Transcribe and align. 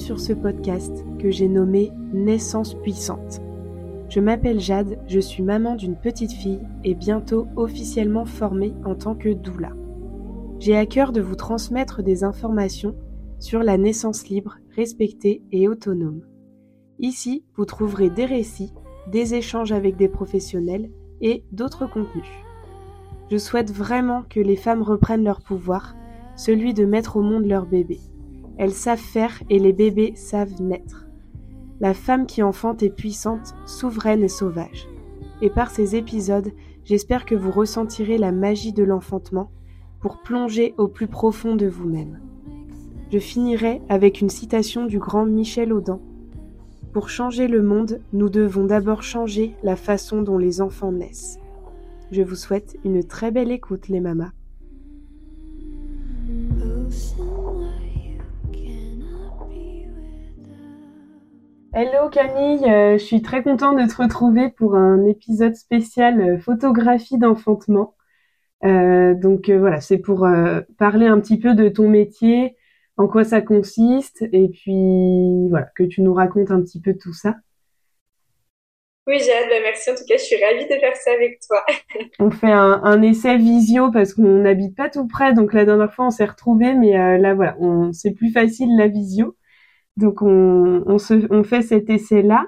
sur 0.00 0.18
ce 0.18 0.32
podcast 0.32 1.04
que 1.18 1.30
j'ai 1.30 1.46
nommé 1.46 1.92
Naissance 2.12 2.74
puissante. 2.74 3.40
Je 4.08 4.18
m'appelle 4.18 4.58
Jade, 4.58 4.98
je 5.06 5.20
suis 5.20 5.42
maman 5.42 5.76
d'une 5.76 5.94
petite 5.94 6.32
fille 6.32 6.60
et 6.82 6.94
bientôt 6.94 7.46
officiellement 7.54 8.24
formée 8.24 8.72
en 8.84 8.94
tant 8.94 9.14
que 9.14 9.28
doula. 9.28 9.70
J'ai 10.58 10.76
à 10.76 10.86
cœur 10.86 11.12
de 11.12 11.20
vous 11.20 11.36
transmettre 11.36 12.02
des 12.02 12.24
informations 12.24 12.96
sur 13.38 13.62
la 13.62 13.76
naissance 13.78 14.28
libre, 14.28 14.56
respectée 14.74 15.42
et 15.52 15.68
autonome. 15.68 16.22
Ici, 16.98 17.44
vous 17.54 17.66
trouverez 17.66 18.10
des 18.10 18.24
récits, 18.24 18.72
des 19.06 19.34
échanges 19.34 19.72
avec 19.72 19.96
des 19.96 20.08
professionnels 20.08 20.90
et 21.20 21.44
d'autres 21.52 21.88
contenus. 21.88 22.24
Je 23.30 23.36
souhaite 23.36 23.70
vraiment 23.70 24.24
que 24.28 24.40
les 24.40 24.56
femmes 24.56 24.82
reprennent 24.82 25.24
leur 25.24 25.40
pouvoir, 25.40 25.94
celui 26.36 26.74
de 26.74 26.84
mettre 26.84 27.16
au 27.16 27.22
monde 27.22 27.46
leur 27.46 27.66
bébé. 27.66 28.00
Elles 28.60 28.74
savent 28.74 28.98
faire 28.98 29.42
et 29.48 29.58
les 29.58 29.72
bébés 29.72 30.12
savent 30.16 30.60
naître. 30.60 31.06
La 31.80 31.94
femme 31.94 32.26
qui 32.26 32.42
enfante 32.42 32.82
est 32.82 32.94
puissante, 32.94 33.54
souveraine 33.64 34.22
et 34.22 34.28
sauvage. 34.28 34.86
Et 35.40 35.48
par 35.48 35.70
ces 35.70 35.96
épisodes, 35.96 36.52
j'espère 36.84 37.24
que 37.24 37.34
vous 37.34 37.50
ressentirez 37.50 38.18
la 38.18 38.32
magie 38.32 38.74
de 38.74 38.84
l'enfantement 38.84 39.50
pour 39.98 40.20
plonger 40.20 40.74
au 40.76 40.88
plus 40.88 41.06
profond 41.06 41.56
de 41.56 41.66
vous-même. 41.66 42.20
Je 43.10 43.18
finirai 43.18 43.80
avec 43.88 44.20
une 44.20 44.28
citation 44.28 44.84
du 44.84 44.98
grand 44.98 45.24
Michel 45.24 45.72
Audin. 45.72 45.98
Pour 46.92 47.08
changer 47.08 47.48
le 47.48 47.62
monde, 47.62 48.02
nous 48.12 48.28
devons 48.28 48.66
d'abord 48.66 49.02
changer 49.02 49.54
la 49.62 49.74
façon 49.74 50.20
dont 50.20 50.36
les 50.36 50.60
enfants 50.60 50.92
naissent. 50.92 51.38
Je 52.10 52.20
vous 52.20 52.36
souhaite 52.36 52.76
une 52.84 53.04
très 53.04 53.30
belle 53.30 53.52
écoute 53.52 53.88
les 53.88 54.00
mamas. 54.00 54.32
Hello 61.82 62.10
Camille, 62.10 62.70
euh, 62.70 62.98
je 62.98 63.02
suis 63.02 63.22
très 63.22 63.42
contente 63.42 63.78
de 63.78 63.90
te 63.90 64.02
retrouver 64.02 64.50
pour 64.50 64.74
un 64.74 65.02
épisode 65.06 65.54
spécial 65.54 66.20
euh, 66.20 66.38
photographie 66.38 67.16
d'enfantement. 67.16 67.94
Euh, 68.64 69.14
donc 69.14 69.48
voilà, 69.48 69.80
c'est 69.80 69.96
pour 69.96 70.28
parler 70.76 71.06
un 71.06 71.18
petit 71.20 71.38
peu 71.38 71.54
de 71.54 71.70
ton 71.70 71.88
métier, 71.88 72.54
en 72.98 73.08
quoi 73.08 73.24
ça 73.24 73.40
consiste, 73.40 74.20
et 74.30 74.50
puis 74.50 75.48
voilà, 75.48 75.68
que 75.74 75.84
tu 75.84 76.02
nous 76.02 76.12
racontes 76.12 76.50
un 76.50 76.60
petit 76.60 76.82
peu 76.82 76.92
tout 76.92 77.14
ça. 77.14 77.36
Oui, 79.06 79.18
Jade, 79.18 79.48
bah, 79.48 79.56
merci 79.62 79.90
en 79.90 79.94
tout 79.94 80.04
cas, 80.06 80.18
je 80.18 80.24
suis 80.24 80.36
ravie 80.36 80.66
de 80.66 80.78
faire 80.78 80.96
ça 80.96 81.12
avec 81.12 81.40
toi. 81.48 81.64
on 82.18 82.30
fait 82.30 82.52
un, 82.52 83.00
essai 83.00 83.38
visio 83.38 83.90
parce 83.90 84.12
qu'on 84.12 84.42
n'habite 84.42 84.76
pas 84.76 84.90
tout 84.90 85.06
près, 85.06 85.32
donc 85.32 85.54
la 85.54 85.64
dernière 85.64 85.94
fois 85.94 86.08
on 86.08 86.10
s'est 86.10 86.26
retrouvés, 86.26 86.74
mais 86.74 87.18
là 87.18 87.32
voilà, 87.32 87.56
c'est 87.92 88.10
plus 88.10 88.32
facile 88.32 88.68
la 88.76 88.88
visio. 88.88 89.34
Donc 90.00 90.22
on, 90.22 91.44
fait 91.44 91.62
cet 91.62 91.90
essai-là. 91.90 92.46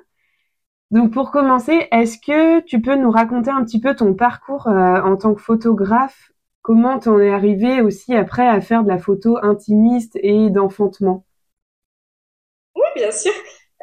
Donc 0.91 1.13
pour 1.13 1.31
commencer, 1.31 1.87
est-ce 1.93 2.19
que 2.19 2.61
tu 2.61 2.81
peux 2.81 2.97
nous 2.97 3.11
raconter 3.11 3.51
un 3.51 3.65
petit 3.65 3.81
peu 3.81 3.95
ton 3.95 4.15
parcours 4.15 4.69
euh, 4.69 5.01
en 5.01 5.17
tant 5.17 5.35
que 5.35 5.41
photographe? 5.41 6.33
Comment 6.63 6.99
t'en 6.99 7.19
es 7.19 7.31
arrivé 7.31 7.81
aussi 7.83 8.15
après 8.15 8.47
à 8.47 8.61
faire 8.61 8.85
de 8.85 8.89
la 8.89 8.99
photo 8.99 9.39
intimiste 9.43 10.19
et 10.23 10.49
d'enfantement? 10.51 11.25
Oui, 12.75 12.87
bien 12.97 13.11
sûr. 13.11 13.33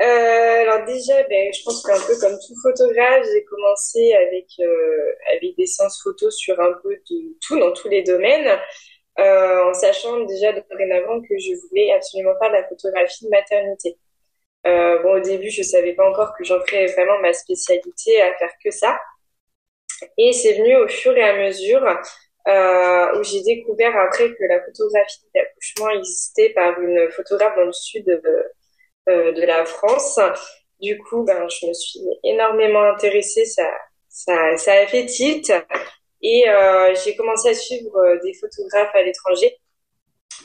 Euh, 0.02 0.62
alors 0.62 0.86
déjà, 0.86 1.22
ben, 1.24 1.52
je 1.54 1.62
pense 1.64 1.84
qu'un 1.84 2.00
peu 2.08 2.18
comme 2.22 2.38
tout 2.40 2.56
photographe, 2.64 3.26
j'ai 3.34 3.44
commencé 3.44 4.14
avec 4.14 4.48
euh, 4.62 5.12
avec 5.36 5.58
des 5.58 5.66
séances 5.66 6.02
photos 6.02 6.36
sur 6.38 6.58
un 6.60 6.72
peu 6.82 6.96
de 6.96 7.38
tout 7.46 7.60
dans 7.60 7.74
tous 7.74 7.90
les 7.90 8.02
domaines. 8.04 8.50
Euh, 9.20 9.70
en 9.70 9.74
sachant 9.74 10.22
déjà 10.22 10.54
dorénavant 10.54 11.20
que 11.22 11.38
je 11.38 11.54
voulais 11.68 11.92
absolument 11.92 12.34
faire 12.40 12.50
de 12.52 12.56
la 12.56 12.68
photographie 12.68 13.26
de 13.26 13.30
maternité. 13.30 13.98
Euh, 14.66 15.02
bon, 15.04 15.18
au 15.18 15.20
début, 15.20 15.50
je 15.50 15.62
savais 15.62 15.94
pas 15.94 16.10
encore 16.10 16.34
que 16.38 16.44
j'en 16.46 16.60
ferais 16.62 16.86
vraiment 16.88 17.20
ma 17.20 17.34
spécialité 17.34 18.22
à 18.22 18.34
faire 18.36 18.52
que 18.64 18.72
ça. 18.72 18.98
Et 20.18 20.32
c'est 20.32 20.54
venu 20.54 20.76
au 20.78 20.88
fur 20.88 21.18
et 21.18 21.24
à 21.24 21.36
mesure 21.36 21.84
euh, 22.48 23.20
où 23.20 23.24
j'ai 23.24 23.42
découvert 23.42 23.96
après 23.98 24.30
que 24.30 24.44
la 24.48 24.64
photographie 24.64 25.28
d'accouchement 25.36 25.90
existait 25.90 26.50
par 26.52 26.80
une 26.80 27.12
photographe 27.12 27.56
dans 27.58 27.66
le 27.66 27.74
sud 27.74 28.06
de, 28.06 29.32
de 29.34 29.46
la 29.46 29.66
France. 29.66 30.20
Du 30.80 30.98
coup, 31.00 31.24
ben, 31.24 31.48
je 31.50 31.68
me 31.68 31.74
suis 31.74 32.00
énormément 32.24 32.84
intéressée. 32.84 33.46
Ça, 33.46 33.70
ça, 34.08 34.56
ça 34.56 34.74
a 34.74 34.88
fait 34.88 35.06
tilt. 35.06 35.52
Et 36.22 36.50
euh, 36.50 36.94
j'ai 37.04 37.16
commencé 37.16 37.50
à 37.50 37.54
suivre 37.54 37.96
euh, 37.98 38.20
des 38.24 38.34
photographes 38.34 38.94
à 38.94 39.04
l'étranger 39.04 39.58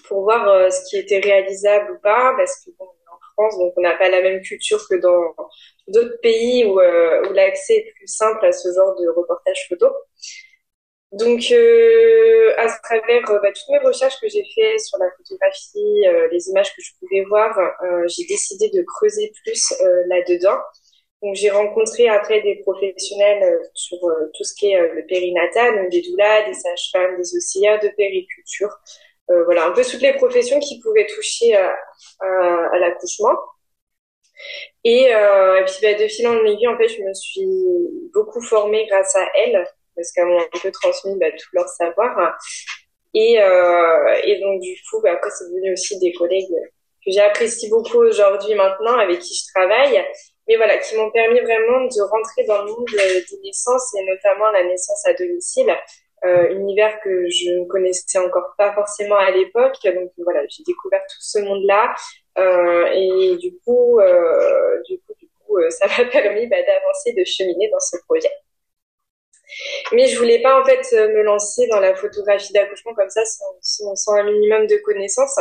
pour 0.08 0.22
voir 0.22 0.48
euh, 0.48 0.70
ce 0.70 0.88
qui 0.88 0.96
était 0.98 1.18
réalisable 1.18 1.92
ou 1.92 1.98
pas, 2.00 2.34
parce 2.36 2.64
que 2.64 2.70
en 2.80 2.86
France, 3.34 3.58
donc 3.58 3.72
on 3.76 3.80
n'a 3.80 3.96
pas 3.96 4.08
la 4.08 4.22
même 4.22 4.40
culture 4.42 4.86
que 4.88 4.94
dans 4.94 5.34
d'autres 5.88 6.20
pays 6.22 6.64
où, 6.64 6.74
où 6.74 7.32
l'accès 7.32 7.78
est 7.78 7.92
plus 7.96 8.06
simple 8.06 8.44
à 8.46 8.52
ce 8.52 8.68
genre 8.72 8.94
de 8.94 9.08
reportage 9.08 9.66
photo. 9.68 9.88
Donc, 11.12 11.44
euh, 11.52 12.54
à 12.58 12.66
travers 12.82 13.22
bah, 13.40 13.52
toutes 13.52 13.68
mes 13.70 13.78
recherches 13.78 14.20
que 14.20 14.28
j'ai 14.28 14.44
fait 14.54 14.78
sur 14.78 14.98
la 14.98 15.06
photographie, 15.16 16.04
les 16.32 16.48
images 16.48 16.74
que 16.74 16.82
je 16.82 16.90
pouvais 16.98 17.24
voir, 17.24 17.56
j'ai 18.08 18.24
décidé 18.26 18.68
de 18.70 18.82
creuser 18.82 19.32
plus 19.44 19.72
là-dedans 20.08 20.58
donc 21.24 21.36
j'ai 21.36 21.48
rencontré 21.48 22.06
après 22.06 22.42
des 22.42 22.56
professionnels 22.56 23.42
euh, 23.42 23.64
sur 23.72 23.96
euh, 24.04 24.30
tout 24.34 24.44
ce 24.44 24.54
qui 24.54 24.70
est 24.70 24.78
euh, 24.78 24.92
le 24.92 25.06
périnatal, 25.06 25.74
donc 25.74 25.90
des 25.90 26.02
doulas, 26.02 26.46
des 26.46 26.52
sages-femmes, 26.52 27.16
des 27.16 27.34
auxiliaires 27.34 27.80
de 27.80 27.88
périculture, 27.88 28.68
voilà 29.26 29.64
un 29.64 29.70
peu 29.72 29.82
toutes 29.82 30.02
les 30.02 30.12
professions 30.12 30.60
qui 30.60 30.80
pouvaient 30.80 31.06
toucher 31.06 31.54
à, 31.56 31.74
l'accouchement. 32.78 33.34
Et, 34.84 35.06
puis 35.66 35.76
bah, 35.80 35.94
de 35.94 36.06
fil 36.08 36.28
en 36.28 36.44
aiguille, 36.44 36.68
en 36.68 36.76
fait, 36.76 36.88
je 36.88 37.00
me 37.00 37.14
suis 37.14 37.48
beaucoup 38.12 38.42
formée 38.42 38.86
grâce 38.86 39.16
à 39.16 39.26
elles 39.34 39.64
parce 39.96 40.12
qu'elles 40.12 40.26
m'ont 40.26 40.40
un 40.40 40.58
peu 40.62 40.70
transmis 40.70 41.18
bah, 41.18 41.30
tout 41.30 41.48
leur 41.54 41.66
savoir. 41.68 42.36
Et, 43.14 43.36
et 43.36 44.40
donc 44.40 44.60
du 44.60 44.76
coup, 44.90 45.00
bah, 45.00 45.12
après 45.12 45.30
c'est 45.30 45.46
devenu 45.46 45.72
aussi 45.72 45.98
des 46.00 46.12
collègues 46.12 46.54
que 47.02 47.10
j'apprécie 47.10 47.70
beaucoup 47.70 48.02
aujourd'hui 48.04 48.54
maintenant, 48.54 48.98
avec 48.98 49.20
qui 49.20 49.34
je 49.34 49.52
travaille 49.54 50.04
mais 50.48 50.56
voilà, 50.56 50.78
qui 50.78 50.96
m'ont 50.96 51.10
permis 51.10 51.40
vraiment 51.40 51.84
de 51.84 52.02
rentrer 52.02 52.44
dans 52.44 52.62
le 52.62 52.70
monde 52.70 52.86
des 52.86 53.38
naissances 53.42 53.94
et 53.94 54.04
notamment 54.04 54.50
la 54.50 54.64
naissance 54.64 55.06
à 55.06 55.14
domicile, 55.14 55.74
euh, 56.24 56.48
univers 56.50 57.00
que 57.00 57.28
je 57.28 57.50
ne 57.50 57.64
connaissais 57.66 58.18
encore 58.18 58.54
pas 58.56 58.72
forcément 58.72 59.16
à 59.16 59.30
l'époque. 59.30 59.76
Donc 59.84 60.12
voilà, 60.18 60.40
j'ai 60.48 60.62
découvert 60.64 61.02
tout 61.02 61.20
ce 61.20 61.38
monde-là 61.40 61.94
euh, 62.38 62.86
et 62.92 63.36
du 63.36 63.58
coup, 63.64 64.00
euh, 64.00 64.82
du 64.88 64.98
coup, 65.00 65.14
du 65.18 65.28
coup, 65.28 65.58
euh, 65.58 65.70
ça 65.70 65.86
m'a 65.86 66.10
permis 66.10 66.46
bah, 66.46 66.62
d'avancer, 66.62 67.12
de 67.12 67.24
cheminer 67.24 67.68
dans 67.70 67.80
ce 67.80 67.96
projet. 68.08 68.30
Mais 69.92 70.06
je 70.06 70.18
voulais 70.18 70.42
pas 70.42 70.60
en 70.60 70.64
fait 70.64 70.92
me 70.92 71.22
lancer 71.22 71.66
dans 71.68 71.78
la 71.78 71.94
photographie 71.94 72.52
d'accouchement 72.52 72.94
comme 72.94 73.10
ça 73.10 73.24
sans, 73.24 73.94
sans, 73.94 74.12
un 74.14 74.24
minimum 74.24 74.66
de 74.66 74.76
connaissances. 74.78 75.38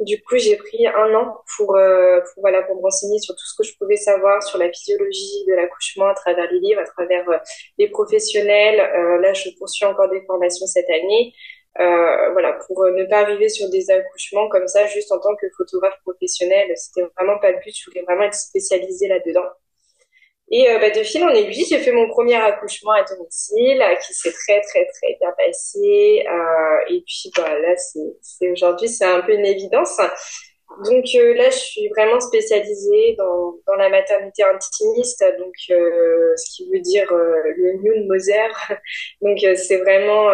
Du 0.00 0.22
coup, 0.22 0.36
j'ai 0.36 0.56
pris 0.56 0.86
un 0.86 1.14
an 1.14 1.36
pour, 1.56 1.76
euh, 1.76 2.20
pour, 2.20 2.42
voilà, 2.42 2.62
pour 2.62 2.76
me 2.76 2.82
renseigner 2.82 3.18
sur 3.18 3.34
tout 3.34 3.46
ce 3.46 3.54
que 3.56 3.64
je 3.64 3.76
pouvais 3.78 3.96
savoir 3.96 4.42
sur 4.42 4.58
la 4.58 4.70
physiologie 4.70 5.44
de 5.48 5.54
l'accouchement 5.54 6.06
à 6.08 6.14
travers 6.14 6.50
les 6.50 6.60
livres, 6.60 6.80
à 6.80 6.84
travers 6.84 7.28
euh, 7.30 7.38
les 7.78 7.88
professionnels. 7.88 8.80
Euh, 8.80 9.20
là, 9.20 9.32
je 9.32 9.50
poursuis 9.58 9.86
encore 9.86 10.10
des 10.10 10.22
formations 10.26 10.66
cette 10.66 10.90
année. 10.90 11.32
Euh, 11.80 12.32
voilà, 12.32 12.52
pour 12.66 12.84
ne 12.84 13.04
pas 13.04 13.20
arriver 13.20 13.48
sur 13.48 13.70
des 13.70 13.90
accouchements 13.90 14.48
comme 14.48 14.68
ça, 14.68 14.86
juste 14.86 15.10
en 15.12 15.18
tant 15.20 15.34
que 15.36 15.46
photographe 15.56 15.98
professionnel. 16.04 16.70
C'était 16.76 17.06
vraiment 17.16 17.38
pas 17.38 17.50
le 17.50 17.58
but. 17.58 17.74
Je 17.74 17.90
voulais 17.90 18.02
vraiment 18.02 18.24
être 18.24 18.34
spécialisée 18.34 19.08
là-dedans. 19.08 19.46
Et 20.54 20.68
euh, 20.68 20.78
bah, 20.78 20.90
de 20.90 21.02
fil 21.02 21.24
en 21.24 21.30
aiguille, 21.30 21.64
j'ai 21.68 21.78
fait 21.78 21.92
mon 21.92 22.08
premier 22.10 22.34
accouchement 22.34 22.92
à 22.92 23.02
domicile, 23.04 23.80
euh, 23.80 23.94
qui 23.96 24.12
s'est 24.12 24.32
très 24.32 24.60
très 24.60 24.84
très 24.84 25.16
bien 25.18 25.32
passé. 25.38 26.26
Euh, 26.30 26.94
et 26.94 27.02
puis 27.06 27.32
bah, 27.34 27.58
là, 27.58 27.74
c'est 28.20 28.50
aujourd'hui, 28.50 28.88
c'est 28.88 29.06
un 29.06 29.22
peu 29.22 29.32
une 29.32 29.46
évidence. 29.46 29.96
Donc 30.84 31.04
euh, 31.14 31.34
là, 31.34 31.48
je 31.48 31.56
suis 31.56 31.88
vraiment 31.88 32.20
spécialisée 32.20 33.14
dans, 33.16 33.54
dans 33.66 33.74
la 33.76 33.88
maternité 33.88 34.42
intimiste, 34.42 35.24
donc 35.38 35.54
ce 35.56 36.56
qui 36.56 36.70
veut 36.70 36.80
dire 36.80 37.10
le 37.10 37.72
New 37.82 38.06
Moser. 38.06 38.52
Donc 39.22 39.38
c'est 39.56 39.78
vraiment 39.78 40.28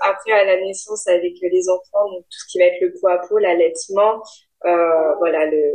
après 0.00 0.32
à 0.32 0.44
la 0.44 0.60
naissance 0.60 1.06
avec 1.08 1.32
les 1.40 1.68
enfants, 1.68 2.10
donc 2.10 2.24
tout 2.24 2.38
ce 2.46 2.46
qui 2.52 2.58
va 2.58 2.66
être 2.66 2.80
le 2.80 2.92
pot 2.92 3.08
à 3.08 3.18
peau, 3.18 3.38
l'allaitement, 3.38 4.22
voilà 4.62 5.46
le 5.46 5.72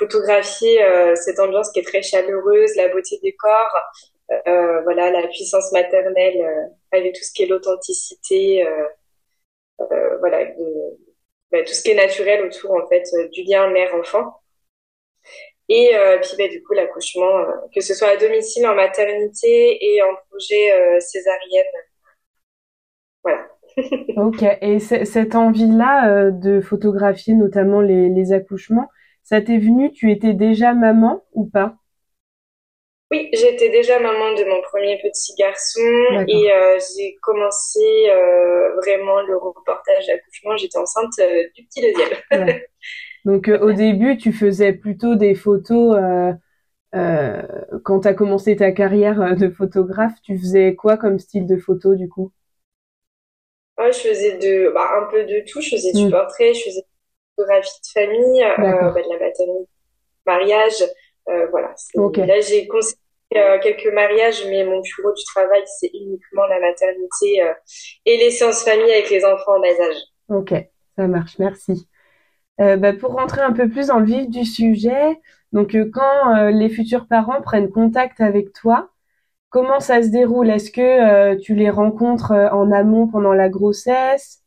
photographier 0.00 0.82
euh, 0.82 1.14
cette 1.14 1.38
ambiance 1.38 1.70
qui 1.72 1.80
est 1.80 1.86
très 1.86 2.02
chaleureuse, 2.02 2.74
la 2.76 2.88
beauté 2.88 3.20
des 3.22 3.34
corps, 3.34 3.76
euh, 4.48 4.80
voilà, 4.82 5.10
la 5.10 5.28
puissance 5.28 5.70
maternelle 5.72 6.40
euh, 6.40 6.96
avec 6.96 7.14
tout 7.14 7.22
ce 7.22 7.32
qui 7.32 7.42
est 7.42 7.46
l'authenticité, 7.46 8.66
voilà, 9.78 10.44
bah, 11.52 11.62
tout 11.64 11.72
ce 11.72 11.82
qui 11.82 11.90
est 11.90 11.94
naturel 11.94 12.44
autour 12.46 12.72
en 12.72 12.86
fait 12.88 13.04
du 13.32 13.42
lien 13.44 13.68
mère-enfant. 13.70 14.40
Et 15.68 15.92
puis 16.22 16.32
bah, 16.38 16.48
du 16.48 16.62
coup 16.62 16.72
l'accouchement, 16.72 17.44
que 17.74 17.80
ce 17.80 17.94
soit 17.94 18.08
à 18.08 18.16
domicile, 18.16 18.66
en 18.66 18.74
maternité 18.74 19.78
et 19.84 20.02
en 20.02 20.14
projet 20.30 21.00
césarienne. 21.00 21.72
Voilà. 23.22 23.48
ok. 24.16 24.44
Et 24.62 24.78
cette 24.80 25.34
envie-là 25.34 26.30
de 26.30 26.60
photographier 26.60 27.34
notamment 27.34 27.80
les, 27.80 28.08
les 28.08 28.32
accouchements, 28.32 28.88
ça 29.22 29.40
t'est 29.40 29.58
venu, 29.58 29.92
tu 29.92 30.10
étais 30.10 30.34
déjà 30.34 30.74
maman 30.74 31.22
ou 31.32 31.46
pas? 31.46 31.76
Oui, 33.12 33.28
j'étais 33.32 33.70
déjà 33.70 33.98
maman 33.98 34.34
de 34.34 34.44
mon 34.44 34.62
premier 34.62 34.96
petit 35.02 35.34
garçon 35.36 35.80
et 36.28 36.52
euh, 36.52 36.78
j'ai 36.96 37.16
commencé 37.20 37.80
euh, 38.08 38.76
vraiment 38.76 39.20
le 39.22 39.36
reportage 39.36 40.06
d'accouchement. 40.06 40.56
J'étais 40.56 40.78
enceinte 40.78 41.12
euh, 41.18 41.42
du 41.56 41.64
petit 41.64 41.80
deuxième. 41.80 42.60
Donc 43.24 43.48
au 43.48 43.72
début, 43.72 44.16
tu 44.16 44.32
faisais 44.32 44.72
plutôt 44.72 45.16
des 45.16 45.34
photos. 45.34 45.98
quand 46.92 48.00
tu 48.00 48.08
as 48.08 48.14
commencé 48.14 48.54
ta 48.54 48.70
carrière 48.70 49.36
de 49.36 49.50
photographe, 49.50 50.14
tu 50.22 50.38
faisais 50.38 50.76
quoi 50.76 50.96
comme 50.96 51.18
style 51.18 51.48
de 51.48 51.56
photo 51.56 51.96
du 51.96 52.08
coup? 52.08 52.32
Je 53.76 53.98
faisais 53.98 54.38
de, 54.38 54.72
bah, 54.72 54.88
un 55.00 55.10
peu 55.10 55.24
de 55.24 55.40
tout. 55.50 55.60
Je 55.60 55.70
faisais 55.70 55.92
du 55.92 56.06
mm. 56.06 56.10
portrait, 56.10 56.54
je 56.54 56.62
faisais 56.62 56.84
photographie 57.40 57.80
de 57.80 58.00
famille, 58.00 58.44
bah, 58.58 58.92
de 58.92 59.08
la 59.08 59.18
maternité, 59.18 59.68
mariage. 60.26 60.84
voilà. 61.26 61.74
Là, 62.26 62.40
j'ai 62.40 62.66
conseillé 62.66 63.00
euh, 63.36 63.60
quelques 63.62 63.86
mariages, 63.94 64.44
mais 64.48 64.64
mon 64.64 64.80
gros 64.80 65.12
du 65.12 65.24
travail, 65.24 65.62
c'est 65.78 65.90
uniquement 65.94 66.46
la 66.46 66.58
maternité 66.58 67.40
euh, 67.44 67.52
et 68.04 68.16
les 68.16 68.32
séances 68.32 68.64
famille 68.64 68.90
avec 68.90 69.08
les 69.08 69.24
enfants 69.24 69.56
en 69.56 69.60
bas 69.60 69.68
âge. 69.68 70.02
Ok, 70.28 70.52
ça 70.96 71.06
marche, 71.06 71.38
merci. 71.38 71.88
Euh, 72.60 72.76
bah, 72.76 72.92
pour 72.92 73.12
rentrer 73.12 73.40
un 73.40 73.52
peu 73.52 73.68
plus 73.68 73.86
dans 73.86 74.00
le 74.00 74.04
vif 74.04 74.28
du 74.28 74.44
sujet, 74.44 75.16
donc 75.52 75.76
quand 75.92 76.50
les 76.50 76.68
futurs 76.68 77.06
parents 77.06 77.40
prennent 77.40 77.70
contact 77.70 78.20
avec 78.20 78.52
toi, 78.52 78.90
comment 79.48 79.78
ça 79.78 80.02
se 80.02 80.08
déroule? 80.08 80.50
Est-ce 80.50 80.72
que 80.72 81.34
tu 81.36 81.54
les 81.54 81.70
rencontres 81.70 82.32
en 82.32 82.70
amont 82.72 83.06
pendant 83.06 83.32
la 83.32 83.48
grossesse? 83.48 84.39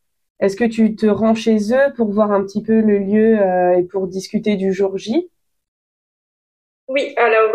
Est-ce 0.43 0.57
que 0.57 0.65
tu 0.65 0.97
te 0.97 1.05
rends 1.05 1.35
chez 1.35 1.57
eux 1.73 1.93
pour 1.95 2.11
voir 2.11 2.33
un 2.33 2.43
petit 2.43 2.61
peu 2.61 2.81
le 2.81 2.97
lieu 2.97 3.39
et 3.79 3.83
pour 3.83 4.07
discuter 4.07 4.57
du 4.57 4.73
jour 4.73 4.97
J? 4.97 5.31
Oui, 6.89 7.13
alors 7.15 7.49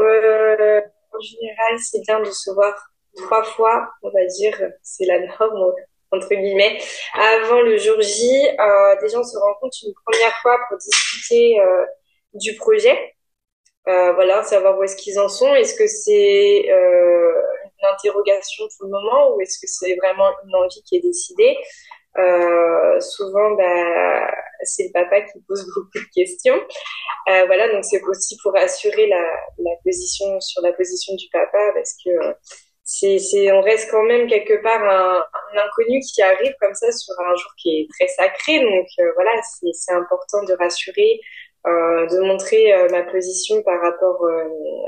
en 1.12 1.20
général, 1.20 1.78
c'est 1.78 2.00
bien 2.00 2.20
de 2.20 2.30
se 2.30 2.50
voir 2.50 2.74
trois 3.14 3.42
fois, 3.42 3.90
on 4.02 4.10
va 4.10 4.24
dire, 4.24 4.58
c'est 4.82 5.04
la 5.04 5.18
norme, 5.20 5.74
entre 6.12 6.28
guillemets, 6.28 6.78
avant 7.14 7.60
le 7.60 7.76
jour 7.76 8.00
J. 8.00 8.22
Euh, 8.58 8.96
déjà, 9.02 9.18
on 9.18 9.22
se 9.22 9.36
rencontre 9.36 9.76
une 9.86 9.92
première 10.06 10.34
fois 10.40 10.56
pour 10.68 10.78
discuter 10.78 11.60
euh, 11.60 11.84
du 12.32 12.54
projet. 12.56 12.98
Euh, 13.88 14.12
voilà, 14.14 14.42
savoir 14.44 14.78
où 14.78 14.82
est-ce 14.82 14.96
qu'ils 14.96 15.18
en 15.20 15.28
sont. 15.28 15.54
Est-ce 15.54 15.74
que 15.74 15.86
c'est 15.86 16.70
euh, 16.70 17.32
une 17.64 17.88
interrogation 17.92 18.64
pour 18.76 18.86
le 18.86 18.92
moment 18.92 19.34
ou 19.34 19.40
est-ce 19.42 19.58
que 19.58 19.66
c'est 19.66 19.94
vraiment 19.96 20.30
une 20.46 20.54
envie 20.54 20.82
qui 20.84 20.96
est 20.96 21.00
décidée? 21.00 21.54
Euh, 22.16 23.00
souvent, 23.00 23.52
bah, 23.52 24.30
c'est 24.62 24.84
le 24.84 24.92
papa 24.92 25.20
qui 25.22 25.40
pose 25.46 25.64
beaucoup 25.74 26.04
de 26.04 26.10
questions. 26.14 26.58
Euh, 27.28 27.44
voilà, 27.46 27.68
donc 27.72 27.84
c'est 27.84 28.02
aussi 28.02 28.36
pour 28.42 28.56
assurer 28.56 29.06
la, 29.06 29.22
la, 29.58 29.70
position 29.84 30.40
sur 30.40 30.62
la 30.62 30.72
position 30.72 31.14
du 31.14 31.26
papa 31.30 31.58
parce 31.74 31.94
que 32.04 32.10
c'est, 32.84 33.18
c'est, 33.18 33.52
on 33.52 33.60
reste 33.60 33.90
quand 33.90 34.02
même 34.02 34.26
quelque 34.26 34.62
part 34.62 34.82
un, 34.82 35.18
un, 35.20 35.62
inconnu 35.62 36.00
qui 36.00 36.22
arrive 36.22 36.54
comme 36.60 36.74
ça 36.74 36.90
sur 36.90 37.14
un 37.20 37.36
jour 37.36 37.50
qui 37.58 37.80
est 37.80 37.88
très 37.90 38.08
sacré. 38.08 38.60
Donc 38.60 38.86
euh, 39.00 39.12
voilà, 39.14 39.30
c'est, 39.42 39.72
c'est 39.74 39.92
important 39.92 40.42
de 40.44 40.54
rassurer, 40.54 41.20
euh, 41.66 42.06
de 42.06 42.20
montrer 42.20 42.72
euh, 42.72 42.88
ma 42.90 43.02
position 43.02 43.62
par 43.62 43.78
rapport 43.82 44.26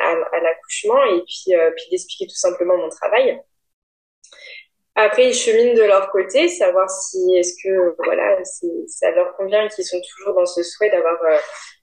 à, 0.01 0.13
à, 0.35 0.41
l'accouchement 0.41 1.05
et 1.05 1.23
puis, 1.27 1.55
puis 1.77 1.85
d'expliquer 1.91 2.27
tout 2.27 2.37
simplement 2.37 2.79
mon 2.79 2.89
travail. 2.89 3.39
Après, 5.03 5.29
ils 5.29 5.35
cheminent 5.35 5.75
de 5.75 5.83
leur 5.83 6.11
côté, 6.11 6.49
savoir 6.49 6.91
si 6.91 7.35
est-ce 7.35 7.55
que 7.63 7.95
voilà, 8.05 8.37
ça 8.45 9.11
leur 9.13 9.35
convient 9.35 9.67
qu'ils 9.69 9.85
sont 9.85 10.01
toujours 10.01 10.35
dans 10.35 10.45
ce 10.45 10.63
souhait 10.63 10.91
d'avoir 10.91 11.17
euh, 11.25 11.39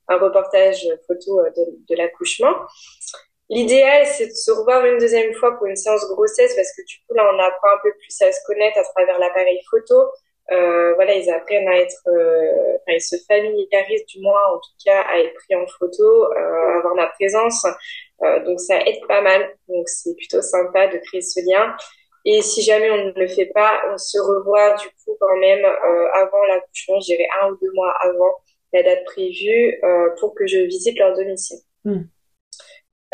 un 0.09 0.17
reportage 0.17 0.87
photo 1.07 1.39
euh, 1.39 1.49
de, 1.89 1.95
l'accouchement. 1.95 2.53
L'idéal, 3.49 4.05
c'est 4.05 4.27
de 4.27 4.33
se 4.33 4.51
revoir 4.51 4.85
une 4.85 4.99
deuxième 4.99 5.33
fois 5.33 5.57
pour 5.57 5.65
une 5.65 5.75
séance 5.75 6.07
grossesse 6.09 6.55
parce 6.55 6.71
que 6.77 6.85
du 6.85 6.97
coup, 7.07 7.15
là, 7.15 7.27
on 7.33 7.39
apprend 7.39 7.69
un 7.69 7.79
peu 7.81 7.91
plus 7.97 8.21
à 8.21 8.31
se 8.31 8.39
connaître 8.45 8.77
à 8.77 8.83
travers 8.83 9.17
l'appareil 9.17 9.61
photo. 9.71 9.95
Euh, 10.51 10.93
voilà, 10.93 11.15
ils 11.15 11.29
apprennent 11.31 11.67
à 11.67 11.77
être, 11.77 12.01
enfin, 12.05 12.93
ils 12.93 13.01
se 13.01 13.15
familiarisent 13.27 14.05
du 14.05 14.21
moins, 14.21 14.45
en 14.53 14.57
tout 14.57 14.75
cas, 14.85 15.01
à 15.01 15.19
être 15.19 15.33
pris 15.33 15.55
en 15.55 15.65
photo, 15.79 16.03
euh, 16.03 16.77
avoir 16.77 16.93
ma 16.93 17.07
présence. 17.07 17.65
Donc, 18.45 18.59
ça 18.59 18.79
aide 18.85 18.99
pas 19.07 19.21
mal. 19.21 19.55
Donc, 19.67 19.89
c'est 19.89 20.15
plutôt 20.15 20.41
sympa 20.43 20.87
de 20.87 20.99
créer 20.99 21.21
ce 21.21 21.39
lien. 21.39 21.75
Et 22.29 22.41
si 22.41 22.61
jamais 22.61 22.91
on 22.91 23.05
ne 23.05 23.13
le 23.13 23.27
fait 23.29 23.45
pas, 23.45 23.81
on 23.89 23.97
se 23.97 24.19
revoit 24.19 24.75
du 24.75 24.87
coup 24.87 25.15
quand 25.17 25.37
même 25.37 25.63
euh, 25.63 26.07
avant 26.13 26.43
l'accouchement, 26.45 26.99
je 26.99 27.05
dirais 27.05 27.27
un 27.41 27.51
ou 27.51 27.57
deux 27.61 27.71
mois 27.71 27.93
avant 28.01 28.33
la 28.73 28.83
date 28.83 29.05
prévue 29.05 29.79
euh, 29.81 30.09
pour 30.19 30.35
que 30.35 30.45
je 30.45 30.57
visite 30.57 30.99
leur 30.99 31.15
domicile. 31.15 31.59
Hmm. 31.85 32.01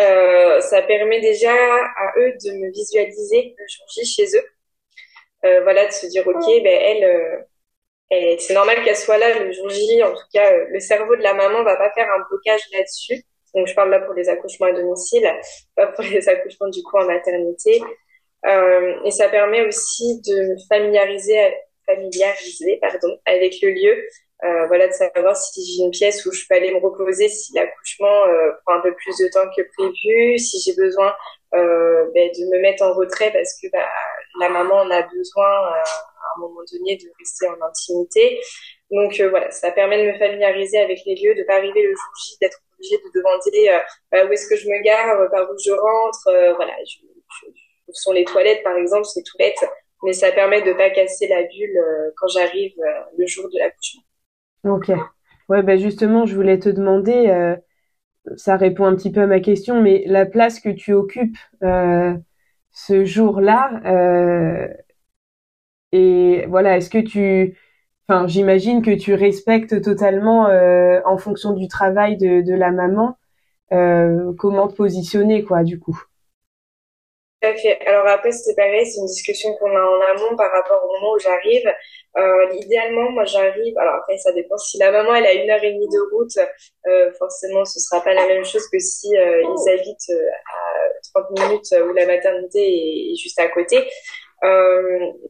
Euh, 0.02 0.60
ça 0.62 0.82
permet 0.82 1.22
déjà 1.22 1.54
à 1.54 2.14
eux 2.18 2.34
de 2.44 2.52
me 2.54 2.72
visualiser 2.72 3.54
le 3.56 3.66
jour 3.70 3.86
J 3.96 4.04
chez 4.04 4.36
eux. 4.36 4.46
Euh, 5.46 5.62
voilà, 5.62 5.86
de 5.86 5.92
se 5.92 6.08
dire, 6.08 6.28
ok, 6.28 6.46
ben 6.64 6.80
elle, 6.82 7.04
euh, 7.04 7.38
elle 8.10 8.40
c'est 8.40 8.56
normal 8.56 8.84
qu'elle 8.84 8.98
soit 8.98 9.20
là 9.20 9.38
le 9.38 9.52
jour 9.52 9.70
J. 9.70 10.02
En 10.02 10.12
tout 10.12 10.28
cas, 10.34 10.52
le 10.58 10.80
cerveau 10.80 11.16
de 11.16 11.22
la 11.22 11.36
maman 11.36 11.64
va 11.64 11.76
pas 11.76 11.92
faire 11.92 12.08
un 12.10 12.24
blocage 12.28 12.62
là-dessus. 12.72 13.24
Donc, 13.54 13.68
je 13.68 13.76
parle 13.76 13.92
là 13.92 14.00
pour 14.00 14.16
les 14.16 14.28
accouchements 14.28 14.66
à 14.66 14.72
domicile, 14.72 15.30
pas 15.76 15.86
pour 15.86 16.04
les 16.04 16.28
accouchements 16.28 16.70
du 16.70 16.82
coup 16.82 16.98
en 16.98 17.06
maternité. 17.06 17.80
Euh, 18.46 18.96
et 19.06 19.12
ça 19.12 19.30
permet 19.30 19.66
aussi 19.66 20.22
de 20.22 20.56
familiariser, 20.70 21.56
familiariser 21.86 22.78
pardon, 22.82 23.18
avec 23.26 23.56
le 23.62 23.72
lieu. 23.72 24.04
Euh, 24.44 24.68
voilà, 24.68 24.88
de 24.88 24.94
savoir 24.94 25.38
si 25.38 25.62
j'ai 25.66 25.84
une 25.84 25.92
pièce 25.92 26.26
où 26.26 26.32
je 26.34 26.44
peux 26.50 26.56
aller 26.56 26.74
me 26.74 26.80
reposer, 26.80 27.30
si 27.30 27.54
l'accouchement 27.54 28.28
euh, 28.28 28.52
prend 28.66 28.76
un 28.76 28.82
peu 28.82 28.94
plus 28.94 29.16
de 29.18 29.30
temps 29.32 29.48
que 29.56 29.62
prévu, 29.78 30.38
si 30.38 30.60
j'ai 30.60 30.76
besoin 30.76 31.14
euh, 31.56 32.10
ben, 32.14 32.30
de 32.30 32.46
me 32.52 32.62
mettre 32.62 32.84
en 32.84 32.94
retrait 32.94 33.32
parce 33.32 33.54
que 33.62 33.68
bah, 33.72 33.88
la 34.42 34.50
maman 34.50 34.76
en 34.76 34.92
a 34.92 35.04
besoin 35.04 35.46
euh, 35.46 35.76
à 35.76 36.36
un 36.36 36.42
moment 36.42 36.62
donné 36.74 36.98
de 36.98 37.10
rester 37.20 37.48
en 37.48 37.56
intimité. 37.66 38.42
Donc 38.92 39.18
euh, 39.22 39.30
voilà, 39.30 39.50
ça 39.52 39.72
permet 39.72 40.04
de 40.06 40.12
me 40.12 40.18
familiariser 40.18 40.80
avec 40.80 41.00
les 41.06 41.16
lieux, 41.16 41.36
de 41.36 41.44
pas 41.44 41.56
arriver 41.56 41.82
le 41.84 41.92
jour 41.92 42.12
J, 42.26 42.38
d'être 42.42 42.60
obligée 42.74 42.98
de 42.98 43.12
demander 43.18 43.80
bah, 44.12 44.26
où 44.26 44.34
est-ce 44.34 44.50
que 44.50 44.58
je 44.58 44.68
me 44.68 44.84
gare, 44.84 45.30
par 45.32 45.50
où 45.50 45.56
je 45.64 45.72
rentre. 45.72 46.56
voilà, 46.58 46.74
sont 47.94 48.12
les 48.12 48.26
toilettes, 48.26 48.64
par 48.64 48.76
exemple, 48.78 49.06
c'est 49.06 49.24
tout 49.24 49.38
bête, 49.38 49.64
mais 50.04 50.14
ça 50.14 50.32
permet 50.32 50.62
de 50.62 50.74
pas 50.74 50.90
casser 50.90 51.28
la 51.28 51.44
bulle 51.44 51.78
euh, 51.78 52.12
quand 52.18 52.28
j'arrive 52.28 52.74
euh, 52.80 53.02
le 53.18 53.26
jour 53.26 53.46
de 53.46 53.58
l'accouchement. 53.58 54.02
Ok. 54.66 54.92
Ouais, 55.50 55.64
ben 55.64 55.78
justement, 55.78 56.26
je 56.26 56.36
voulais 56.36 56.60
te 56.60 56.70
demander, 56.70 57.28
euh, 57.30 57.56
ça 58.38 58.58
répond 58.58 58.86
un 58.86 58.96
petit 58.96 59.12
peu 59.12 59.22
à 59.22 59.28
ma 59.28 59.40
question, 59.40 59.82
mais 59.82 60.04
la 60.08 60.26
place 60.26 60.60
que 60.60 60.70
tu 60.70 60.94
occupes 60.94 61.38
ce 61.62 63.06
jour-là, 63.06 63.82
et 65.92 66.46
voilà, 66.48 66.78
est-ce 66.78 66.90
que 66.90 66.98
tu, 66.98 67.58
enfin, 68.08 68.26
j'imagine 68.28 68.82
que 68.82 68.96
tu 68.96 69.14
respectes 69.14 69.82
totalement, 69.82 70.50
en 71.06 71.18
fonction 71.18 71.52
du 71.52 71.68
travail 71.68 72.18
de, 72.18 72.42
de 72.42 72.54
la 72.54 72.72
maman, 72.72 73.18
comment 73.70 74.68
te 74.70 74.76
positionner, 74.76 75.44
quoi, 75.44 75.64
du 75.64 75.80
coup? 75.80 76.02
Alors 77.86 78.08
après, 78.08 78.32
c'est 78.32 78.56
pareil, 78.56 78.86
c'est 78.86 79.00
une 79.00 79.08
discussion 79.08 79.54
qu'on 79.56 79.76
a 79.76 79.82
en 79.82 80.02
amont 80.16 80.36
par 80.38 80.52
rapport 80.52 80.82
au 80.84 80.94
moment 80.94 81.14
où 81.14 81.20
j'arrive. 81.20 81.66
Euh, 82.16 82.54
idéalement, 82.54 83.10
moi 83.12 83.26
j'arrive, 83.26 83.78
alors 83.78 83.96
après 83.96 84.18
ça 84.18 84.32
dépend, 84.34 84.56
si 84.58 84.78
la 84.78 84.92
maman 84.92 85.16
elle 85.16 85.26
a 85.26 85.34
une 85.34 85.50
heure 85.50 85.64
et 85.64 85.74
demie 85.74 85.90
de 85.90 86.16
route, 86.16 86.38
euh, 86.88 87.12
forcément 87.18 87.66
ce 87.66 87.80
sera 87.80 88.02
pas 88.02 88.14
la 88.14 88.28
même 88.28 88.46
chose 88.46 88.68
que 88.70 88.78
si 88.78 89.18
euh, 89.18 89.42
ils 89.42 89.70
habitent 89.72 90.12
à 91.16 91.22
30 91.22 91.40
minutes 91.40 91.76
où 91.90 91.94
la 91.94 92.06
maternité 92.06 93.12
est, 93.12 93.16
juste 93.16 93.40
à 93.40 93.48
côté. 93.48 93.90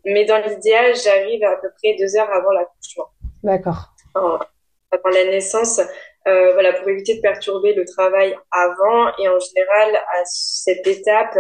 Mais 0.05 0.25
dans 0.25 0.38
l'idéal, 0.46 0.93
j'arrive 0.96 1.43
à 1.43 1.55
peu 1.55 1.70
près 1.82 1.96
deux 1.98 2.17
heures 2.17 2.32
avant 2.32 2.51
l'accouchement. 2.51 3.08
D'accord. 3.43 3.93
Avant 4.15 5.10
la 5.10 5.24
naissance, 5.25 5.79
euh, 6.27 6.53
voilà, 6.53 6.74
pour 6.74 6.88
éviter 6.89 7.15
de 7.15 7.22
perturber 7.22 7.74
le 7.74 7.86
travail 7.86 8.38
avant. 8.51 9.08
Et 9.20 9.27
en 9.27 9.39
général, 9.39 9.96
à 9.96 10.22
cette 10.25 10.86
étape, 10.88 11.38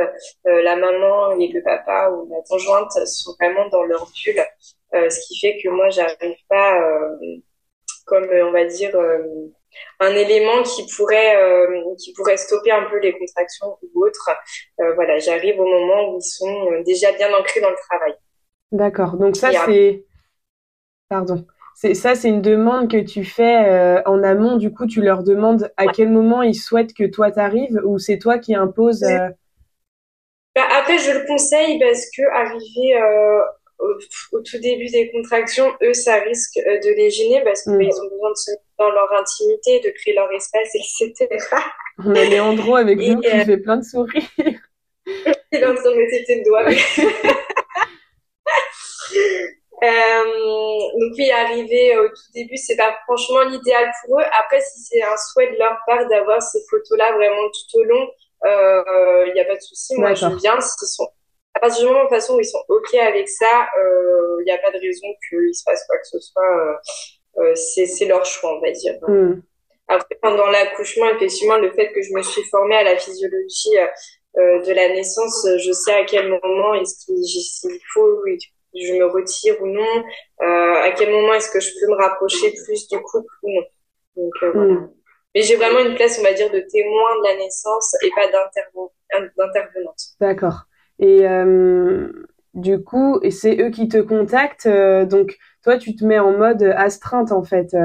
euh, 0.47 0.61
la 0.61 0.75
maman 0.75 1.31
et 1.39 1.47
le 1.47 1.63
papa 1.63 2.09
ou 2.11 2.29
la 2.29 2.41
conjointe 2.47 2.91
sont 3.05 3.33
vraiment 3.39 3.69
dans 3.69 3.83
leur 3.83 4.05
bulle, 4.07 4.43
euh, 4.93 5.09
ce 5.09 5.27
qui 5.27 5.39
fait 5.39 5.57
que 5.63 5.69
moi, 5.69 5.89
j'arrive 5.89 6.37
pas, 6.49 6.79
euh, 6.81 7.37
comme 8.05 8.27
on 8.29 8.51
va 8.51 8.65
dire, 8.65 8.95
euh, 8.95 9.19
un 9.99 10.13
élément 10.13 10.61
qui 10.63 10.85
pourrait 10.95 11.35
qui 11.97 12.13
pourrait 12.13 12.37
stopper 12.37 12.69
un 12.69 12.83
peu 12.83 12.99
les 12.99 13.17
contractions 13.17 13.75
ou 13.81 14.05
autres. 14.05 14.29
voilà, 14.77 15.17
j'arrive 15.17 15.59
au 15.59 15.65
moment 15.65 16.13
où 16.13 16.19
ils 16.19 16.21
sont 16.21 16.81
déjà 16.85 17.11
bien 17.13 17.33
ancrés 17.33 17.59
dans 17.59 17.71
le 17.71 17.75
travail. 17.89 18.13
D'accord. 18.71 19.17
Donc 19.17 19.35
ça, 19.35 19.49
c'est 19.65 20.05
pardon. 21.09 21.43
C'est 21.83 21.95
ça, 21.95 22.15
c'est 22.15 22.29
une 22.29 22.41
demande 22.41 22.89
que 22.89 22.95
tu 22.95 23.25
fais 23.25 23.67
euh, 23.67 24.01
en 24.05 24.23
amont. 24.23 24.55
Du 24.55 24.71
coup, 24.71 24.87
tu 24.87 25.01
leur 25.01 25.21
demandes 25.21 25.69
à 25.75 25.87
quel 25.87 26.11
moment 26.11 26.41
ils 26.41 26.55
souhaitent 26.55 26.93
que 26.93 27.03
toi 27.03 27.29
t'arrives, 27.29 27.77
ou 27.83 27.99
c'est 27.99 28.19
toi 28.19 28.39
qui 28.39 28.55
imposes. 28.55 29.03
Euh... 29.03 29.27
Bah, 30.55 30.61
après, 30.79 30.97
je 30.97 31.11
le 31.11 31.27
conseille 31.27 31.77
parce 31.79 32.05
que 32.15 32.21
arriver 32.33 32.95
euh, 32.95 33.41
au, 34.31 34.39
tout 34.39 34.59
début 34.59 34.85
des 34.85 35.11
contractions, 35.11 35.73
eux, 35.81 35.93
ça 35.93 36.21
risque 36.21 36.55
de 36.55 36.95
les 36.95 37.09
gêner 37.09 37.41
parce 37.43 37.63
qu'ils 37.63 37.73
mm. 37.73 37.81
ont 37.81 38.09
besoin 38.09 38.31
de 38.31 38.37
se 38.37 38.51
mettre 38.51 38.63
dans 38.79 38.89
leur 38.89 39.11
intimité, 39.19 39.81
de 39.81 39.89
créer 39.89 40.13
leur 40.13 40.31
espace, 40.31 40.73
etc. 40.75 41.27
On 41.97 42.15
a 42.15 42.23
Léandro 42.23 42.77
avec 42.77 42.97
nous 42.97 43.19
qui 43.19 43.29
fait 43.29 43.57
plein 43.57 43.75
de 43.75 43.83
sourires. 43.83 44.23
Il 45.05 45.35
est 45.51 45.65
en 45.65 45.75
train 45.75 45.91
de 45.91 46.43
doigt. 46.45 46.63
Euh, 49.83 50.79
donc 50.99 51.13
oui, 51.17 51.29
arriver 51.31 51.97
au 51.97 52.07
tout 52.07 52.31
début, 52.33 52.55
c'est 52.55 52.77
pas 52.77 52.95
franchement 53.05 53.41
l'idéal 53.43 53.91
pour 54.05 54.19
eux. 54.19 54.23
Après, 54.39 54.61
si 54.61 54.79
c'est 54.81 55.01
un 55.01 55.15
souhait 55.17 55.51
de 55.51 55.57
leur 55.57 55.77
part 55.85 56.07
d'avoir 56.07 56.41
ces 56.41 56.59
photos-là 56.69 57.11
vraiment 57.13 57.49
tout 57.49 57.79
au 57.79 57.83
long, 57.83 58.09
il 58.45 58.49
euh, 58.49 59.33
n'y 59.33 59.39
a 59.41 59.45
pas 59.45 59.55
de 59.55 59.61
souci. 59.61 59.95
Moi, 59.95 60.13
je 60.13 60.25
viens. 60.37 60.59
S'ils 60.61 60.87
sont 60.87 61.07
à 61.55 61.59
partir 61.59 61.85
du 61.85 61.93
moment 61.93 62.05
de 62.05 62.09
façon 62.09 62.35
où 62.35 62.39
ils 62.39 62.45
sont 62.45 62.63
ok 62.67 62.93
avec 62.95 63.29
ça, 63.29 63.67
il 63.77 63.81
euh, 63.81 64.43
n'y 64.43 64.51
a 64.51 64.57
pas 64.57 64.71
de 64.71 64.79
raison 64.79 65.07
qu'il 65.29 65.53
se 65.53 65.63
passe 65.63 65.85
quoi 65.87 65.97
que 65.97 66.07
ce 66.07 66.19
soit. 66.19 66.79
Euh, 67.37 67.55
c'est 67.55 68.05
leur 68.05 68.25
choix, 68.25 68.57
on 68.57 68.61
va 68.61 68.71
dire. 68.71 68.95
Hmm. 69.07 69.41
Après, 69.87 70.15
pendant 70.21 70.47
l'accouchement, 70.47 71.09
effectivement, 71.09 71.57
le 71.57 71.71
fait 71.73 71.91
que 71.91 72.01
je 72.01 72.13
me 72.13 72.21
suis 72.23 72.43
formée 72.45 72.75
à 72.75 72.83
la 72.83 72.97
physiologie 72.97 73.77
de 74.35 74.73
la 74.73 74.89
naissance, 74.89 75.45
je 75.57 75.71
sais 75.71 75.93
à 75.93 76.05
quel 76.05 76.29
moment 76.29 76.73
est-ce 76.73 77.05
qu'il 77.05 77.79
faut 77.93 78.23
je 78.81 78.93
me 78.93 79.05
retire 79.05 79.55
ou 79.61 79.67
non, 79.67 80.03
euh, 80.41 80.73
à 80.81 80.91
quel 80.91 81.11
moment 81.11 81.33
est-ce 81.33 81.51
que 81.51 81.59
je 81.59 81.69
peux 81.79 81.91
me 81.91 81.95
rapprocher 81.95 82.53
plus 82.65 82.87
du 82.87 82.99
couple 82.99 83.33
ou 83.43 83.49
non. 83.49 83.63
Donc 84.15 84.33
euh, 84.43 84.51
voilà. 84.53 84.73
Hmm. 84.73 84.89
Mais 85.35 85.41
j'ai 85.41 85.55
vraiment 85.55 85.79
une 85.79 85.95
place, 85.95 86.17
on 86.19 86.23
va 86.23 86.33
dire, 86.33 86.51
de 86.51 86.59
témoin 86.59 87.17
de 87.17 87.27
la 87.27 87.37
naissance 87.37 87.95
et 88.03 88.09
pas 88.11 88.27
d'intervenante. 88.27 89.99
D'accord. 90.19 90.65
Et 90.99 91.27
euh, 91.27 92.11
du 92.53 92.83
coup, 92.83 93.19
c'est 93.31 93.59
eux 93.59 93.71
qui 93.71 93.87
te 93.87 93.97
contactent, 93.97 94.67
donc 94.67 95.35
toi, 95.63 95.77
tu 95.77 95.95
te 95.95 96.05
mets 96.05 96.19
en 96.19 96.33
mode 96.33 96.61
astreinte 96.61 97.31
en 97.31 97.43
fait. 97.43 97.75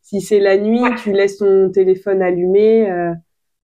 si 0.00 0.22
c'est 0.22 0.40
la 0.40 0.56
nuit, 0.56 0.82
tu 1.02 1.12
laisses 1.12 1.36
ton 1.36 1.70
téléphone 1.70 2.22
allumé. 2.22 2.90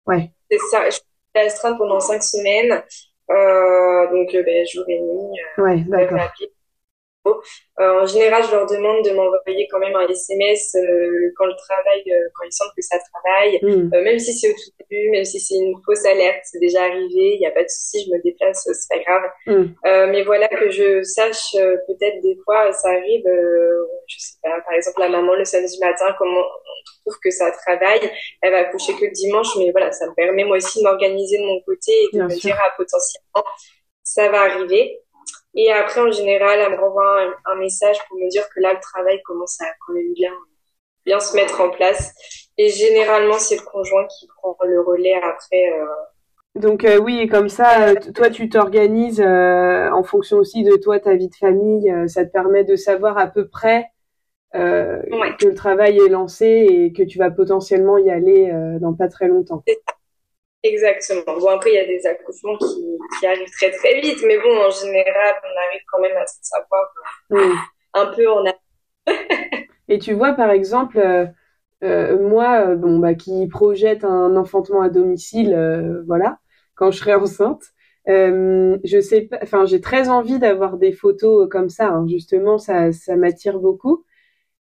ouais. 0.05 0.31
C'est 0.49 0.59
ça. 0.71 0.85
Je 0.85 0.91
suis 0.91 1.01
astreinte 1.35 1.77
pendant 1.77 1.99
cinq 1.99 2.23
semaines. 2.23 2.81
donc, 3.29 4.45
ben, 4.45 4.65
jour 4.65 4.85
et 4.87 5.01
nuit. 5.01 5.39
ouais, 5.57 5.83
d'accord. 5.85 6.31
Euh, 7.79 8.01
en 8.01 8.05
général, 8.05 8.43
je 8.43 8.51
leur 8.51 8.65
demande 8.65 9.05
de 9.05 9.11
m'envoyer 9.11 9.67
quand 9.69 9.79
même 9.79 9.95
un 9.95 10.07
SMS 10.07 10.75
euh, 10.75 11.31
quand 11.35 11.45
le 11.45 11.55
travail, 11.55 12.03
euh, 12.07 12.27
quand 12.33 12.45
ils 12.45 12.51
sentent 12.51 12.73
que 12.75 12.81
ça 12.81 12.97
travaille, 13.13 13.59
hmm. 13.61 13.89
même 14.03 14.19
si 14.19 14.33
c'est 14.33 14.49
au 14.49 14.53
tout 14.53 14.71
début, 14.79 15.11
même 15.11 15.25
si 15.25 15.39
c'est 15.39 15.55
une 15.55 15.75
fausse 15.85 16.05
alerte, 16.05 16.41
c'est 16.43 16.59
déjà 16.59 16.83
arrivé, 16.83 17.35
il 17.35 17.39
n'y 17.39 17.45
a 17.45 17.51
pas 17.51 17.63
de 17.63 17.69
souci, 17.69 18.05
je 18.05 18.15
me 18.15 18.21
déplace, 18.23 18.67
c'est 18.71 18.95
pas 18.95 19.03
grave. 19.03 19.31
Hmm. 19.45 20.11
mais 20.11 20.23
voilà 20.23 20.47
que 20.47 20.69
je 20.69 21.03
sache 21.03 21.53
peut-être 21.87 22.21
des 22.21 22.37
fois, 22.43 22.71
ça 22.73 22.89
arrive, 22.89 23.23
je 24.07 24.17
sais 24.17 24.37
pas, 24.41 24.59
par 24.65 24.73
exemple 24.73 24.99
la 24.99 25.09
maman 25.09 25.35
le 25.35 25.45
samedi 25.45 25.79
matin, 25.79 26.15
comment 26.17 26.39
on 26.39 27.01
trouve 27.05 27.19
que 27.23 27.31
ça 27.31 27.51
travaille, 27.51 28.09
elle 28.41 28.51
va 28.51 28.63
coucher 28.65 28.93
que 28.93 29.05
le 29.05 29.11
dimanche, 29.11 29.55
mais 29.57 29.71
voilà, 29.71 29.91
ça 29.91 30.07
me 30.07 30.15
permet 30.15 30.43
moi 30.43 30.57
aussi 30.57 30.79
de 30.79 30.83
m'organiser 30.83 31.37
de 31.37 31.43
mon 31.43 31.61
côté 31.61 31.91
et 31.91 32.17
de 32.17 32.23
me 32.23 32.39
dire 32.39 32.57
ah, 32.59 32.73
potentiellement 32.75 33.43
ça 34.07 34.29
va 34.29 34.41
arriver. 34.43 35.01
Et 35.59 35.71
après, 35.71 36.01
en 36.01 36.11
général, 36.11 36.59
elle 36.59 36.71
me 36.71 36.77
renvoie 36.79 37.33
un, 37.45 37.55
message 37.55 37.97
pour 38.07 38.17
me 38.19 38.29
dire 38.29 38.47
que 38.53 38.59
là, 38.59 38.73
le 38.73 38.79
travail 38.79 39.19
commence 39.23 39.59
à 39.59 39.65
quand 39.85 39.93
même 39.93 40.13
bien, 40.13 40.31
bien 41.03 41.19
se 41.19 41.35
mettre 41.35 41.59
en 41.59 41.71
place. 41.71 42.13
Et 42.59 42.69
généralement, 42.69 43.39
c'est 43.39 43.55
le 43.55 43.63
conjoint 43.63 44.05
qui 44.05 44.27
prend 44.37 44.55
le 44.63 44.79
relais 44.81 45.15
après. 45.15 45.73
Euh... 45.79 46.61
Donc 46.61 46.85
euh, 46.85 46.99
oui, 46.99 47.27
comme 47.27 47.49
ça, 47.49 47.89
euh, 47.89 47.95
toi, 48.13 48.29
tu 48.29 48.49
t'organises 48.49 49.19
euh, 49.19 49.89
en 49.91 50.03
fonction 50.03 50.37
aussi 50.37 50.63
de 50.63 50.75
toi, 50.75 50.99
ta 50.99 51.15
vie 51.15 51.27
de 51.27 51.35
famille. 51.35 51.91
ça 52.07 52.23
te 52.23 52.31
permet 52.31 52.63
de 52.63 52.75
savoir 52.75 53.17
à 53.17 53.25
peu 53.25 53.47
près 53.47 53.87
que 54.53 55.45
le 55.45 55.53
travail 55.53 55.99
est 55.99 56.09
lancé 56.09 56.45
et 56.45 56.93
que 56.93 57.03
tu 57.03 57.19
vas 57.19 57.29
potentiellement 57.29 57.99
y 57.99 58.09
aller 58.09 58.51
dans 58.81 58.93
pas 58.93 59.07
très 59.07 59.27
longtemps. 59.27 59.63
Exactement. 60.67 61.39
Bon, 61.39 61.47
après, 61.47 61.71
il 61.71 61.75
y 61.75 61.79
a 61.79 61.85
des 61.85 62.05
accouchements 62.05 62.57
qui, 62.57 62.97
qui, 63.19 63.27
arrivent 63.27 63.51
très 63.51 63.71
très 63.71 63.99
vite, 64.01 64.19
mais 64.25 64.37
bon, 64.37 64.57
en 64.57 64.69
général, 64.69 65.35
on 65.43 65.67
arrive 65.67 65.81
quand 65.91 66.01
même 66.01 66.17
à 66.17 66.25
savoir 66.25 66.93
euh, 67.31 67.55
un 67.93 68.05
peu 68.07 68.29
en 68.29 68.43
Et 69.89 69.99
tu 69.99 70.13
vois, 70.13 70.33
par 70.33 70.51
exemple, 70.51 70.99
euh, 70.99 71.25
euh 71.83 72.19
moi, 72.19 72.75
bon, 72.75 72.99
bah, 72.99 73.13
qui 73.13 73.47
projette 73.47 74.03
un 74.03 74.35
enfantement 74.35 74.81
à 74.81 74.89
domicile, 74.89 76.03
voilà, 76.05 76.39
quand 76.75 76.91
je 76.91 76.99
serai 76.99 77.15
enceinte, 77.15 77.63
je 78.05 78.99
sais 79.01 79.21
pas, 79.21 79.39
enfin, 79.41 79.65
j'ai 79.65 79.81
très 79.81 80.09
envie 80.09 80.39
d'avoir 80.39 80.77
des 80.77 80.91
photos 80.91 81.47
comme 81.49 81.69
ça, 81.69 81.87
hein, 81.87 82.05
justement, 82.07 82.57
ça, 82.57 82.91
ça 82.91 83.15
m'attire 83.15 83.59
beaucoup. 83.59 84.05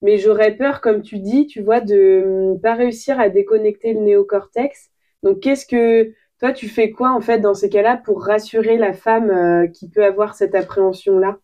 Mais 0.02 0.18
j'aurais 0.18 0.54
peur, 0.54 0.82
comme 0.82 1.00
tu 1.00 1.18
dis, 1.18 1.46
tu 1.46 1.62
vois, 1.62 1.80
de 1.80 2.58
pas 2.62 2.74
réussir 2.74 3.18
à 3.18 3.30
déconnecter 3.30 3.94
le 3.94 4.00
néocortex 4.00 4.90
donc, 5.24 5.40
qu'est-ce 5.40 5.64
que 5.64 6.12
toi, 6.38 6.52
tu 6.52 6.68
fais 6.68 6.90
quoi 6.90 7.10
en 7.12 7.22
fait 7.22 7.38
dans 7.38 7.54
ces 7.54 7.70
cas-là 7.70 7.96
pour 7.96 8.22
rassurer 8.22 8.76
la 8.76 8.92
femme 8.92 9.30
euh, 9.30 9.66
qui 9.68 9.88
peut 9.88 10.04
avoir 10.04 10.34
cette 10.34 10.54
appréhension-là? 10.54 11.38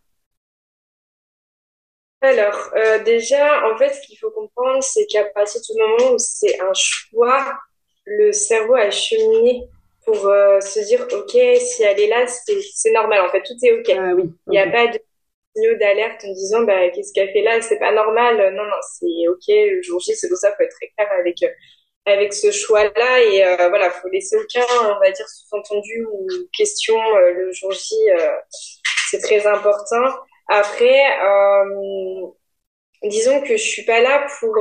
Alors, 2.21 2.71
euh, 2.77 3.03
déjà, 3.03 3.67
en 3.73 3.79
fait, 3.79 3.95
ce 3.95 4.07
qu'il 4.07 4.19
faut 4.19 4.31
comprendre, 4.33 4.83
c'est 4.83 5.07
qu'à 5.07 5.25
partir 5.25 5.63
du 5.63 5.81
moment 5.81 6.13
où 6.13 6.19
c'est 6.19 6.61
un 6.61 6.75
choix, 6.75 7.55
le 8.05 8.33
cerveau 8.33 8.75
a 8.75 8.91
cheminé 8.91 9.65
pour 10.05 10.27
euh, 10.27 10.61
se 10.61 10.81
dire, 10.81 11.07
OK, 11.13 11.31
si 11.31 11.83
elle 11.83 11.99
est 11.99 12.09
là, 12.09 12.27
c'est 12.27 12.93
normal. 12.93 13.23
En 13.23 13.31
fait, 13.31 13.43
tout 13.43 13.55
est 13.63 13.73
OK. 13.73 13.91
Ah, 13.97 14.13
oui. 14.15 14.25
Il 14.49 14.51
n'y 14.51 14.59
a 14.59 14.71
pas 14.71 14.89
de 14.89 14.99
signaux 15.57 15.79
d'alerte 15.79 16.23
en 16.27 16.33
disant, 16.35 16.63
bah, 16.65 16.91
qu'est-ce 16.91 17.15
qu'elle 17.15 17.33
fait 17.33 17.41
là? 17.41 17.63
C'est 17.63 17.79
pas 17.79 17.93
normal. 17.93 18.55
Non, 18.55 18.65
non, 18.65 18.81
c'est 18.83 19.29
OK. 19.29 19.47
Le 19.49 19.81
jour 19.81 20.01
J, 20.01 20.15
c'est 20.15 20.29
pour 20.29 20.37
ça 20.37 20.49
qu'il 20.49 20.57
faut 20.59 20.63
être 20.65 20.77
très 20.77 20.89
clair 20.89 21.09
avec 21.19 21.37
avec 22.11 22.33
ce 22.33 22.51
choix-là 22.51 23.21
et 23.21 23.45
euh, 23.45 23.69
voilà, 23.69 23.91
faut 23.91 24.09
laisser 24.09 24.37
aucun, 24.37 24.65
on 24.85 24.99
va 24.99 25.11
dire, 25.11 25.29
sous-entendu 25.29 26.07
ou 26.13 26.27
question 26.57 26.97
euh, 27.17 27.33
le 27.33 27.53
jour 27.53 27.73
J. 27.73 27.95
Euh, 28.19 28.29
c'est 29.11 29.21
très 29.21 29.47
important. 29.47 30.05
Après, 30.49 31.03
euh, 31.25 32.27
disons 33.05 33.41
que 33.43 33.57
je 33.57 33.63
suis 33.63 33.85
pas 33.85 34.01
là 34.01 34.27
pour, 34.39 34.57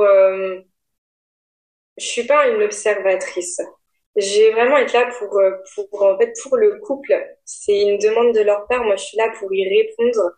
je 1.98 2.04
suis 2.04 2.24
pas 2.24 2.48
une 2.48 2.62
observatrice. 2.62 3.60
J'ai 4.16 4.50
vraiment 4.50 4.78
être 4.78 4.92
là 4.92 5.08
pour, 5.18 5.40
pour 5.74 6.02
en 6.02 6.18
fait 6.18 6.32
pour 6.42 6.56
le 6.56 6.80
couple. 6.80 7.14
C'est 7.44 7.80
une 7.82 7.98
demande 7.98 8.34
de 8.34 8.40
leur 8.40 8.66
part. 8.66 8.84
Moi, 8.84 8.96
je 8.96 9.04
suis 9.04 9.18
là 9.18 9.32
pour 9.38 9.52
y 9.54 9.68
répondre. 9.68 10.32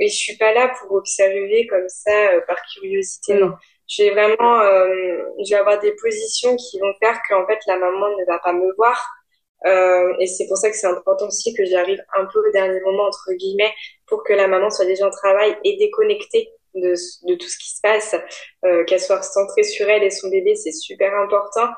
Et 0.00 0.08
je 0.08 0.14
suis 0.14 0.36
pas 0.36 0.52
là 0.52 0.72
pour 0.78 0.92
observer 0.92 1.66
comme 1.66 1.88
ça 1.88 2.40
par 2.46 2.58
curiosité. 2.72 3.34
Non 3.34 3.54
j'ai 3.86 4.10
vraiment, 4.10 4.60
euh, 4.60 4.88
je 5.44 5.50
vais 5.50 5.60
avoir 5.60 5.80
des 5.80 5.92
positions 5.92 6.56
qui 6.56 6.78
vont 6.80 6.92
faire 7.02 7.20
qu'en 7.28 7.46
fait 7.46 7.58
la 7.66 7.76
maman 7.78 8.08
ne 8.18 8.24
va 8.26 8.38
pas 8.38 8.52
me 8.52 8.74
voir. 8.76 9.00
Euh, 9.66 10.12
et 10.20 10.26
c'est 10.26 10.46
pour 10.46 10.58
ça 10.58 10.70
que 10.70 10.76
c'est 10.76 10.86
important 10.86 11.26
aussi 11.28 11.54
que 11.54 11.64
j'arrive 11.64 12.02
un 12.18 12.26
peu 12.26 12.46
au 12.46 12.52
dernier 12.52 12.80
moment 12.80 13.04
entre 13.04 13.32
guillemets 13.32 13.72
pour 14.06 14.22
que 14.22 14.34
la 14.34 14.46
maman 14.46 14.68
soit 14.70 14.84
déjà 14.84 15.06
en 15.06 15.10
travail 15.10 15.56
et 15.64 15.76
déconnectée 15.78 16.50
de, 16.74 16.92
de 17.28 17.34
tout 17.36 17.48
ce 17.48 17.56
qui 17.58 17.70
se 17.74 17.80
passe, 17.82 18.14
euh, 18.64 18.84
qu'elle 18.84 19.00
soit 19.00 19.22
centrée 19.22 19.62
sur 19.62 19.88
elle 19.88 20.02
et 20.02 20.10
son 20.10 20.28
bébé, 20.28 20.54
c'est 20.54 20.72
super 20.72 21.14
important. 21.14 21.68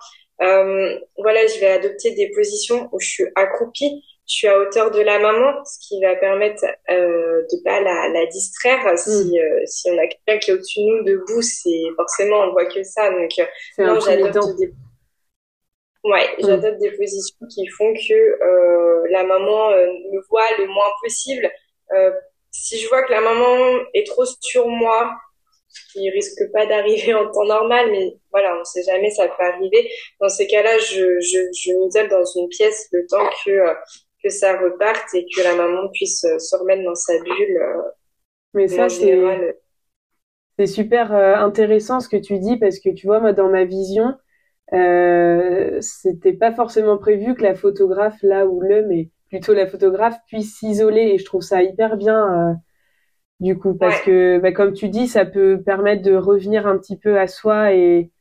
Euh, 0.43 0.99
voilà, 1.19 1.47
je 1.47 1.59
vais 1.61 1.69
adopter 1.69 2.13
des 2.15 2.31
positions 2.31 2.89
où 2.93 3.01
je 3.01 3.09
suis 3.09 3.25
accroupie 3.37 4.03
je 4.27 4.35
suis 4.35 4.49
à 4.49 4.59
hauteur 4.59 4.91
de 4.91 5.01
la 5.01 5.21
maman, 5.21 5.65
ce 5.65 5.87
qui 5.87 6.01
va 6.01 6.17
permettre 6.17 6.65
euh, 6.91 7.43
de 7.43 7.63
pas 7.63 7.81
la, 7.81 8.09
la 8.09 8.27
distraire. 8.27 8.99
Si, 8.99 9.09
mm. 9.09 9.39
euh, 9.39 9.61
si 9.67 9.91
on 9.91 9.99
a 9.99 10.07
quelqu'un 10.09 10.39
qui 10.39 10.51
est 10.51 10.55
au-dessus 10.55 10.81
de 10.81 10.87
nous, 10.87 11.05
debout, 11.05 11.43
c'est 11.43 11.85
forcément 11.95 12.41
on 12.41 12.51
voit 12.51 12.67
que 12.67 12.83
ça. 12.83 13.11
Donc 13.11 13.31
euh, 13.39 13.45
non, 13.79 14.01
j'adopte 14.01 14.59
des 14.59 14.73
ouais, 16.03 16.29
mm. 16.39 16.47
j'adopte 16.47 16.81
des 16.81 16.91
positions 16.97 17.47
qui 17.49 17.69
font 17.69 17.95
que 17.95 18.15
euh, 18.15 19.07
la 19.11 19.23
maman 19.23 19.71
euh, 19.71 19.87
me 20.13 20.21
voit 20.29 20.49
le 20.59 20.67
moins 20.67 20.91
possible. 21.03 21.49
si 22.51 22.79
je 22.79 22.89
vois 22.89 23.05
que 23.05 23.13
la 23.13 23.21
maman 23.21 23.85
est 23.95 24.09
trop 24.09 24.25
sur 24.41 24.67
moi, 24.67 25.13
ce 25.69 25.93
qui 25.93 26.11
risque 26.11 26.51
pas 26.53 26.67
d'arriver 26.67 27.15
en 27.15 27.31
temps 27.31 27.45
normal, 27.45 27.93
mais 27.93 28.17
voilà, 28.33 28.59
on 28.61 28.65
sait 28.65 28.83
jamais, 28.83 29.11
ça 29.11 29.29
peut 29.29 29.45
arriver. 29.45 29.89
Dans 30.21 30.29
ces 30.29 30.49
cas-là, 30.49 30.79
je, 30.79 31.21
je, 31.21 31.39
je 31.53 31.73
m'isole 31.75 32.09
dans 32.09 32.25
une 32.25 32.49
pièce 32.49 32.89
le 32.91 33.07
temps 33.07 33.31
que 33.45 33.53
que 34.27 34.31
ça 34.33 34.59
reparte 34.59 35.15
et 35.15 35.27
que 35.35 35.43
la 35.43 35.57
maman 35.57 35.89
puisse 35.95 36.25
euh, 36.25 36.39
se 36.39 36.57
remettre 36.57 36.85
dans 36.85 36.95
sa 36.95 37.15
bulle. 37.21 37.59
Euh, 37.59 37.83
Mais 38.55 38.69
ça, 38.69 38.89
c'est 38.89 39.57
c'est 40.59 40.67
super 40.67 41.13
euh, 41.13 41.35
intéressant 41.37 42.01
ce 42.01 42.09
que 42.09 42.17
tu 42.17 42.39
dis 42.39 42.57
parce 42.59 42.79
que 42.81 42.91
tu 42.91 43.07
vois, 43.07 43.21
moi, 43.21 43.33
dans 43.33 43.49
ma 43.51 43.65
vision, 43.65 44.15
euh, 44.75 45.79
c'était 45.81 46.33
pas 46.35 46.55
forcément 46.55 46.99
prévu 46.99 47.35
que 47.35 47.43
la 47.43 47.55
photographe, 47.55 48.19
là 48.23 48.47
ou 48.47 48.61
le, 48.61 48.87
mais 48.87 49.11
plutôt 49.29 49.55
la 49.55 49.67
photographe 49.67 50.17
puisse 50.29 50.57
s'isoler 50.59 51.03
et 51.15 51.19
je 51.19 51.25
trouve 51.25 51.43
ça 51.43 51.63
hyper 51.63 51.97
bien 51.97 52.59
du 53.41 53.59
coup 53.59 53.75
parce 53.75 54.01
que, 54.01 54.39
bah, 54.41 54.53
comme 54.53 54.73
tu 54.75 54.89
dis, 54.89 55.09
ça 55.09 55.25
peut 55.27 55.63
permettre 55.65 56.03
de 56.03 56.15
revenir 56.17 56.67
un 56.67 56.79
petit 56.79 56.99
peu 56.99 57.19
à 57.21 57.27
soi 57.29 57.75
et, 57.75 58.13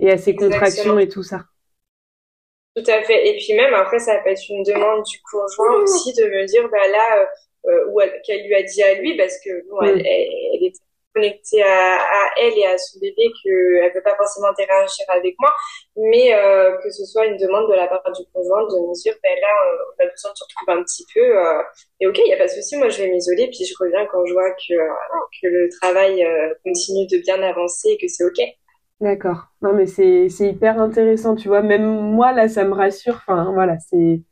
et 0.00 0.10
à 0.12 0.18
ses 0.18 0.36
contractions 0.36 0.98
et 0.98 1.08
tout 1.08 1.22
ça. 1.24 1.46
Tout 2.76 2.90
à 2.90 3.02
fait. 3.02 3.28
Et 3.28 3.36
puis 3.36 3.54
même 3.54 3.72
après, 3.74 3.98
ça 3.98 4.18
peut 4.18 4.30
être 4.30 4.48
une 4.48 4.62
demande 4.64 5.04
du 5.04 5.18
conjoint 5.30 5.82
aussi 5.82 6.12
de 6.14 6.24
me 6.24 6.44
dire, 6.46 6.68
bah 6.68 6.88
là, 6.88 7.28
ou 7.88 8.00
qu'elle 8.24 8.46
lui 8.46 8.54
a 8.54 8.62
dit 8.62 8.82
à 8.82 8.94
lui 8.94 9.16
parce 9.16 9.38
que 9.44 9.66
bon, 9.68 9.80
elle, 9.82 10.02
elle, 10.06 10.64
était 10.64 10.78
connectée 11.14 11.62
à, 11.62 11.96
à, 11.96 12.30
elle 12.40 12.58
et 12.58 12.66
à 12.66 12.76
son 12.76 12.98
bébé 12.98 13.30
qu'elle 13.42 13.92
veut 13.94 14.02
pas 14.02 14.16
forcément 14.16 14.48
interagir 14.48 15.06
avec 15.08 15.34
moi, 15.38 15.52
mais 15.96 16.34
euh, 16.34 16.76
que 16.82 16.90
ce 16.90 17.04
soit 17.04 17.26
une 17.26 17.36
demande 17.36 17.70
de 17.70 17.74
la 17.74 17.86
part 17.86 18.02
du 18.12 18.22
conjoint 18.32 18.64
de 18.64 18.88
me 18.88 18.94
dire 19.00 19.14
ben 19.22 19.38
là 19.40 19.48
on 19.96 20.04
a 20.04 20.10
besoin 20.10 20.32
de 20.32 20.36
se 20.36 20.44
retrouver 20.44 20.80
un 20.80 20.82
petit 20.82 21.04
peu 21.14 21.20
euh, 21.20 21.62
et 22.00 22.06
ok 22.08 22.18
il 22.18 22.28
y 22.28 22.32
a 22.32 22.36
pas 22.36 22.46
de 22.46 22.50
souci 22.50 22.76
moi 22.76 22.88
je 22.88 23.02
vais 23.02 23.08
m'isoler 23.08 23.46
puis 23.46 23.64
je 23.64 23.74
reviens 23.78 24.06
quand 24.06 24.24
je 24.26 24.32
vois 24.32 24.50
que 24.50 24.74
que 25.40 25.46
le 25.46 25.68
travail 25.80 26.26
continue 26.64 27.06
de 27.06 27.18
bien 27.18 27.40
avancer 27.42 27.90
et 27.90 27.96
que 27.96 28.08
c'est 28.08 28.24
ok. 28.24 28.40
D'accord. 29.04 29.52
Non 29.62 29.72
mais 29.74 29.86
c'est 29.86 30.28
c'est 30.30 30.48
hyper 30.48 30.80
intéressant 30.80 31.36
tu 31.36 31.48
vois 31.48 31.62
même 31.62 31.84
moi 31.84 32.32
là 32.32 32.48
ça 32.48 32.64
me 32.64 32.72
rassure 32.72 33.16
enfin 33.16 33.52
voilà 33.52 33.78
c'est 33.78 34.22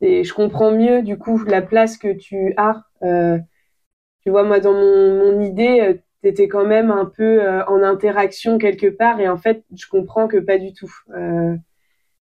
je 0.00 0.32
comprends 0.34 0.72
mieux 0.72 1.02
du 1.02 1.18
coup 1.18 1.42
la 1.44 1.62
place 1.62 1.96
que 1.96 2.12
tu 2.12 2.54
as. 2.56 2.82
Euh, 3.02 3.38
tu 4.22 4.30
vois, 4.30 4.42
moi 4.42 4.60
dans 4.60 4.72
mon, 4.72 5.32
mon 5.32 5.40
idée, 5.40 5.80
euh, 5.80 5.94
tu 6.22 6.28
étais 6.28 6.48
quand 6.48 6.66
même 6.66 6.90
un 6.90 7.06
peu 7.06 7.42
euh, 7.42 7.64
en 7.66 7.82
interaction 7.82 8.58
quelque 8.58 8.88
part 8.88 9.20
et 9.20 9.28
en 9.28 9.38
fait, 9.38 9.64
je 9.74 9.86
comprends 9.86 10.28
que 10.28 10.38
pas 10.38 10.58
du 10.58 10.72
tout. 10.72 10.92
Euh, 11.16 11.56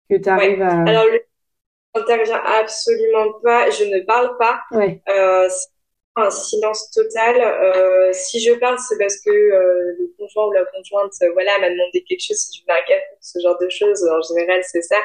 que 0.09 0.15
tu 0.15 0.29
arrives 0.29 0.61
à. 0.61 0.83
Alors, 0.83 1.05
le... 1.05 1.21
j'interviens 1.95 2.41
absolument 2.59 3.33
pas, 3.43 3.69
je 3.69 3.85
ne 3.85 4.03
parle 4.05 4.37
pas. 4.37 4.61
Ouais. 4.71 5.01
Un 6.15 6.29
silence 6.29 6.91
total. 6.91 7.39
Euh, 7.39 8.11
si 8.13 8.39
je 8.41 8.53
parle, 8.53 8.77
c'est 8.79 8.97
parce 8.97 9.17
que 9.21 9.31
euh, 9.31 9.95
le 9.97 10.13
conjoint 10.17 10.47
ou 10.47 10.51
la 10.51 10.65
conjointe, 10.65 11.13
euh, 11.23 11.31
voilà, 11.33 11.57
m'a 11.59 11.69
demandé 11.69 12.03
quelque 12.03 12.21
chose, 12.21 12.37
si 12.37 12.59
je 12.59 12.63
veux 12.65 12.77
un 12.77 12.81
café, 12.81 13.03
ce 13.21 13.39
genre 13.39 13.57
de 13.59 13.69
choses. 13.69 14.03
En 14.03 14.21
général, 14.21 14.61
c'est 14.63 14.81
ça. 14.81 14.97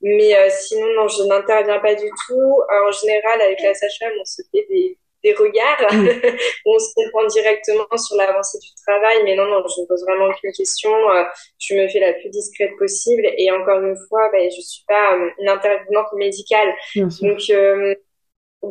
Mais 0.00 0.34
euh, 0.36 0.48
sinon, 0.50 0.86
non, 0.96 1.08
je 1.08 1.22
n'interviens 1.24 1.80
pas 1.80 1.94
du 1.94 2.08
tout. 2.26 2.62
en 2.70 2.92
général, 2.92 3.42
avec 3.42 3.60
la 3.62 3.74
sage-femme, 3.74 4.12
on 4.18 4.24
se 4.24 4.42
fait 4.50 4.66
des, 4.70 4.96
des 5.22 5.34
regards, 5.34 5.92
mm. 5.92 6.08
on 6.66 6.78
se 6.78 6.94
comprend 6.94 7.26
directement 7.26 7.96
sur 7.98 8.16
l'avancée 8.16 8.58
du 8.58 8.70
travail. 8.86 9.22
Mais 9.24 9.36
non, 9.36 9.44
non, 9.44 9.62
je 9.68 9.82
ne 9.82 9.86
pose 9.86 10.02
vraiment 10.04 10.30
aucune 10.30 10.52
question. 10.52 10.92
je 11.58 11.74
me 11.74 11.88
fais 11.88 12.00
la 12.00 12.14
plus 12.14 12.30
discrète 12.30 12.74
possible. 12.78 13.26
Et 13.36 13.50
encore 13.50 13.82
une 13.82 13.96
fois, 14.08 14.30
ben, 14.32 14.50
je 14.50 14.62
suis 14.62 14.84
pas 14.88 15.14
une 15.38 15.48
intervenante 15.48 16.10
médicale. 16.14 16.74
Donc 16.96 17.40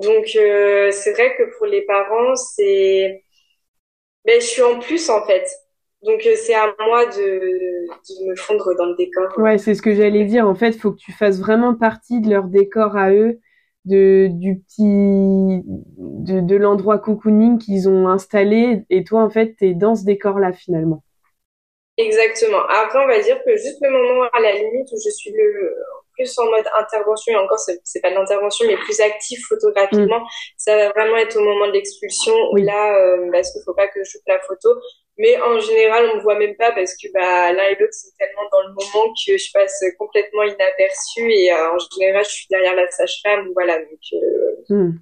donc 0.01 0.25
euh, 0.35 0.91
c'est 0.91 1.11
vrai 1.13 1.35
que 1.37 1.43
pour 1.57 1.65
les 1.67 1.81
parents, 1.83 2.35
c'est 2.35 3.23
ben, 4.25 4.39
je 4.39 4.45
suis 4.45 4.61
en 4.61 4.79
plus 4.79 5.09
en 5.09 5.25
fait. 5.25 5.45
Donc 6.03 6.25
euh, 6.25 6.35
c'est 6.35 6.53
à 6.53 6.73
moi 6.85 7.05
de, 7.05 7.13
de 7.19 8.29
me 8.29 8.35
fondre 8.35 8.75
dans 8.77 8.85
le 8.85 8.95
décor. 8.95 9.29
Ouais, 9.37 9.57
c'est 9.57 9.75
ce 9.75 9.81
que 9.81 9.93
j'allais 9.95 10.25
dire. 10.25 10.47
En 10.47 10.55
fait, 10.55 10.69
il 10.69 10.79
faut 10.79 10.91
que 10.91 10.97
tu 10.97 11.11
fasses 11.11 11.39
vraiment 11.39 11.75
partie 11.75 12.21
de 12.21 12.29
leur 12.29 12.45
décor 12.45 12.97
à 12.97 13.11
eux, 13.11 13.39
de 13.85 14.29
du 14.31 14.59
petit 14.59 14.83
de, 15.97 16.41
de 16.41 16.55
l'endroit 16.55 16.99
cocooning 16.99 17.57
qu'ils 17.57 17.89
ont 17.89 18.07
installé 18.07 18.83
et 18.89 19.03
toi 19.03 19.23
en 19.23 19.29
fait, 19.29 19.55
tu 19.57 19.67
es 19.67 19.73
dans 19.73 19.95
ce 19.95 20.05
décor 20.05 20.39
là 20.39 20.53
finalement. 20.53 21.03
Exactement. 21.97 22.63
Après, 22.69 22.99
on 22.99 23.07
va 23.07 23.19
dire 23.21 23.37
que 23.43 23.55
juste 23.57 23.77
le 23.81 23.91
moment 23.91 24.27
à 24.33 24.39
la 24.39 24.51
limite 24.53 24.91
où 24.91 24.95
je 25.03 25.09
suis 25.11 25.31
le 25.31 25.75
plus 26.13 26.37
en 26.39 26.45
mode 26.45 26.65
intervention, 26.77 27.33
et 27.33 27.35
encore, 27.37 27.59
c'est 27.59 28.01
pas 28.01 28.09
de 28.09 28.15
l'intervention, 28.15 28.65
mais 28.67 28.77
plus 28.77 28.99
actif 28.99 29.45
photographiquement, 29.47 30.19
mm. 30.19 30.27
ça 30.57 30.75
va 30.75 30.89
vraiment 30.89 31.17
être 31.17 31.37
au 31.37 31.43
moment 31.43 31.67
de 31.67 31.73
l'expulsion, 31.73 32.33
où 32.51 32.57
là, 32.57 32.95
euh, 32.99 33.29
parce 33.31 33.51
qu'il 33.51 33.61
faut 33.65 33.73
pas 33.73 33.87
que 33.87 34.03
je 34.03 34.11
joue 34.11 34.19
la 34.27 34.39
photo. 34.39 34.69
Mais 35.17 35.39
en 35.39 35.59
général, 35.59 36.09
on 36.11 36.17
me 36.17 36.21
voit 36.21 36.39
même 36.39 36.55
pas 36.55 36.71
parce 36.71 36.93
que 36.93 37.07
bah, 37.13 37.53
l'un 37.53 37.67
et 37.67 37.77
l'autre 37.79 37.93
sont 37.93 38.09
tellement 38.17 38.49
dans 38.51 38.61
le 38.61 38.69
moment 38.69 39.13
que 39.13 39.37
je 39.37 39.51
passe 39.53 39.83
complètement 39.99 40.41
inaperçue 40.41 41.31
et 41.31 41.51
euh, 41.51 41.75
en 41.75 41.77
général, 41.93 42.23
je 42.25 42.31
suis 42.31 42.47
derrière 42.49 42.75
la 42.75 42.89
sage-femme. 42.89 43.49
Voilà, 43.53 43.77
donc 43.77 43.99
euh, 44.13 44.75
mm 44.75 44.99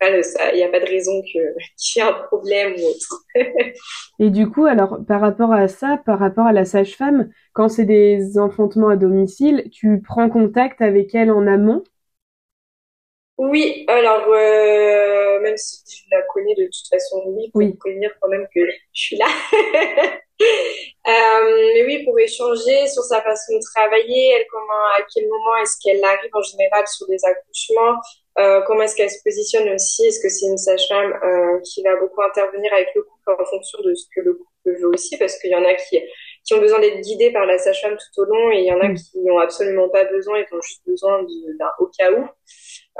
il 0.00 0.56
n'y 0.56 0.62
a 0.62 0.68
pas 0.68 0.80
de 0.80 0.86
raison 0.86 1.22
qu'il 1.26 1.40
y 1.40 1.98
ait 1.98 2.02
un 2.02 2.12
problème 2.12 2.74
ou 2.78 2.86
autre. 2.86 3.24
et 4.18 4.30
du 4.30 4.48
coup, 4.48 4.66
alors, 4.66 4.98
par 5.06 5.20
rapport 5.20 5.52
à 5.52 5.68
ça, 5.68 6.00
par 6.04 6.18
rapport 6.18 6.46
à 6.46 6.52
la 6.52 6.64
sage-femme, 6.64 7.30
quand 7.52 7.68
c'est 7.68 7.84
des 7.84 8.38
enfantements 8.38 8.88
à 8.88 8.96
domicile, 8.96 9.68
tu 9.72 10.00
prends 10.00 10.28
contact 10.28 10.80
avec 10.80 11.14
elle 11.14 11.30
en 11.30 11.46
amont? 11.46 11.82
Oui, 13.38 13.84
alors, 13.86 14.26
euh, 14.28 15.40
même 15.40 15.56
si 15.56 15.80
je 15.86 16.02
la 16.10 16.22
connais 16.22 16.56
de 16.56 16.64
toute 16.64 16.88
façon, 16.90 17.22
oui, 17.26 17.50
pour 17.52 17.60
oui. 17.60 17.72
prévenir 17.74 18.12
quand 18.20 18.28
même 18.28 18.46
que 18.52 18.60
je 18.66 19.00
suis 19.00 19.16
là. 19.16 19.26
euh, 20.42 21.72
mais 21.74 21.84
oui, 21.86 22.04
pour 22.04 22.18
échanger 22.18 22.88
sur 22.88 23.04
sa 23.04 23.22
façon 23.22 23.54
de 23.54 23.60
travailler, 23.76 24.30
elle, 24.32 24.46
comment, 24.50 24.84
à 24.98 25.02
quel 25.14 25.28
moment 25.28 25.56
est-ce 25.62 25.76
qu'elle 25.80 26.02
arrive 26.02 26.30
en 26.34 26.42
général 26.42 26.84
sur 26.88 27.06
des 27.06 27.24
accouchements, 27.24 28.00
euh, 28.38 28.60
comment 28.66 28.82
est-ce 28.82 28.94
qu'elle 28.96 29.10
se 29.10 29.22
positionne 29.24 29.68
aussi? 29.70 30.06
Est-ce 30.06 30.20
que 30.20 30.28
c'est 30.28 30.46
une 30.46 30.58
sage-femme 30.58 31.12
euh, 31.22 31.60
qui 31.60 31.82
va 31.82 31.96
beaucoup 31.96 32.22
intervenir 32.22 32.72
avec 32.72 32.88
le 32.94 33.02
couple 33.02 33.42
en 33.42 33.44
fonction 33.44 33.80
de 33.82 33.94
ce 33.94 34.06
que 34.14 34.20
le 34.20 34.34
couple 34.34 34.80
veut 34.80 34.88
aussi? 34.88 35.16
Parce 35.18 35.38
qu'il 35.38 35.50
y 35.50 35.56
en 35.56 35.64
a 35.64 35.74
qui, 35.74 36.00
qui 36.44 36.54
ont 36.54 36.60
besoin 36.60 36.78
d'être 36.80 37.00
guidés 37.00 37.32
par 37.32 37.46
la 37.46 37.58
sage-femme 37.58 37.96
tout 37.96 38.22
au 38.22 38.24
long 38.24 38.50
et 38.52 38.58
il 38.58 38.64
y 38.64 38.72
en 38.72 38.80
a 38.80 38.88
mm. 38.88 38.94
qui 38.96 39.20
n'ont 39.20 39.38
absolument 39.38 39.88
pas 39.88 40.04
besoin 40.04 40.38
et 40.38 40.46
qui 40.46 40.54
ont 40.54 40.62
juste 40.62 40.82
besoin 40.86 41.22
d'un 41.22 41.70
au 41.78 41.86
cas 41.86 42.12
où. 42.12 42.26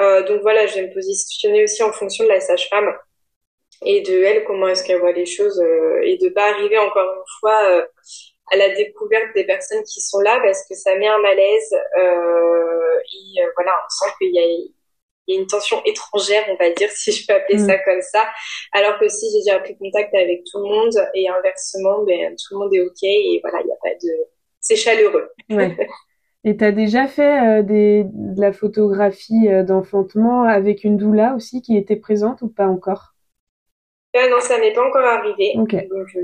Euh, 0.00 0.22
donc 0.24 0.42
voilà, 0.42 0.66
je 0.66 0.76
vais 0.76 0.88
me 0.88 0.94
positionner 0.94 1.64
aussi 1.64 1.82
en 1.82 1.92
fonction 1.92 2.24
de 2.24 2.28
la 2.28 2.40
sage-femme 2.40 2.92
et 3.84 4.02
de 4.02 4.22
elle, 4.22 4.44
comment 4.44 4.68
est-ce 4.68 4.84
qu'elle 4.84 5.00
voit 5.00 5.12
les 5.12 5.26
choses 5.26 5.60
euh, 5.60 6.00
et 6.02 6.18
de 6.18 6.28
pas 6.28 6.50
arriver 6.50 6.78
encore 6.78 7.14
une 7.14 7.22
fois 7.40 7.70
euh, 7.70 7.86
à 8.50 8.56
la 8.56 8.68
découverte 8.74 9.34
des 9.34 9.44
personnes 9.44 9.82
qui 9.84 10.00
sont 10.00 10.20
là 10.20 10.40
parce 10.42 10.66
que 10.68 10.74
ça 10.74 10.96
met 10.96 11.06
un 11.06 11.18
malaise 11.18 11.74
et 11.74 13.40
voilà, 13.54 13.72
on 13.72 13.88
sent 13.88 14.12
qu'il 14.18 14.34
y 14.34 14.38
a 14.38 14.42
il 15.28 15.34
y 15.34 15.38
a 15.38 15.40
une 15.40 15.46
tension 15.46 15.80
étrangère, 15.84 16.44
on 16.48 16.56
va 16.56 16.70
dire, 16.70 16.90
si 16.94 17.12
je 17.12 17.26
peux 17.26 17.34
appeler 17.34 17.58
ça 17.58 17.76
mm. 17.76 17.80
comme 17.84 18.02
ça. 18.02 18.26
Alors 18.72 18.98
que 18.98 19.08
si 19.08 19.26
j'ai 19.30 19.38
déjà 19.40 19.60
pris 19.60 19.76
contact 19.76 20.14
avec 20.14 20.42
tout 20.50 20.58
le 20.58 20.64
monde 20.64 20.94
et 21.14 21.28
inversement, 21.28 22.02
ben, 22.04 22.34
tout 22.34 22.54
le 22.54 22.58
monde 22.58 22.74
est 22.74 22.80
OK 22.80 23.02
et 23.02 23.38
voilà, 23.42 23.60
il 23.60 23.66
n'y 23.66 23.72
a 23.72 23.76
pas 23.82 23.94
de... 24.02 24.10
C'est 24.60 24.76
chaleureux. 24.76 25.30
Ouais. 25.50 25.76
Et 26.44 26.56
tu 26.56 26.64
as 26.64 26.72
déjà 26.72 27.08
fait 27.08 27.58
euh, 27.58 27.62
des, 27.62 28.04
de 28.06 28.40
la 28.40 28.52
photographie 28.52 29.48
euh, 29.48 29.64
d'enfantement 29.64 30.44
avec 30.44 30.84
une 30.84 30.96
doula 30.96 31.34
aussi 31.34 31.62
qui 31.62 31.76
était 31.76 31.96
présente 31.96 32.42
ou 32.42 32.48
pas 32.48 32.68
encore? 32.68 33.14
Ah 34.14 34.28
Non, 34.30 34.40
ça 34.40 34.58
n'est 34.58 34.72
pas 34.72 34.86
encore 34.86 35.04
arrivé. 35.04 35.52
Donc 35.56 35.70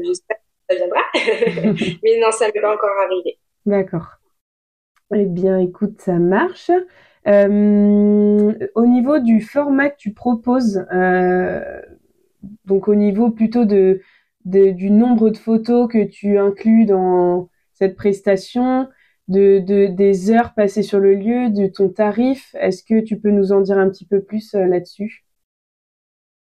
j'espère 0.03 0.37
que 0.37 0.43
ça 0.71 0.77
viendra. 0.77 1.01
Mais 2.03 2.21
non, 2.21 2.31
ça 2.31 2.47
n'est 2.47 2.61
pas 2.61 2.73
encore 2.73 2.97
arrivé. 3.05 3.39
D'accord. 3.67 4.07
Eh 5.15 5.27
bien, 5.27 5.59
écoute, 5.59 6.01
ça 6.01 6.15
marche. 6.15 6.71
Euh, 7.27 8.53
au 8.75 8.87
niveau 8.87 9.19
du 9.19 9.41
format 9.41 9.89
que 9.89 9.97
tu 9.97 10.13
proposes, 10.13 10.85
euh, 10.93 11.81
donc 12.67 12.89
au 12.89 12.95
niveau 12.95 13.31
plutôt 13.31 13.65
de, 13.65 14.01
du 14.45 14.91
nombre 14.91 15.31
de 15.31 15.39
photos 15.39 15.91
que 15.91 16.05
tu 16.05 16.39
inclus 16.39 16.85
dans 16.85 17.49
cette 17.73 17.97
prestation, 17.97 18.89
de, 19.29 19.59
de, 19.61 19.87
des 19.87 20.31
heures 20.31 20.53
passées 20.55 20.83
sur 20.83 21.01
le 21.01 21.15
lieu, 21.15 21.49
de 21.49 21.67
ton 21.67 21.89
tarif, 21.89 22.55
est-ce 22.61 22.85
que 22.85 23.01
tu 23.01 23.19
peux 23.19 23.31
nous 23.31 23.53
en 23.53 23.63
dire 23.63 23.79
un 23.79 23.89
petit 23.89 24.07
peu 24.07 24.23
plus 24.23 24.55
euh, 24.55 24.67
là-dessus? 24.67 25.25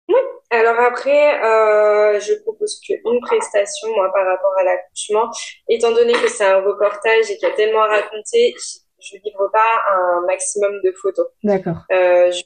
Oui. 0.10 0.16
Alors 0.50 0.80
après, 0.80 1.40
je 2.20 2.42
propose 2.44 2.80
qu'une 2.82 3.20
prestation, 3.22 3.88
moi, 3.96 4.12
par 4.14 4.26
rapport 4.26 4.54
à 4.60 4.64
l'accouchement, 4.64 5.30
étant 5.70 5.94
donné 5.94 6.14
que 6.14 6.30
c'est 6.30 6.46
un 6.46 6.62
reportage 6.62 7.30
et 7.30 7.38
qu'il 7.38 7.48
y 7.48 7.52
a 7.52 7.56
tellement 7.56 7.84
à 7.84 7.88
raconter, 7.88 8.54
je 9.00 9.18
livre 9.24 9.50
pas 9.52 9.82
un 9.92 10.22
maximum 10.26 10.80
de 10.84 10.92
photos. 10.92 11.28
D'accord. 11.44 11.78
Euh, 11.92 12.32
je 12.32 12.44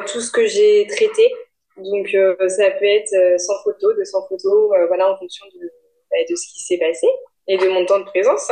tout 0.00 0.20
ce 0.20 0.30
que 0.30 0.46
j'ai 0.46 0.86
traité. 0.86 1.32
Donc 1.76 2.08
euh, 2.14 2.36
ça 2.48 2.70
peut 2.70 2.84
être 2.84 3.08
100 3.08 3.16
euh, 3.16 3.56
photos, 3.64 3.96
200 3.96 4.26
photos, 4.28 4.72
euh, 4.76 4.86
voilà, 4.88 5.10
en 5.10 5.16
fonction 5.16 5.46
de, 5.46 5.72
bah, 6.10 6.16
de 6.28 6.36
ce 6.36 6.46
qui 6.52 6.64
s'est 6.64 6.78
passé 6.78 7.06
et 7.48 7.56
de 7.56 7.68
mon 7.68 7.84
temps 7.86 7.98
de 7.98 8.04
présence. 8.04 8.50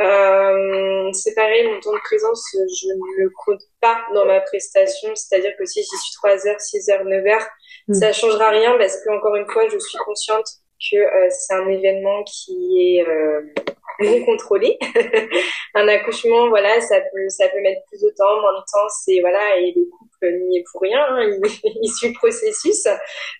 Euh, 0.00 1.12
c'est 1.12 1.34
pareil, 1.34 1.68
mon 1.68 1.78
temps 1.80 1.92
de 1.92 2.00
présence, 2.00 2.44
je 2.52 2.88
ne 2.88 3.22
le 3.22 3.30
compte 3.44 3.62
pas 3.80 3.98
dans 4.14 4.24
ma 4.24 4.40
prestation. 4.40 5.14
C'est-à-dire 5.14 5.52
que 5.58 5.64
si 5.66 5.80
j'y 5.80 5.96
suis 5.96 6.14
3 6.14 6.46
heures, 6.48 6.60
6 6.60 6.90
heures, 6.90 7.04
9 7.04 7.26
heures, 7.26 7.46
mm. 7.88 7.94
ça 7.94 8.12
changera 8.12 8.50
rien 8.50 8.76
parce 8.78 8.96
que 8.96 9.10
encore 9.10 9.36
une 9.36 9.46
fois, 9.46 9.68
je 9.68 9.78
suis 9.78 9.98
consciente 9.98 10.46
que 10.90 10.96
euh, 10.96 11.28
c'est 11.30 11.54
un 11.54 11.68
événement 11.68 12.22
qui 12.24 12.98
est 12.98 13.08
euh, 13.08 13.42
non 14.00 14.24
contrôlé. 14.24 14.78
un 15.74 15.88
accouchement, 15.88 16.48
voilà, 16.48 16.80
ça 16.80 17.00
peut 17.00 17.28
ça 17.28 17.48
peut 17.48 17.60
mettre 17.60 17.82
plus 17.88 18.00
de 18.00 18.10
temps, 18.16 18.40
moins 18.40 18.52
de 18.52 18.58
temps, 18.58 18.88
c'est 18.88 19.20
voilà, 19.20 19.56
et 19.58 19.72
le 19.76 19.84
couple 19.90 20.32
n'y 20.48 20.58
est 20.58 20.64
pour 20.70 20.80
rien, 20.82 21.04
hein, 21.08 21.38
il, 21.82 21.88
suit 21.94 22.08
le 22.08 22.14
processus. 22.14 22.86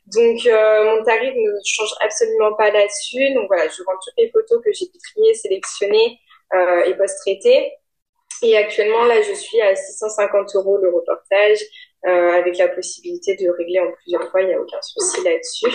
Donc 0.06 0.46
euh, 0.46 0.84
mon 0.84 1.04
tarif 1.04 1.34
ne 1.34 1.52
change 1.64 1.94
absolument 2.00 2.54
pas 2.54 2.70
là-dessus. 2.70 3.34
Donc 3.34 3.46
voilà, 3.48 3.68
je 3.68 3.82
rends 3.84 3.98
toutes 4.04 4.14
les 4.18 4.30
photos 4.30 4.62
que 4.64 4.72
j'ai 4.72 4.86
triées, 4.90 5.34
sélectionnées 5.34 6.18
euh, 6.54 6.84
et 6.84 6.94
post-traitées. 6.94 7.72
Et 8.42 8.56
actuellement, 8.56 9.04
là, 9.04 9.22
je 9.22 9.32
suis 9.32 9.60
à 9.60 9.74
650 9.74 10.54
euros 10.56 10.78
le 10.78 10.90
reportage, 10.94 11.58
avec 12.04 12.58
la 12.58 12.68
possibilité 12.68 13.36
de 13.36 13.48
régler 13.50 13.80
en 13.80 13.90
plusieurs 13.92 14.30
fois, 14.30 14.42
il 14.42 14.48
n'y 14.48 14.54
a 14.54 14.60
aucun 14.60 14.80
souci 14.82 15.24
là-dessus. 15.24 15.66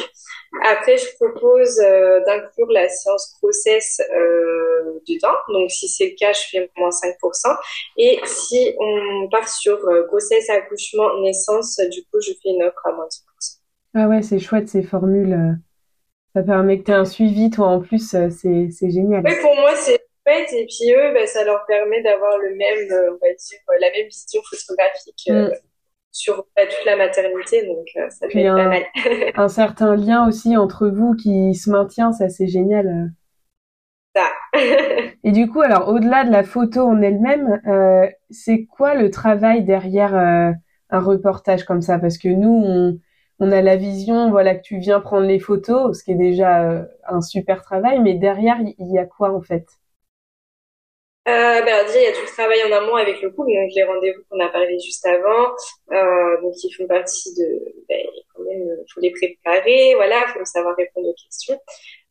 Après, 0.64 0.98
je 0.98 1.06
propose 1.16 1.80
euh, 1.80 2.24
d'inclure 2.26 2.72
la 2.72 2.90
séance 2.90 3.36
grossesse 3.40 4.02
euh, 4.16 5.00
dedans. 5.08 5.36
Donc, 5.50 5.70
si 5.70 5.88
c'est 5.88 6.10
le 6.10 6.16
cas, 6.18 6.34
je 6.34 6.42
fais 6.52 6.70
moins 6.78 6.90
5%. 6.90 7.56
Et 7.98 8.20
si 8.26 8.74
on 8.80 9.30
part 9.30 9.48
sur 9.48 9.78
euh, 9.88 10.06
grossesse, 10.08 10.50
accouchement, 10.50 11.20
naissance, 11.22 11.80
du 11.92 12.02
coup, 12.06 12.20
je 12.22 12.32
fais 12.42 12.50
une 12.50 12.64
offre 12.64 12.86
à 12.86 12.92
moins 12.92 13.08
10%. 13.08 13.58
Ah 13.96 14.08
ouais, 14.08 14.22
c'est 14.22 14.40
chouette 14.40 14.70
ces 14.70 14.84
formules. 14.84 15.58
Ça 16.36 16.44
permet 16.44 16.80
que 16.80 16.84
tu 16.84 16.92
aies 16.92 16.96
un 16.96 17.06
suivi, 17.06 17.50
toi, 17.50 17.68
en 17.68 17.82
plus, 17.82 18.10
c'est, 18.10 18.70
c'est 18.72 18.90
génial. 18.90 19.24
Oui, 19.26 19.34
pour 19.42 19.56
moi, 19.56 19.76
c'est 19.76 20.00
chouette. 20.28 20.54
Et 20.54 20.68
puis 20.68 20.94
eux, 20.94 21.14
bah, 21.14 21.26
ça 21.26 21.44
leur 21.44 21.66
permet 21.66 22.04
d'avoir 22.04 22.38
le 22.38 22.56
même, 22.56 22.88
on 22.92 23.26
va 23.26 23.34
dire, 23.34 23.60
la 23.80 23.92
même 23.92 24.08
vision 24.08 24.42
photographique. 24.50 25.28
Mm 25.28 25.69
sur 26.12 26.36
toute 26.36 26.86
la 26.86 26.98
maternité, 26.98 27.66
donc 27.66 27.88
euh, 27.98 28.10
ça 28.10 28.28
fait 28.30 28.44
pas 28.44 28.68
mal. 28.68 28.84
un 29.36 29.48
certain 29.48 29.96
lien 29.96 30.28
aussi 30.28 30.58
entre 30.58 30.88
vous 30.88 31.14
qui 31.16 31.54
se 31.56 31.70
maintient, 31.70 32.12
ça 32.12 32.30
c'est 32.30 32.48
génial. 32.48 33.12
Ça. 34.16 34.28
Et 35.24 35.32
du 35.32 35.48
coup, 35.48 35.62
alors 35.62 35.90
au-delà 35.90 36.24
de 36.24 36.32
la 36.32 36.44
photo 36.44 36.82
en 36.82 37.02
elle-même, 37.02 37.62
euh, 37.68 38.08
c'est 38.30 38.66
quoi 38.66 38.96
le 38.96 39.12
travail 39.12 39.64
derrière 39.64 40.16
euh, 40.16 40.52
un 40.90 41.00
reportage 41.00 41.64
comme 41.64 41.82
ça? 41.82 42.00
Parce 42.00 42.18
que 42.18 42.30
nous, 42.30 42.64
on, 42.66 43.00
on, 43.40 43.52
a 43.52 43.62
la 43.62 43.76
vision, 43.76 44.32
voilà, 44.32 44.56
que 44.56 44.62
tu 44.62 44.80
viens 44.80 45.00
prendre 45.00 45.28
les 45.28 45.40
photos, 45.40 46.00
ce 46.00 46.04
qui 46.04 46.12
est 46.14 46.16
déjà 46.16 46.88
un 47.08 47.22
super 47.22 47.62
travail, 47.62 48.00
mais 48.00 48.16
derrière, 48.16 48.58
il 48.62 48.92
y 48.92 48.98
a 48.98 49.06
quoi 49.06 49.32
en 49.32 49.42
fait? 49.42 49.68
Euh, 51.28 51.62
ben, 51.62 51.86
déjà, 51.86 52.00
il 52.00 52.04
y 52.04 52.08
a 52.08 52.12
tout 52.12 52.22
le 52.22 52.34
travail 52.34 52.64
en 52.64 52.72
amont 52.72 52.96
avec 52.96 53.22
le 53.22 53.30
couple, 53.30 53.52
donc 53.52 53.72
les 53.76 53.84
rendez-vous 53.84 54.22
qu'on 54.30 54.40
a 54.40 54.50
parlé 54.50 54.80
juste 54.80 55.06
avant, 55.06 55.52
euh, 55.92 56.42
donc 56.42 56.54
ils 56.64 56.72
font 56.72 56.88
partie 56.88 57.34
de, 57.36 57.74
ben, 57.88 58.06
quand 58.34 58.44
même, 58.44 58.68
faut 58.94 59.02
les 59.02 59.12
préparer, 59.12 59.94
voilà, 59.96 60.26
faut 60.34 60.44
savoir 60.46 60.76
répondre 60.76 61.10
aux 61.10 61.14
questions. 61.14 61.60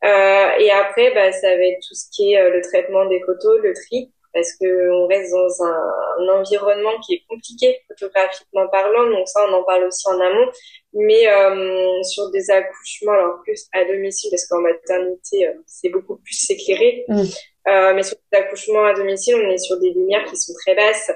Euh, 0.04 0.50
et 0.60 0.70
après, 0.70 1.12
ben, 1.12 1.32
ça 1.32 1.48
va 1.48 1.64
être 1.64 1.80
tout 1.88 1.94
ce 1.94 2.04
qui 2.12 2.32
est 2.32 2.40
euh, 2.40 2.50
le 2.50 2.60
traitement 2.60 3.06
des 3.06 3.20
photos, 3.20 3.58
le 3.62 3.72
tri, 3.74 4.12
parce 4.32 4.52
que 4.60 4.90
on 4.92 5.06
reste 5.06 5.32
dans 5.32 5.64
un, 5.64 5.92
un, 6.18 6.40
environnement 6.40 7.00
qui 7.04 7.14
est 7.14 7.22
compliqué 7.28 7.80
photographiquement 7.88 8.68
parlant, 8.68 9.10
donc 9.10 9.26
ça 9.28 9.40
on 9.48 9.52
en 9.52 9.64
parle 9.64 9.84
aussi 9.84 10.08
en 10.08 10.20
amont, 10.20 10.50
mais 10.92 11.28
euh, 11.28 12.02
sur 12.02 12.30
des 12.30 12.50
accouchements, 12.50 13.12
alors 13.12 13.40
plus 13.42 13.66
à 13.72 13.84
domicile, 13.84 14.30
parce 14.30 14.46
qu'en 14.46 14.60
maternité 14.60 15.46
euh, 15.46 15.54
c'est 15.66 15.88
beaucoup 15.88 16.16
plus 16.16 16.50
éclairé. 16.50 17.04
Mmh. 17.08 17.22
Euh, 17.68 17.92
mais 17.94 18.02
sur 18.02 18.16
les 18.32 18.38
accouchements 18.38 18.84
à 18.84 18.94
domicile, 18.94 19.36
on 19.36 19.50
est 19.50 19.58
sur 19.58 19.78
des 19.78 19.90
lumières 19.90 20.24
qui 20.24 20.36
sont 20.36 20.52
très 20.54 20.74
basses. 20.74 21.10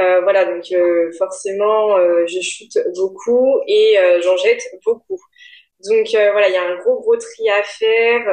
Euh, 0.00 0.20
voilà, 0.20 0.44
donc 0.44 0.64
euh, 0.70 1.10
forcément, 1.18 1.96
euh, 1.96 2.24
je 2.26 2.40
chute 2.40 2.78
beaucoup 2.96 3.60
et 3.66 3.96
j'en 4.22 4.36
jette 4.36 4.62
beaucoup. 4.84 5.20
Donc 5.84 6.08
voilà, 6.10 6.48
il 6.48 6.54
y 6.54 6.56
a 6.56 6.62
un 6.62 6.76
gros 6.78 7.00
gros 7.00 7.16
tri 7.16 7.50
à 7.50 7.62
faire, 7.62 8.24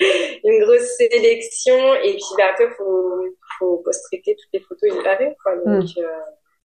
une 0.44 0.64
grosse 0.64 0.96
sélection 0.96 1.94
et 1.96 2.12
puis 2.14 2.34
bah, 2.38 2.44
après 2.50 2.70
faut 2.70 3.24
faut 3.58 3.78
post-traiter 3.78 4.34
toutes 4.36 4.52
les 4.52 4.60
photos 4.60 4.82
et 4.84 4.96
les 4.96 5.02
parer, 5.02 5.36
quoi. 5.42 5.56
Donc, 5.56 5.84
mm. 5.84 6.02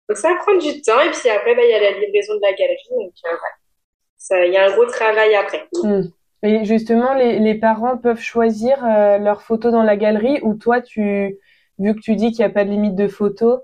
donc 0.09 0.17
ça 0.17 0.29
va 0.29 0.37
prendre 0.37 0.63
du 0.63 0.81
temps 0.81 1.01
et 1.01 1.11
puis 1.11 1.29
après 1.29 1.55
bah 1.55 1.63
il 1.65 1.71
y 1.71 1.75
a 1.75 1.81
la 1.81 1.99
livraison 1.99 2.37
de 2.37 2.41
la 2.43 2.53
galerie 2.53 2.89
donc 2.91 3.13
voilà. 3.23 4.47
Il 4.47 4.53
y 4.53 4.57
a 4.57 4.67
un 4.67 4.73
gros 4.73 4.87
travail 4.87 5.35
après. 5.35 5.67
Mm. 5.73 6.05
Et 6.44 6.64
justement, 6.66 7.14
les, 7.14 7.38
les 7.38 7.54
parents 7.54 7.96
peuvent 7.96 8.20
choisir 8.20 8.85
euh, 8.85 9.18
leurs 9.18 9.42
photos 9.42 9.72
dans 9.72 9.83
la 9.83 9.96
galerie 9.96 10.40
ou 10.42 10.54
toi, 10.54 10.83
tu, 10.83 11.38
vu 11.78 11.94
que 11.94 12.00
tu 12.00 12.16
dis 12.16 12.33
qu'il 12.33 12.40
n'y 12.40 12.50
a 12.50 12.50
pas 12.50 12.64
de 12.64 12.70
limite 12.70 12.94
de 12.94 13.09
photos, 13.09 13.61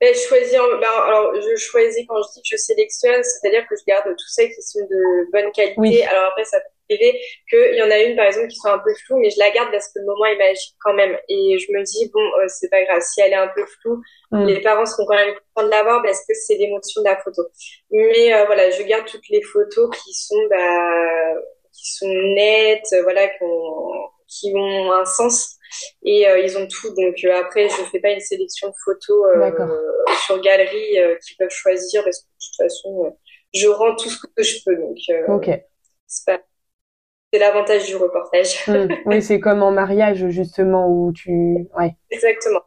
ben, 0.00 0.12
je 0.12 0.18
choisis, 0.18 0.52
ben, 0.52 0.88
alors 1.06 1.32
je 1.40 1.56
choisis 1.56 2.04
quand 2.08 2.16
je 2.16 2.32
dis 2.34 2.42
que 2.42 2.48
je 2.50 2.56
sélectionne, 2.56 3.22
c'est-à-dire 3.22 3.64
que 3.68 3.76
je 3.76 3.84
garde 3.86 4.04
tous 4.04 4.28
celles 4.34 4.48
qui 4.48 4.60
sont 4.60 4.80
de 4.80 5.30
bonne 5.30 5.52
qualité. 5.52 6.04
Alors 6.06 6.30
après, 6.30 6.44
ça 6.44 6.58
peut 6.58 6.70
qu'il 6.98 7.74
y 7.74 7.82
en 7.82 7.90
a 7.90 7.98
une, 7.98 8.16
par 8.16 8.26
exemple, 8.26 8.48
qui 8.48 8.56
soit 8.56 8.72
un 8.72 8.78
peu 8.78 8.92
floue, 9.06 9.18
mais 9.18 9.30
je 9.30 9.38
la 9.38 9.50
garde 9.50 9.70
parce 9.70 9.88
que 9.88 9.98
le 9.98 10.06
moment 10.06 10.24
est 10.26 10.36
magique 10.36 10.74
quand 10.80 10.94
même. 10.94 11.16
Et 11.28 11.58
je 11.58 11.72
me 11.72 11.82
dis, 11.82 12.10
bon, 12.12 12.20
euh, 12.20 12.46
c'est 12.48 12.68
pas 12.68 12.82
grave, 12.84 13.02
si 13.02 13.20
elle 13.20 13.32
est 13.32 13.36
un 13.36 13.48
peu 13.48 13.64
floue, 13.66 14.02
mm. 14.30 14.46
les 14.46 14.60
parents 14.60 14.86
seront 14.86 15.06
quand 15.06 15.16
même 15.16 15.34
contents 15.54 15.66
de 15.66 15.70
l'avoir 15.70 16.02
parce 16.02 16.20
que 16.20 16.34
c'est 16.34 16.56
l'émotion 16.56 17.02
de 17.02 17.08
la 17.08 17.16
photo. 17.16 17.42
Mais 17.90 18.34
euh, 18.34 18.44
voilà, 18.46 18.70
je 18.70 18.82
garde 18.82 19.06
toutes 19.06 19.28
les 19.28 19.42
photos 19.42 19.90
qui 20.02 20.14
sont, 20.14 20.46
bah, 20.50 21.34
qui 21.72 21.92
sont 21.92 22.12
nettes, 22.34 22.94
voilà, 23.02 23.28
qui 23.28 23.42
ont, 23.42 23.92
qui 24.28 24.52
ont 24.54 24.92
un 24.92 25.04
sens 25.04 25.58
et 26.02 26.26
euh, 26.26 26.38
ils 26.40 26.56
ont 26.56 26.66
tout. 26.66 26.94
Donc 26.94 27.14
euh, 27.24 27.34
après, 27.34 27.68
je 27.68 27.82
fais 27.90 28.00
pas 28.00 28.10
une 28.10 28.20
sélection 28.20 28.68
de 28.68 28.74
photos 28.84 29.26
euh, 29.36 29.50
sur 30.26 30.40
galerie 30.40 30.96
qu'ils 31.24 31.36
peuvent 31.36 31.50
choisir 31.50 32.02
parce 32.04 32.20
que 32.20 32.24
de 32.24 32.32
toute 32.38 32.56
façon, 32.56 33.16
je 33.54 33.68
rends 33.68 33.94
tout 33.96 34.08
ce 34.08 34.18
que 34.26 34.42
je 34.42 34.56
peux. 34.64 34.76
Donc 34.76 34.96
c'est 36.06 36.40
l'avantage 37.38 37.86
du 37.86 37.96
reportage. 37.96 38.66
Mmh. 38.68 38.88
Oui, 39.06 39.22
c'est 39.22 39.40
comme 39.40 39.62
en 39.62 39.70
mariage 39.72 40.28
justement 40.28 40.88
où 40.88 41.12
tu 41.12 41.68
ouais. 41.78 41.94
Exactement. 42.10 42.60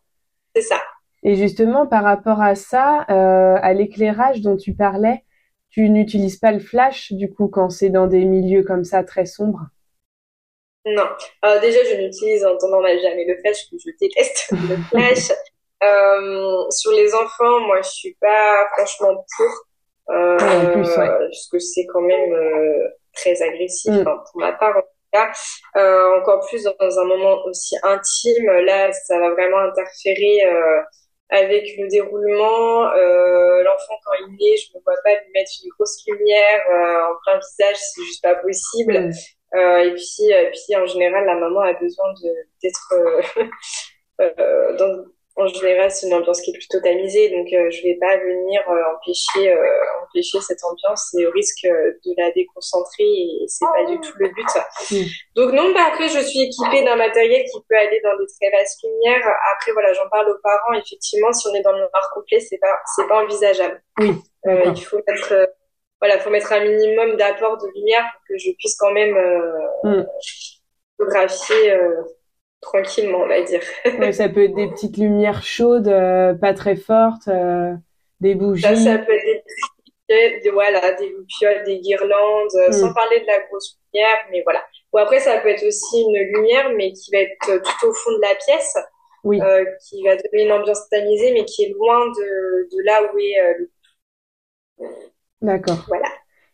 C'est 0.55 0.61
ça. 0.63 0.81
Et 1.23 1.35
justement, 1.35 1.87
par 1.87 2.03
rapport 2.03 2.41
à 2.41 2.55
ça, 2.55 2.99
à 3.07 3.73
l'éclairage 3.73 4.41
dont 4.41 4.57
tu 4.57 4.73
parlais, 4.75 5.23
tu 5.69 5.89
n'utilises 5.89 6.37
pas 6.37 6.51
le 6.51 6.59
flash 6.59 7.11
du 7.11 7.33
coup 7.33 7.47
quand 7.47 7.69
c'est 7.69 7.89
dans 7.89 8.07
des 8.07 8.23
milieux 8.25 8.63
comme 8.63 8.83
ça 8.83 9.03
très 9.03 9.25
sombres? 9.25 9.65
Non. 10.85 11.07
Alors 11.41 11.59
déjà, 11.61 11.79
je 11.83 11.95
n'utilise 11.99 12.45
en 12.45 12.55
temps 12.57 12.69
normal 12.69 12.99
jamais 13.01 13.25
le 13.25 13.35
flash, 13.41 13.69
que 13.71 13.75
je 13.83 13.89
déteste 13.99 14.51
le 14.51 14.77
flash. 14.89 15.31
euh, 15.83 16.69
sur 16.69 16.91
les 16.91 17.13
enfants, 17.15 17.59
moi, 17.61 17.81
je 17.81 17.89
suis 17.89 18.15
pas 18.21 18.67
franchement 18.77 19.25
pour. 19.35 20.15
Euh, 20.15 20.37
Parce 20.37 21.47
que 21.51 21.57
c'est 21.57 21.87
quand 21.87 22.01
même 22.01 22.33
euh, 22.33 22.87
très 23.15 23.41
agressif, 23.41 23.91
mm. 23.91 24.07
hein, 24.07 24.23
pour 24.31 24.41
ma 24.41 24.53
part 24.53 24.77
en 24.77 24.81
tout 24.81 24.87
cas. 25.13 25.31
Euh, 25.77 26.19
encore 26.19 26.45
plus 26.47 26.63
dans 26.63 26.99
un 26.99 27.05
moment 27.05 27.37
aussi 27.45 27.75
intime, 27.83 28.45
là, 28.65 28.91
ça 28.91 29.19
va 29.19 29.31
vraiment 29.31 29.59
interférer 29.59 30.45
euh, 30.45 30.81
avec 31.29 31.65
le 31.77 31.87
déroulement. 31.87 32.91
Euh, 32.91 33.63
l'enfant, 33.63 33.95
quand 34.05 34.11
il 34.27 34.53
est, 34.53 34.57
je 34.57 34.77
ne 34.77 34.83
vois 34.83 34.93
pas 35.03 35.11
lui 35.11 35.31
mettre 35.33 35.51
une 35.63 35.69
grosse 35.77 36.03
lumière 36.07 36.61
en 36.69 37.15
plein 37.23 37.39
visage, 37.39 37.77
c'est 37.77 38.03
juste 38.03 38.23
pas 38.23 38.35
possible. 38.35 39.07
Mm. 39.07 39.11
Euh, 39.55 39.79
et 39.79 39.93
puis, 39.93 40.29
et 40.31 40.51
puis 40.51 40.75
en 40.75 40.85
général, 40.85 41.25
la 41.25 41.35
maman 41.35 41.61
a 41.61 41.73
besoin 41.73 42.13
d'être 42.61 42.93
euh, 42.93 43.21
euh, 44.21 44.77
dans, 44.77 45.05
en 45.37 45.47
général, 45.47 45.91
c'est 45.91 46.07
une 46.07 46.13
ambiance 46.13 46.39
qui 46.41 46.51
est 46.51 46.53
plutôt 46.53 46.79
tamisée, 46.79 47.29
donc 47.29 47.51
euh, 47.51 47.69
je 47.69 47.83
vais 47.83 47.97
pas 47.99 48.17
venir 48.17 48.61
euh, 48.69 48.95
empêcher 48.95 49.51
euh, 49.51 50.03
empêcher 50.03 50.39
cette 50.39 50.63
ambiance 50.63 51.13
et 51.19 51.27
au 51.27 51.31
risque 51.31 51.65
de 51.65 52.13
la 52.17 52.31
déconcentrer 52.31 53.03
et 53.03 53.45
c'est 53.47 53.65
pas 53.65 53.85
du 53.85 53.99
tout 53.99 54.13
le 54.17 54.29
but. 54.29 54.47
Mm. 54.91 55.05
Donc 55.35 55.51
non, 55.53 55.73
bah 55.73 55.87
après 55.91 56.07
je 56.07 56.19
suis 56.19 56.41
équipée 56.41 56.83
d'un 56.85 56.95
matériel 56.95 57.43
qui 57.51 57.59
peut 57.67 57.75
aller 57.75 57.99
dans 58.03 58.17
des 58.17 58.27
très 58.39 58.49
basses 58.51 58.77
lumières. 58.83 59.27
Après 59.53 59.73
voilà, 59.73 59.91
j'en 59.93 60.07
parle 60.09 60.29
aux 60.29 60.39
parents. 60.41 60.73
Effectivement, 60.73 61.33
si 61.33 61.47
on 61.49 61.53
est 61.53 61.61
dans 61.61 61.73
le 61.73 61.79
noir 61.79 62.11
complet, 62.13 62.39
c'est 62.39 62.59
pas 62.59 62.79
c'est 62.95 63.07
pas 63.07 63.23
envisageable. 63.23 63.81
Oui. 63.99 64.13
il 64.45 64.85
faut 64.85 64.99
être 65.07 65.49
voilà, 66.01 66.19
faut 66.19 66.29
mettre 66.29 66.51
un 66.53 66.59
minimum 66.59 67.15
d'apport 67.17 67.57
de 67.57 67.67
lumière 67.75 68.03
pour 68.13 68.21
que 68.29 68.37
je 68.37 68.51
puisse 68.57 68.75
quand 68.77 68.91
même 68.91 69.15
euh, 69.15 70.01
mm. 70.01 70.05
photographier 70.97 71.71
euh, 71.71 72.01
tranquillement, 72.61 73.19
on 73.19 73.27
va 73.27 73.41
dire. 73.41 73.61
ça 74.13 74.29
peut 74.29 74.43
être 74.43 74.55
des 74.55 74.67
petites 74.67 74.97
lumières 74.97 75.43
chaudes, 75.43 75.87
euh, 75.87 76.33
pas 76.33 76.53
très 76.53 76.75
fortes, 76.75 77.27
euh, 77.27 77.73
des 78.19 78.35
bougies. 78.35 78.63
Ça, 78.63 78.75
ça 78.75 78.97
peut 78.97 79.13
être 79.13 79.45
des, 80.09 80.39
des 80.41 80.49
voilà, 80.51 80.93
des 80.93 81.09
loupioles, 81.09 81.63
des 81.65 81.79
guirlandes, 81.79 82.69
mm. 82.69 82.71
sans 82.71 82.93
parler 82.93 83.21
de 83.21 83.27
la 83.27 83.39
grosse 83.47 83.77
lumière, 83.93 84.17
mais 84.31 84.41
voilà. 84.43 84.63
Ou 84.93 84.97
après, 84.97 85.19
ça 85.19 85.37
peut 85.39 85.49
être 85.49 85.65
aussi 85.65 86.01
une 86.01 86.17
lumière, 86.35 86.71
mais 86.75 86.91
qui 86.93 87.11
va 87.11 87.19
être 87.19 87.61
tout 87.61 87.87
au 87.87 87.93
fond 87.93 88.11
de 88.11 88.21
la 88.21 88.35
pièce. 88.45 88.77
Oui. 89.23 89.41
Euh, 89.41 89.65
qui 89.81 90.03
va 90.03 90.15
donner 90.15 90.45
une 90.45 90.51
ambiance 90.51 90.87
tamisée, 90.89 91.33
mais 91.33 91.45
qui 91.45 91.63
est 91.63 91.69
loin 91.69 92.05
de, 92.09 92.69
de 92.71 92.85
là 92.85 93.01
où 93.03 93.17
est 93.17 93.55
le 93.57 93.71
D'accord. 95.41 95.83
Voilà. 95.87 96.07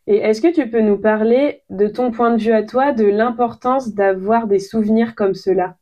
Et 0.08 0.18
est-ce 0.18 0.42
que 0.42 0.52
tu 0.54 0.70
peux 0.70 0.82
nous 0.82 0.98
parler 0.98 1.64
de 1.70 1.88
ton 1.88 2.12
point 2.12 2.32
de 2.36 2.42
vue 2.42 2.54
à 2.54 2.64
toi, 2.64 2.92
de 2.92 3.06
l'importance 3.06 3.94
d'avoir 3.94 4.48
des 4.48 4.60
souvenirs 4.60 5.16
comme 5.16 5.36
cela? 5.36 5.76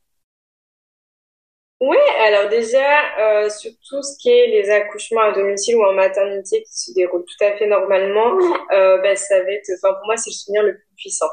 Oui, 1.82 1.98
alors 2.20 2.50
déjà, 2.50 2.88
euh, 3.20 3.50
sur 3.50 3.72
tout 3.88 4.04
ce 4.04 4.18
qui 4.22 4.30
est 4.30 4.48
les 4.48 4.70
accouchements 4.70 5.22
à 5.22 5.32
domicile 5.32 5.78
ou 5.78 5.84
en 5.84 5.94
maternité 5.94 6.62
qui 6.64 6.74
se 6.74 6.94
déroulent 6.94 7.24
tout 7.24 7.46
à 7.46 7.56
fait 7.58 7.68
normalement, 7.68 8.38
euh, 8.74 8.98
ben, 8.98 9.16
ça 9.16 9.42
va 9.42 9.50
être, 9.52 9.72
enfin 9.78 9.94
pour 9.94 10.06
moi, 10.08 10.18
c'est 10.18 10.30
le 10.30 10.34
souvenir 10.34 10.64
le 10.64 10.74
plus 10.74 10.96
puissant. 10.98 11.30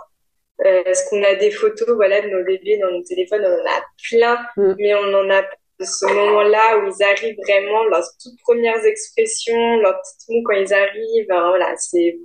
Euh, 0.64 0.84
parce 0.84 1.02
qu'on 1.08 1.22
a 1.22 1.34
des 1.34 1.50
photos 1.50 1.90
voilà, 1.96 2.20
de 2.22 2.28
nos 2.28 2.44
bébés 2.44 2.78
dans 2.78 2.90
nos 2.90 3.02
téléphones, 3.02 3.44
on 3.44 3.60
en 3.60 3.70
a 3.70 3.84
plein, 4.08 4.38
mm. 4.56 4.74
mais 4.78 4.94
on 4.94 5.14
en 5.14 5.30
a 5.30 5.42
de 5.42 5.84
ce 5.84 6.06
moment-là 6.06 6.78
où 6.78 6.88
ils 6.88 7.04
arrivent 7.04 7.36
vraiment, 7.46 7.84
leurs 7.86 8.06
toutes 8.22 8.40
premières 8.42 8.84
expressions, 8.84 9.76
leurs 9.78 10.00
petites 10.00 10.28
mots 10.28 10.42
quand 10.44 10.54
ils 10.54 10.72
arrivent. 10.72 11.30
Hein, 11.30 11.48
voilà, 11.48 11.74
c'est 11.76 12.18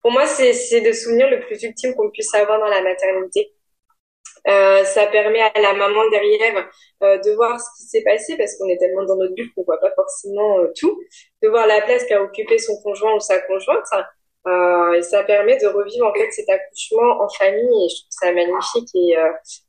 pour 0.00 0.12
moi 0.12 0.26
c'est 0.26 0.52
c'est 0.52 0.80
le 0.80 0.92
souvenir 0.92 1.28
le 1.28 1.40
plus 1.40 1.62
ultime 1.62 1.94
qu'on 1.94 2.10
puisse 2.10 2.32
avoir 2.34 2.60
dans 2.60 2.68
la 2.68 2.82
maternité. 2.82 3.52
Euh, 4.46 4.84
ça 4.84 5.06
permet 5.06 5.40
à 5.40 5.60
la 5.60 5.74
maman 5.74 6.08
derrière 6.10 6.68
euh, 7.02 7.18
de 7.18 7.30
voir 7.32 7.58
ce 7.60 7.66
qui 7.76 7.88
s'est 7.88 8.02
passé 8.02 8.36
parce 8.36 8.56
qu'on 8.56 8.68
est 8.68 8.78
tellement 8.78 9.04
dans 9.04 9.16
notre 9.16 9.34
bulle 9.34 9.52
qu'on 9.54 9.64
voit 9.64 9.80
pas 9.80 9.92
forcément 9.94 10.60
euh, 10.60 10.72
tout, 10.78 10.98
de 11.42 11.48
voir 11.48 11.66
la 11.66 11.80
place 11.82 12.04
qu'a 12.04 12.22
occupé 12.22 12.58
son 12.58 12.80
conjoint 12.82 13.14
ou 13.14 13.20
sa 13.20 13.40
conjointe. 13.40 13.86
Euh, 14.46 14.92
et 14.92 15.02
ça 15.02 15.24
permet 15.24 15.58
de 15.58 15.66
revivre 15.66 16.06
en 16.06 16.14
fait 16.14 16.30
cet 16.30 16.48
accouchement 16.48 17.20
en 17.22 17.28
famille 17.28 17.84
et 17.84 17.88
je 17.88 17.96
trouve 17.96 18.08
ça 18.10 18.32
magnifique 18.32 18.88
et 18.94 19.16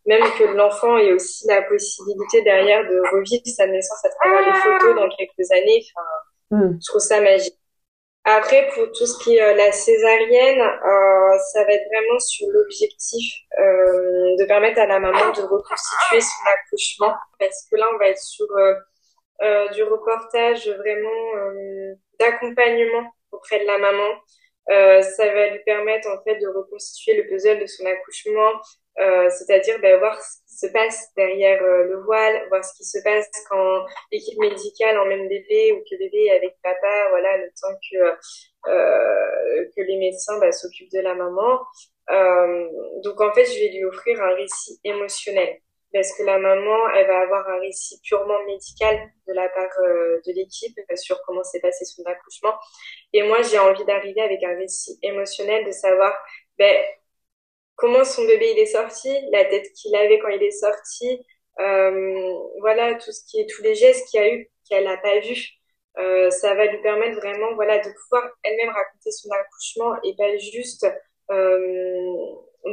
même 0.06 0.24
que 0.38 0.44
l'enfant 0.56 0.98
ait 0.98 1.12
aussi 1.12 1.48
la 1.48 1.64
possibilité 1.64 2.44
derrière 2.44 2.88
de 2.88 3.02
revivre 3.12 3.42
sa 3.46 3.68
naissance 3.68 4.06
à 4.06 4.10
travers 4.10 4.48
les 4.48 4.60
photos 4.60 4.96
dans 4.96 5.10
quelques 5.10 5.52
années. 5.52 5.84
Enfin, 6.52 6.66
mm. 6.66 6.80
je 6.80 6.88
trouve 6.88 7.02
ça 7.02 7.20
magique. 7.20 7.60
Après, 8.38 8.70
pour 8.76 8.92
tout 8.92 9.08
ce 9.08 9.24
qui 9.24 9.38
est 9.38 9.42
euh, 9.42 9.56
la 9.56 9.72
césarienne, 9.72 10.62
euh, 10.62 11.38
ça 11.52 11.64
va 11.64 11.74
être 11.74 11.88
vraiment 11.92 12.20
sur 12.20 12.48
l'objectif 12.50 13.34
euh, 13.58 14.36
de 14.38 14.46
permettre 14.46 14.80
à 14.80 14.86
la 14.86 15.00
maman 15.00 15.32
de 15.32 15.42
reconstituer 15.42 16.22
son 16.22 16.50
accouchement, 16.54 17.16
parce 17.40 17.66
que 17.72 17.76
là, 17.76 17.88
on 17.92 17.98
va 17.98 18.10
être 18.10 18.22
sur 18.22 18.46
du 19.74 19.84
reportage 19.84 20.68
vraiment 20.68 21.34
d'accompagnement 22.20 23.10
auprès 23.32 23.62
de 23.62 23.66
la 23.66 23.78
maman. 23.78 24.10
ça 25.02 25.26
va 25.34 25.50
lui 25.50 25.64
permettre 25.64 26.10
en 26.10 26.22
fait 26.24 26.36
de 26.40 26.48
reconstituer 26.50 27.16
le 27.16 27.28
puzzle 27.28 27.60
de 27.60 27.66
son 27.66 27.86
accouchement, 27.86 28.52
c'est-à-dire 29.30 29.80
ben, 29.80 29.98
voir 29.98 30.20
se 30.60 30.68
passe 30.68 31.10
derrière 31.16 31.62
euh, 31.64 31.84
le 31.86 32.02
voile, 32.04 32.48
voir 32.50 32.64
ce 32.64 32.76
qui 32.76 32.84
se 32.84 33.00
passe 33.04 33.30
quand 33.50 33.86
l'équipe 34.12 34.38
médicale 34.40 35.00
emmène 35.00 35.28
bébé 35.28 35.74
ou 35.74 35.84
que 35.90 35.98
bébé 35.98 36.26
est 36.26 36.36
avec 36.36 36.58
papa, 36.62 37.08
voilà, 37.10 37.38
le 37.38 37.50
temps 37.50 37.76
que 37.90 38.70
euh, 38.70 39.66
que 39.76 39.82
les 39.82 39.98
médecins 39.98 40.38
bah, 40.40 40.52
s'occupent 40.52 40.92
de 40.92 41.00
la 41.00 41.16
maman. 41.16 41.62
Euh, 42.12 42.68
donc 43.04 43.22
en 43.22 43.32
fait, 43.34 43.46
je 43.46 43.60
vais 43.60 43.70
lui 43.70 43.86
offrir 43.86 44.22
un 44.22 44.36
récit 44.36 44.80
émotionnel 44.84 45.60
parce 45.94 46.16
que 46.16 46.24
la 46.24 46.38
maman, 46.38 46.90
elle 46.96 47.08
va 47.08 47.22
avoir 47.22 47.48
un 47.50 47.60
récit 47.60 48.00
purement 48.04 48.44
médical 48.46 49.10
de 49.28 49.34
la 49.34 49.48
part 49.50 49.72
euh, 49.80 50.20
de 50.26 50.34
l'équipe 50.34 50.78
sur 50.96 51.20
comment 51.26 51.44
s'est 51.44 51.62
passé 51.62 51.86
son 51.86 52.04
accouchement. 52.04 52.54
Et 53.14 53.24
moi, 53.24 53.42
j'ai 53.42 53.60
envie 53.60 53.86
d'arriver 53.86 54.22
avec 54.22 54.44
un 54.44 54.56
récit 54.56 55.00
émotionnel 55.02 55.66
de 55.66 55.72
savoir 55.72 56.14
ben, 56.58 56.84
comment 57.80 58.04
son 58.04 58.26
bébé 58.26 58.52
il 58.56 58.60
est 58.60 58.66
sorti, 58.68 59.10
la 59.32 59.46
tête 59.46 59.72
qu'il 59.74 59.96
avait 59.96 60.20
quand 60.20 60.30
il 60.30 60.44
est 60.44 60.52
sorti, 60.52 61.26
euh, 61.60 62.34
voilà 62.60 62.96
tout 62.96 63.12
ce 63.12 63.22
qui 63.26 63.40
est 63.42 63.50
tous 63.50 63.64
les 63.64 63.76
gestes 63.76 64.08
qu'il 64.10 64.20
a 64.20 64.34
eu 64.34 64.50
qu'elle 64.70 64.86
n'a 64.86 64.98
pas 64.98 65.20
vu. 65.20 65.36
Euh, 65.98 66.30
ça 66.30 66.54
va 66.56 66.66
lui 66.66 66.82
permettre 66.82 67.18
vraiment 67.18 67.54
voilà 67.56 67.80
de 67.80 67.90
pouvoir 67.90 68.30
elle-même 68.44 68.70
raconter 68.70 69.12
son 69.12 69.30
accouchement 69.32 69.96
et 70.04 70.16
pas 70.16 70.38
juste 70.38 70.86
euh, 71.32 72.26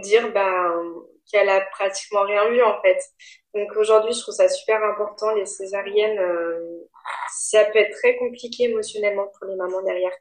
dire 0.02 0.32
bah 0.32 0.72
qu'elle 1.30 1.48
a 1.48 1.60
pratiquement 1.72 2.22
rien 2.22 2.48
vu 2.50 2.62
en 2.62 2.80
fait. 2.82 2.98
Donc 3.54 3.74
aujourd'hui, 3.76 4.12
je 4.12 4.20
trouve 4.20 4.34
ça 4.34 4.48
super 4.48 4.82
important 4.84 5.34
les 5.34 5.46
césariennes. 5.46 6.20
ça 7.32 7.64
peut 7.66 7.78
être 7.78 7.96
très 7.98 8.16
compliqué 8.16 8.64
émotionnellement 8.64 9.26
pour 9.38 9.48
les 9.48 9.56
mamans 9.56 9.82
derrière. 9.82 10.12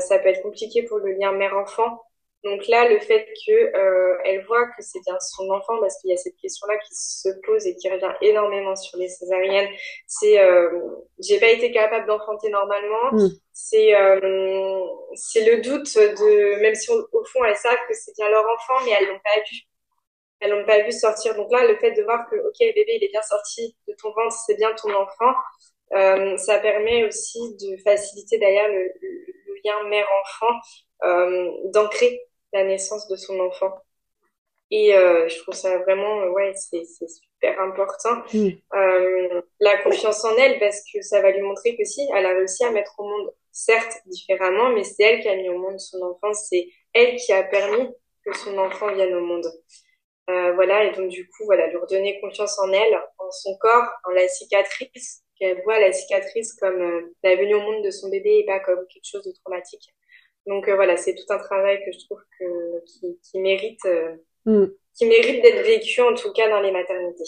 ça 0.00 0.18
peut 0.18 0.28
être 0.28 0.42
compliqué 0.42 0.82
pour 0.84 0.98
le 0.98 1.12
lien 1.12 1.32
mère-enfant. 1.32 2.00
Donc 2.46 2.68
là, 2.68 2.88
le 2.88 3.00
fait 3.00 3.26
qu'elle 3.44 3.74
euh, 3.74 4.18
elle 4.24 4.44
voit 4.44 4.66
que 4.66 4.80
c'est 4.80 5.00
bien 5.04 5.18
son 5.18 5.50
enfant, 5.50 5.80
parce 5.80 6.00
qu'il 6.00 6.10
y 6.10 6.12
a 6.12 6.16
cette 6.16 6.36
question-là 6.36 6.78
qui 6.78 6.94
se 6.94 7.28
pose 7.44 7.66
et 7.66 7.74
qui 7.74 7.90
revient 7.90 8.12
énormément 8.20 8.76
sur 8.76 8.98
les 8.98 9.08
césariennes, 9.08 9.68
c'est 10.06 10.38
euh, 10.38 10.70
j'ai 11.18 11.40
pas 11.40 11.48
été 11.48 11.72
capable 11.72 12.06
d'enfanter 12.06 12.48
normalement. 12.50 13.10
Mm. 13.10 13.30
C'est 13.52 13.96
euh, 13.96 14.80
c'est 15.14 15.44
le 15.44 15.60
doute 15.60 15.92
de 15.96 16.60
même 16.60 16.76
si 16.76 16.88
au 16.90 17.24
fond 17.24 17.44
elles 17.44 17.56
savent 17.56 17.84
que 17.88 17.94
c'est 17.94 18.14
bien 18.16 18.30
leur 18.30 18.44
enfant, 18.44 18.84
mais 18.84 18.92
elles 18.92 19.08
l'ont 19.08 19.20
pas 19.24 19.40
vu. 19.50 19.58
Elles 20.38 20.50
l'ont 20.52 20.66
pas 20.66 20.82
vu 20.82 20.92
sortir. 20.92 21.34
Donc 21.34 21.50
là, 21.50 21.66
le 21.66 21.76
fait 21.78 21.92
de 21.92 22.02
voir 22.04 22.30
que 22.30 22.36
ok, 22.36 22.58
bébé, 22.60 22.98
il 23.00 23.04
est 23.04 23.10
bien 23.10 23.22
sorti 23.22 23.76
de 23.88 23.94
ton 24.00 24.12
ventre, 24.12 24.36
c'est 24.46 24.56
bien 24.56 24.72
ton 24.74 24.94
enfant. 24.94 25.34
Euh, 25.94 26.36
ça 26.36 26.60
permet 26.60 27.04
aussi 27.04 27.56
de 27.56 27.76
faciliter 27.82 28.38
d'ailleurs 28.38 28.68
le, 28.68 28.92
le 29.02 29.54
lien 29.64 29.88
mère-enfant, 29.88 30.54
euh, 31.04 31.50
d'ancrer 31.72 32.22
la 32.56 32.64
naissance 32.64 33.08
de 33.08 33.16
son 33.16 33.38
enfant. 33.40 33.74
Et 34.70 34.94
euh, 34.94 35.28
je 35.28 35.38
trouve 35.42 35.54
ça 35.54 35.78
vraiment, 35.78 36.22
euh, 36.22 36.30
ouais, 36.30 36.52
c'est 36.54 36.84
super 36.84 37.60
important. 37.60 38.22
Euh, 38.34 39.42
la 39.60 39.78
confiance 39.78 40.24
en 40.24 40.36
elle, 40.36 40.58
parce 40.58 40.80
que 40.92 41.02
ça 41.02 41.20
va 41.22 41.30
lui 41.30 41.42
montrer 41.42 41.76
que 41.76 41.84
si, 41.84 42.00
elle 42.14 42.26
a 42.26 42.34
réussi 42.34 42.64
à 42.64 42.70
mettre 42.70 42.94
au 42.98 43.04
monde, 43.04 43.32
certes 43.52 43.98
différemment, 44.06 44.70
mais 44.70 44.84
c'est 44.84 45.02
elle 45.02 45.20
qui 45.20 45.28
a 45.28 45.36
mis 45.36 45.48
au 45.48 45.58
monde 45.58 45.78
son 45.78 46.02
enfant, 46.02 46.32
c'est 46.34 46.68
elle 46.92 47.16
qui 47.16 47.32
a 47.32 47.42
permis 47.42 47.88
que 48.24 48.36
son 48.36 48.58
enfant 48.58 48.92
vienne 48.92 49.14
au 49.14 49.20
monde. 49.20 49.46
Euh, 50.28 50.52
voilà, 50.54 50.84
et 50.84 50.92
donc 50.92 51.08
du 51.08 51.28
coup, 51.28 51.44
voilà, 51.44 51.68
lui 51.68 51.76
redonner 51.76 52.20
confiance 52.20 52.58
en 52.58 52.72
elle, 52.72 53.00
en 53.18 53.30
son 53.30 53.56
corps, 53.58 53.88
en 54.04 54.10
la 54.10 54.26
cicatrice, 54.26 55.22
qu'elle 55.38 55.62
voit 55.62 55.78
la 55.78 55.92
cicatrice 55.92 56.54
comme 56.54 57.08
la 57.22 57.36
venue 57.36 57.54
au 57.54 57.60
monde 57.60 57.84
de 57.84 57.90
son 57.90 58.08
bébé 58.08 58.38
et 58.38 58.44
pas 58.44 58.58
comme 58.60 58.84
quelque 58.88 59.06
chose 59.06 59.22
de 59.24 59.32
traumatique. 59.32 59.94
Donc 60.46 60.68
euh, 60.68 60.76
voilà, 60.76 60.96
c'est 60.96 61.14
tout 61.14 61.32
un 61.32 61.38
travail 61.38 61.78
que 61.84 61.92
je 61.92 62.04
trouve 62.06 62.20
que, 62.38 62.84
qui, 62.86 63.18
qui 63.22 63.40
mérite, 63.40 63.80
euh, 63.86 64.14
mm. 64.46 64.66
qui 64.94 65.06
mérite 65.06 65.42
d'être 65.42 65.66
vécu 65.66 66.00
en 66.02 66.14
tout 66.14 66.32
cas 66.32 66.48
dans 66.48 66.60
les 66.60 66.70
maternités. 66.70 67.24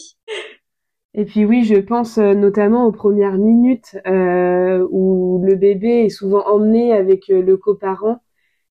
Et 1.14 1.24
puis 1.24 1.44
oui, 1.44 1.64
je 1.64 1.76
pense 1.76 2.18
euh, 2.18 2.35
notamment 2.35 2.87
aux 2.87 2.92
premières 2.92 3.38
minutes 3.38 3.96
euh, 4.07 4.87
où 4.90 5.42
le 5.44 5.57
bébé 5.57 6.04
est 6.04 6.11
souvent 6.11 6.46
emmené 6.46 6.92
avec 6.92 7.26
le 7.28 7.57
coparent 7.57 8.20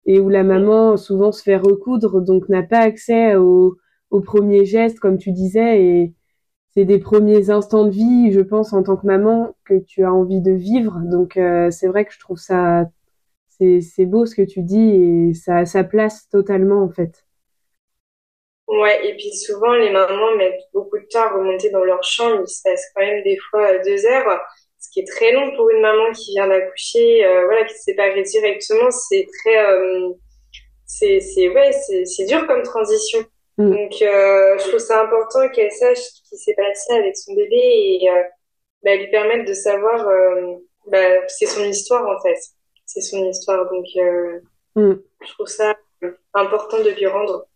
et 0.04 0.20
où 0.20 0.28
la 0.28 0.44
maman 0.44 0.96
souvent 0.96 1.32
se 1.32 1.42
fait 1.42 1.56
recoudre, 1.56 2.20
donc 2.20 2.48
n'a 2.48 2.62
pas 2.62 2.78
accès 2.78 3.34
aux, 3.34 3.76
aux 4.10 4.20
premiers 4.20 4.64
gestes, 4.64 5.00
comme 5.00 5.18
tu 5.18 5.32
disais, 5.32 5.82
et 5.82 6.14
c'est 6.68 6.84
des 6.84 7.00
premiers 7.00 7.50
instants 7.50 7.84
de 7.84 7.90
vie, 7.90 8.30
je 8.30 8.40
pense, 8.40 8.72
en 8.72 8.84
tant 8.84 8.96
que 8.96 9.06
maman, 9.06 9.56
que 9.64 9.74
tu 9.74 10.04
as 10.04 10.12
envie 10.12 10.40
de 10.40 10.52
vivre. 10.52 11.00
Donc 11.10 11.32
c'est 11.34 11.88
vrai 11.88 12.04
que 12.04 12.12
je 12.12 12.20
trouve 12.20 12.38
ça 12.38 12.88
c'est 13.58 14.06
beau 14.06 14.26
ce 14.26 14.34
que 14.34 14.42
tu 14.42 14.62
dis 14.62 14.90
et 14.90 15.34
ça 15.34 15.58
a 15.58 15.66
sa 15.66 15.84
place 15.84 16.28
totalement 16.28 16.82
en 16.82 16.90
fait. 16.90 17.24
Ouais, 18.68 19.08
et 19.08 19.14
puis 19.14 19.32
souvent 19.32 19.74
les 19.74 19.90
mamans 19.90 20.36
mettent 20.36 20.68
beaucoup 20.74 20.98
de 20.98 21.06
temps 21.08 21.22
à 21.22 21.34
remonter 21.34 21.70
dans 21.70 21.84
leur 21.84 22.02
chambre, 22.02 22.42
il 22.46 22.50
se 22.50 22.62
passe 22.64 22.82
quand 22.94 23.02
même 23.02 23.22
des 23.22 23.38
fois 23.50 23.78
deux 23.78 24.04
heures, 24.06 24.40
ce 24.80 24.90
qui 24.90 25.00
est 25.00 25.06
très 25.06 25.32
long 25.32 25.54
pour 25.56 25.70
une 25.70 25.80
maman 25.80 26.12
qui 26.12 26.32
vient 26.32 26.48
d'accoucher, 26.48 27.24
euh, 27.24 27.44
voilà, 27.46 27.64
qui 27.64 27.74
se 27.74 27.84
sépare 27.84 28.12
directement, 28.14 28.90
c'est 28.90 29.26
très, 29.40 29.64
euh, 29.64 30.10
c'est, 30.84 31.20
c'est, 31.20 31.48
ouais, 31.48 31.70
c'est 31.72 32.24
dur 32.26 32.46
comme 32.46 32.62
transition. 32.62 33.20
Mm. 33.58 33.70
Donc, 33.70 34.02
euh, 34.02 34.58
je 34.58 34.68
trouve 34.68 34.80
ça 34.80 35.02
important 35.02 35.48
qu'elle 35.48 35.72
sache 35.72 35.98
ce 35.98 36.28
qui 36.28 36.36
s'est 36.36 36.54
passé 36.54 36.92
avec 36.92 37.16
son 37.16 37.34
bébé 37.34 37.56
et 37.56 38.10
euh, 38.10 38.22
bah, 38.82 38.96
lui 38.96 39.10
permettre 39.10 39.48
de 39.48 39.54
savoir, 39.54 40.06
euh, 40.08 40.56
bah, 40.86 41.26
c'est 41.28 41.46
son 41.46 41.64
histoire 41.64 42.06
en 42.06 42.20
fait 42.22 42.38
c'est 42.86 43.00
son 43.00 43.24
histoire. 43.24 43.70
Donc, 43.70 43.86
euh, 43.96 44.40
mm. 44.76 45.02
je 45.22 45.32
trouve 45.32 45.46
ça 45.46 45.76
important 46.34 46.78
de 46.78 46.90
lui 46.90 47.06
rendre. 47.06 47.46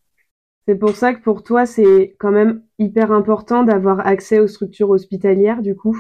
C'est 0.66 0.77
pour 0.77 0.95
ça 0.95 1.14
que 1.14 1.23
pour 1.23 1.43
toi, 1.43 1.66
c'est 1.66 2.16
quand 2.19 2.31
même 2.31 2.62
hyper 2.79 3.12
important 3.12 3.62
d'avoir 3.62 4.07
accès 4.07 4.38
aux 4.38 4.47
structures 4.47 4.90
hospitalières, 4.90 5.62
du 5.62 5.75
coup. 5.75 5.99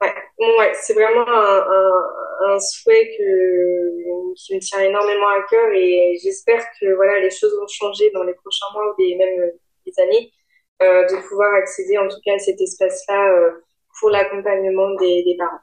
Ouais, 0.00 0.14
ouais 0.38 0.72
c'est 0.74 0.94
vraiment 0.94 1.28
un, 1.28 2.54
un, 2.54 2.58
souhait 2.58 3.10
que, 3.16 4.34
qui 4.34 4.56
me 4.56 4.60
tient 4.60 4.80
énormément 4.80 5.28
à 5.28 5.42
cœur 5.48 5.70
et 5.74 6.18
j'espère 6.22 6.64
que 6.80 6.94
voilà, 6.96 7.20
les 7.20 7.30
choses 7.30 7.54
vont 7.56 7.68
changer 7.68 8.10
dans 8.10 8.24
les 8.24 8.34
prochains 8.34 8.66
mois 8.74 8.92
ou 8.92 8.94
des, 9.00 9.14
même 9.14 9.52
des 9.86 10.02
années, 10.02 10.32
euh, 10.82 11.06
de 11.06 11.28
pouvoir 11.28 11.54
accéder 11.54 11.98
en 11.98 12.08
tout 12.08 12.18
cas 12.24 12.34
à 12.34 12.38
cet 12.38 12.60
espace-là 12.60 13.32
euh, 13.32 13.50
pour 14.00 14.10
l'accompagnement 14.10 14.90
des, 14.94 15.22
des 15.22 15.36
parents. 15.36 15.60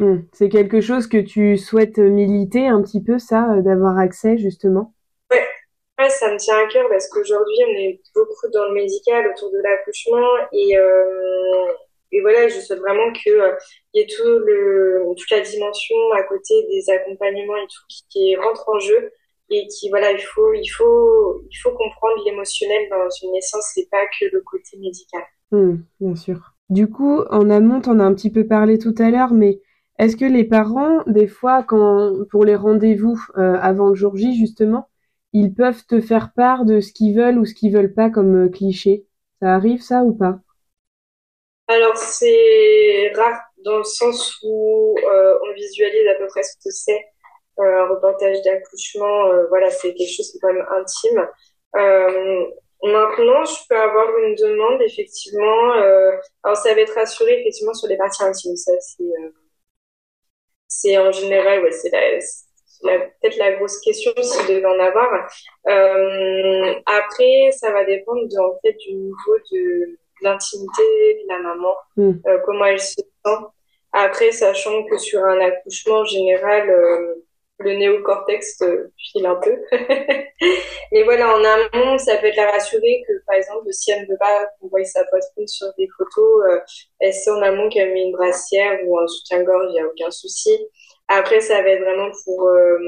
Hmm. 0.00 0.22
C'est 0.32 0.48
quelque 0.48 0.80
chose 0.80 1.06
que 1.06 1.18
tu 1.18 1.58
souhaites 1.58 1.98
militer 1.98 2.66
un 2.66 2.82
petit 2.82 3.02
peu, 3.02 3.18
ça, 3.18 3.52
euh, 3.52 3.60
d'avoir 3.60 3.98
accès 3.98 4.38
justement? 4.38 4.94
Ouais. 5.30 5.46
ouais, 5.98 6.08
ça 6.08 6.32
me 6.32 6.38
tient 6.38 6.56
à 6.56 6.66
cœur 6.68 6.88
parce 6.88 7.06
qu'aujourd'hui, 7.08 7.58
on 7.68 7.78
est 7.78 8.00
beaucoup 8.14 8.48
dans 8.50 8.64
le 8.68 8.72
médical 8.72 9.30
autour 9.30 9.50
de 9.50 9.58
l'accouchement 9.62 10.26
et, 10.52 10.76
euh, 10.78 11.66
et 12.12 12.22
voilà, 12.22 12.48
je 12.48 12.58
souhaite 12.60 12.78
vraiment 12.80 13.12
qu'il 13.12 13.34
euh, 13.34 13.52
y 13.92 14.00
ait 14.00 14.06
tout 14.06 14.24
le, 14.24 15.04
toute 15.18 15.30
la 15.30 15.40
dimension 15.40 15.96
à 16.16 16.22
côté 16.22 16.66
des 16.70 16.90
accompagnements 16.90 17.56
et 17.56 17.66
tout 17.66 17.84
qui, 17.90 18.02
qui 18.08 18.36
rentre 18.36 18.66
en 18.70 18.78
jeu 18.78 19.12
et 19.50 19.66
qui 19.66 19.90
voilà 19.90 20.12
il 20.12 20.20
faut 20.20 20.52
il 20.54 20.68
faut 20.68 21.42
il 21.50 21.56
faut 21.56 21.72
comprendre 21.72 22.22
l'émotionnel 22.24 22.88
dans 22.88 23.08
une 23.22 23.32
naissance 23.32 23.72
c'est 23.74 23.88
pas 23.90 24.06
que 24.18 24.26
le 24.32 24.40
côté 24.42 24.78
médical 24.78 25.22
hmm, 25.50 25.78
bien 25.98 26.14
sûr 26.14 26.54
du 26.68 26.88
coup 26.88 27.22
en 27.30 27.50
amont 27.50 27.82
on 27.86 27.98
a 27.98 28.04
un 28.04 28.14
petit 28.14 28.30
peu 28.30 28.46
parlé 28.46 28.78
tout 28.78 28.94
à 28.98 29.10
l'heure 29.10 29.32
mais 29.32 29.60
est-ce 30.00 30.16
que 30.16 30.24
les 30.24 30.44
parents, 30.44 31.02
des 31.06 31.26
fois, 31.26 31.62
quand 31.62 32.24
pour 32.30 32.46
les 32.46 32.56
rendez-vous 32.56 33.22
euh, 33.36 33.58
avant 33.60 33.90
le 33.90 33.94
jour 33.94 34.16
J, 34.16 34.34
justement, 34.34 34.88
ils 35.34 35.52
peuvent 35.52 35.84
te 35.86 36.00
faire 36.00 36.32
part 36.34 36.64
de 36.64 36.80
ce 36.80 36.94
qu'ils 36.94 37.14
veulent 37.14 37.38
ou 37.38 37.44
ce 37.44 37.52
qu'ils 37.52 37.74
veulent 37.74 37.92
pas 37.92 38.08
comme 38.08 38.46
euh, 38.46 38.48
cliché? 38.48 39.04
Ça 39.42 39.54
arrive 39.54 39.82
ça 39.82 40.02
ou 40.02 40.14
pas? 40.14 40.38
Alors 41.68 41.98
c'est 41.98 43.12
rare 43.14 43.42
dans 43.62 43.76
le 43.76 43.84
sens 43.84 44.38
où 44.42 44.96
euh, 44.98 45.38
on 45.46 45.52
visualise 45.52 46.08
à 46.08 46.14
peu 46.14 46.26
près 46.28 46.44
ce 46.44 46.56
que 46.56 46.70
c'est 46.70 47.04
un 47.58 47.88
reportage 47.88 48.40
d'accouchement. 48.40 49.28
voilà, 49.50 49.68
c'est 49.68 49.92
quelque 49.92 50.16
chose 50.16 50.30
qui 50.30 50.38
est 50.38 50.40
quand 50.40 50.54
même 50.54 50.66
intime. 50.78 51.28
Maintenant, 52.82 53.44
je 53.44 53.68
peux 53.68 53.76
avoir 53.76 54.08
une 54.24 54.34
demande, 54.34 54.80
effectivement. 54.80 55.72
Alors, 56.42 56.56
ça 56.56 56.72
va 56.72 56.80
être 56.80 56.94
rassuré, 56.94 57.38
effectivement, 57.40 57.74
sur 57.74 57.86
les 57.86 57.98
parties 57.98 58.24
intimes. 58.24 58.56
Ça, 58.56 58.72
c'est, 58.80 59.04
c'est 60.70 60.96
en 60.96 61.12
général, 61.12 61.62
ouais, 61.62 61.72
c'est 61.72 61.90
peut-être 61.90 63.36
la 63.36 63.52
grosse 63.52 63.78
question 63.80 64.12
s'il 64.22 64.46
devait 64.46 64.64
en 64.64 64.78
avoir. 64.78 65.28
Euh, 65.68 66.74
après, 66.86 67.50
ça 67.52 67.70
va 67.72 67.84
dépendre 67.84 68.22
de, 68.26 68.38
en 68.38 68.58
fait, 68.62 68.74
du 68.78 68.94
niveau 68.94 69.36
de, 69.52 69.98
l'intimité 70.22 70.82
de 70.82 71.28
la 71.28 71.38
maman, 71.38 71.74
hmm. 71.96 72.12
euh, 72.26 72.38
comment 72.44 72.64
elle 72.66 72.80
se 72.80 73.00
sent. 73.00 73.38
Après, 73.92 74.30
sachant 74.32 74.84
que 74.84 74.98
sur 74.98 75.24
un 75.24 75.40
accouchement 75.40 76.00
en 76.00 76.04
général, 76.04 76.70
euh, 76.70 77.14
le 77.60 77.76
néocortex 77.76 78.62
file 78.96 79.26
un 79.26 79.36
peu. 79.36 79.56
Mais 80.92 81.04
voilà, 81.04 81.34
en 81.34 81.44
amont, 81.44 81.98
ça 81.98 82.16
peut 82.16 82.26
être 82.26 82.36
la 82.36 82.50
rassurer 82.50 83.02
que, 83.06 83.12
par 83.26 83.36
exemple, 83.36 83.72
si 83.72 83.90
elle 83.90 84.02
ne 84.02 84.08
veut 84.08 84.18
pas 84.18 84.46
qu'on 84.58 84.68
voie 84.68 84.84
sa 84.84 85.04
poitrine 85.04 85.46
sur 85.46 85.66
des 85.78 85.88
photos, 85.96 86.44
euh, 86.50 86.58
elle 87.00 87.12
sait 87.12 87.30
en 87.30 87.42
amont 87.42 87.68
qu'elle 87.68 87.92
met 87.92 88.02
une 88.02 88.12
brassière 88.12 88.78
ou 88.86 88.98
un 88.98 89.06
soutien-gorge, 89.06 89.66
il 89.68 89.72
n'y 89.72 89.80
a 89.80 89.86
aucun 89.86 90.10
souci. 90.10 90.50
Après, 91.08 91.40
ça 91.40 91.60
va 91.60 91.68
être 91.68 91.82
vraiment 91.82 92.10
pour, 92.24 92.48
euh, 92.48 92.78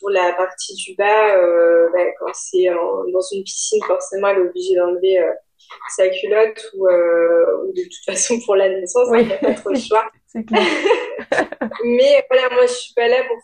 pour 0.00 0.10
la 0.10 0.32
partie 0.32 0.74
du 0.74 0.94
bas, 0.96 1.36
euh, 1.36 1.88
bah, 1.92 2.04
quand 2.18 2.32
c'est 2.32 2.66
dans 2.66 3.20
une 3.32 3.44
piscine, 3.44 3.82
forcément, 3.86 4.28
elle 4.28 4.38
est 4.38 4.48
obligée 4.48 4.74
d'enlever 4.74 5.18
euh, 5.18 5.32
sa 5.94 6.08
culotte 6.08 6.70
ou, 6.74 6.86
euh, 6.88 7.64
ou, 7.64 7.72
de 7.72 7.82
toute 7.82 8.04
façon 8.04 8.38
pour 8.44 8.56
la 8.56 8.68
naissance, 8.68 9.08
il 9.14 9.26
n'y 9.26 9.32
a 9.32 9.38
pas 9.38 9.54
trop 9.54 9.70
le 9.70 9.78
choix. 9.78 10.04
Mais 11.84 12.26
voilà, 12.30 12.50
moi 12.54 12.66
je 12.66 12.72
suis 12.72 12.94
pas 12.94 13.08
là 13.08 13.22
pour 13.26 13.38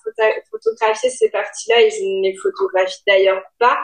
photographier 0.50 1.10
ces 1.10 1.30
parties-là 1.30 1.80
et 1.80 1.90
je 1.90 2.02
ne 2.02 2.22
les 2.22 2.36
photographie 2.36 3.02
d'ailleurs 3.06 3.42
pas. 3.58 3.78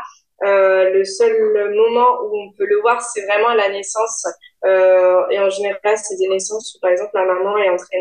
Euh, 0.44 0.90
le 0.90 1.05
seul 1.05 1.35
moment 1.75 2.21
où 2.23 2.38
on 2.38 2.53
peut 2.57 2.66
le 2.66 2.81
voir, 2.81 3.03
c'est 3.03 3.25
vraiment 3.27 3.49
à 3.49 3.57
la 3.57 3.71
naissance. 3.71 4.25
Euh, 4.64 5.27
et 5.31 5.38
en 5.38 5.51
général, 5.51 5.97
c'est 5.97 6.16
des 6.16 6.29
naissances 6.29 6.75
où, 6.75 6.81
par 6.81 6.90
exemple, 6.90 7.11
la 7.14 7.25
maman 7.25 7.57
est 7.59 7.71
en 7.71 7.77
train 7.77 7.99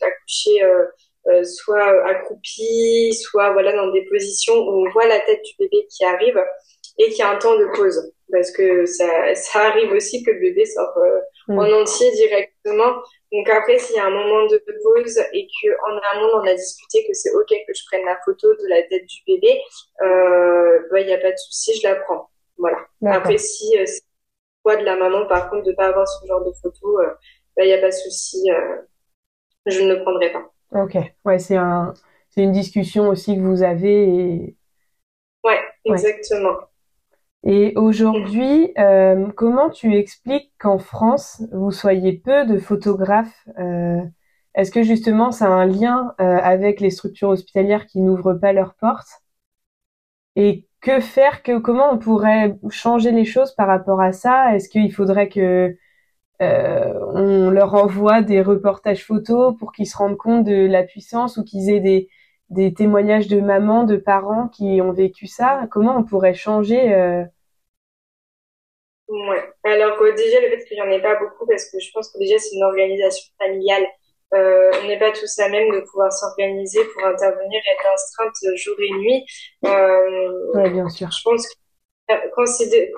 d'accoucher 0.00 0.62
euh, 0.62 0.84
euh, 1.28 1.42
soit 1.42 2.08
accroupie, 2.08 3.12
soit 3.14 3.52
voilà 3.52 3.72
dans 3.72 3.90
des 3.90 4.04
positions 4.04 4.54
où 4.54 4.86
on 4.86 4.90
voit 4.90 5.08
la 5.08 5.18
tête 5.20 5.42
du 5.42 5.54
bébé 5.58 5.84
qui 5.90 6.04
arrive 6.04 6.40
et 6.98 7.08
qui 7.10 7.20
a 7.20 7.30
un 7.30 7.36
temps 7.36 7.56
de 7.56 7.66
pause 7.74 8.12
parce 8.30 8.52
que 8.52 8.86
ça, 8.86 9.34
ça 9.34 9.60
arrive 9.60 9.90
aussi 9.92 10.22
que 10.22 10.30
le 10.30 10.40
bébé 10.40 10.64
sort 10.66 10.96
euh, 10.98 11.20
mm. 11.48 11.58
en 11.58 11.80
entier 11.80 12.12
directement. 12.12 12.94
Donc 13.36 13.50
après, 13.50 13.78
s'il 13.78 13.96
y 13.96 13.98
a 13.98 14.06
un 14.06 14.10
moment 14.10 14.46
de 14.46 14.56
pause 14.82 15.18
et 15.34 15.46
que 15.46 15.68
en 15.90 15.98
amont 16.16 16.40
on 16.40 16.46
a 16.46 16.54
discuté 16.54 17.06
que 17.06 17.12
c'est 17.12 17.30
ok 17.34 17.48
que 17.48 17.74
je 17.74 17.82
prenne 17.86 18.04
la 18.06 18.16
photo 18.24 18.48
de 18.54 18.66
la 18.66 18.82
tête 18.84 19.04
du 19.04 19.18
bébé, 19.26 19.60
euh, 20.00 20.80
bah 20.90 21.00
il 21.00 21.06
n'y 21.06 21.12
a 21.12 21.18
pas 21.18 21.32
de 21.32 21.36
souci, 21.36 21.78
je 21.78 21.86
la 21.86 21.96
prends. 21.96 22.30
Voilà. 22.56 22.78
Après, 23.04 23.36
si 23.36 23.78
euh, 23.78 23.84
c'est 23.84 24.00
quoi 24.62 24.76
de 24.76 24.84
la 24.84 24.96
maman, 24.96 25.26
par 25.26 25.50
contre, 25.50 25.64
de 25.64 25.72
pas 25.72 25.88
avoir 25.88 26.08
ce 26.08 26.26
genre 26.26 26.44
de 26.46 26.52
photo, 26.62 26.98
euh, 27.00 27.10
bah 27.56 27.64
il 27.64 27.66
n'y 27.66 27.74
a 27.74 27.78
pas 27.78 27.88
de 27.88 27.92
souci, 27.92 28.50
euh, 28.50 28.76
je 29.66 29.82
ne 29.82 29.94
le 29.94 30.02
prendrai 30.02 30.32
pas. 30.32 30.50
Ok. 30.72 30.96
Ouais, 31.26 31.38
c'est 31.38 31.56
un, 31.56 31.92
c'est 32.30 32.42
une 32.42 32.52
discussion 32.52 33.08
aussi 33.08 33.36
que 33.36 33.42
vous 33.42 33.62
avez. 33.62 34.08
Et... 34.08 34.56
Ouais, 35.44 35.60
exactement. 35.84 36.56
Et 37.44 37.74
aujourd'hui, 37.76 38.72
euh, 38.78 39.30
comment 39.36 39.70
tu 39.70 39.94
expliques 39.94 40.52
qu'en 40.58 40.78
France, 40.78 41.42
vous 41.52 41.70
soyez 41.70 42.12
peu 42.18 42.44
de 42.44 42.58
photographes 42.58 43.48
euh, 43.58 44.02
Est-ce 44.54 44.70
que 44.72 44.82
justement, 44.82 45.30
ça 45.32 45.46
a 45.46 45.50
un 45.50 45.66
lien 45.66 46.14
euh, 46.20 46.38
avec 46.42 46.80
les 46.80 46.90
structures 46.90 47.28
hospitalières 47.30 47.86
qui 47.86 48.00
n'ouvrent 48.00 48.34
pas 48.34 48.52
leurs 48.52 48.74
portes? 48.74 49.22
Et 50.36 50.66
que 50.80 51.00
faire 51.00 51.42
que, 51.42 51.58
Comment 51.58 51.92
on 51.92 51.98
pourrait 51.98 52.58
changer 52.70 53.10
les 53.12 53.24
choses 53.24 53.52
par 53.54 53.66
rapport 53.68 54.00
à 54.00 54.12
ça? 54.12 54.54
Est-ce 54.54 54.68
qu'il 54.68 54.92
faudrait 54.92 55.28
que 55.28 55.76
on 56.40 57.50
leur 57.50 57.74
envoie 57.74 58.22
des 58.22 58.42
reportages 58.42 59.04
photos 59.04 59.56
pour 59.58 59.72
qu'ils 59.72 59.86
se 59.86 59.96
rendent 59.96 60.18
compte 60.18 60.44
de 60.44 60.66
la 60.66 60.82
puissance 60.82 61.38
ou 61.38 61.44
qu'ils 61.44 61.70
aient 61.70 61.80
des, 61.80 62.08
des 62.50 62.72
témoignages 62.74 63.28
de 63.28 63.40
mamans, 63.40 63.84
de 63.84 63.96
parents 63.96 64.48
qui 64.48 64.80
ont 64.80 64.92
vécu 64.92 65.26
ça 65.26 65.66
Comment 65.70 65.96
on 65.96 66.04
pourrait 66.04 66.34
changer 66.34 67.24
Ouais. 69.08 69.52
Alors 69.64 69.98
déjà 70.16 70.40
le 70.40 70.48
fait 70.48 70.64
qu'il 70.64 70.76
n'y 70.76 70.82
en 70.82 70.90
ait 70.90 71.00
pas 71.00 71.16
beaucoup, 71.16 71.46
parce 71.46 71.70
que 71.70 71.78
je 71.78 71.90
pense 71.92 72.10
que 72.10 72.18
déjà 72.18 72.38
c'est 72.38 72.56
une 72.56 72.64
organisation 72.64 73.32
familiale. 73.38 73.86
Euh, 74.34 74.70
on 74.82 74.88
n'est 74.88 74.98
pas 74.98 75.12
tous 75.12 75.38
à 75.38 75.48
même 75.48 75.70
de 75.72 75.80
pouvoir 75.80 76.12
s'organiser 76.12 76.80
pour 76.92 77.04
intervenir 77.04 77.60
et 77.64 77.72
être 77.72 77.92
astreinte 77.94 78.34
jour 78.56 78.74
et 78.78 78.92
nuit. 78.98 79.24
Euh, 79.64 80.68
bien 80.70 80.88
sûr. 80.88 81.08
Je 81.10 81.22
pense 81.22 81.46
que 81.46 82.12
euh, 82.12 82.16
quand, 82.34 82.46
c'est 82.46 82.92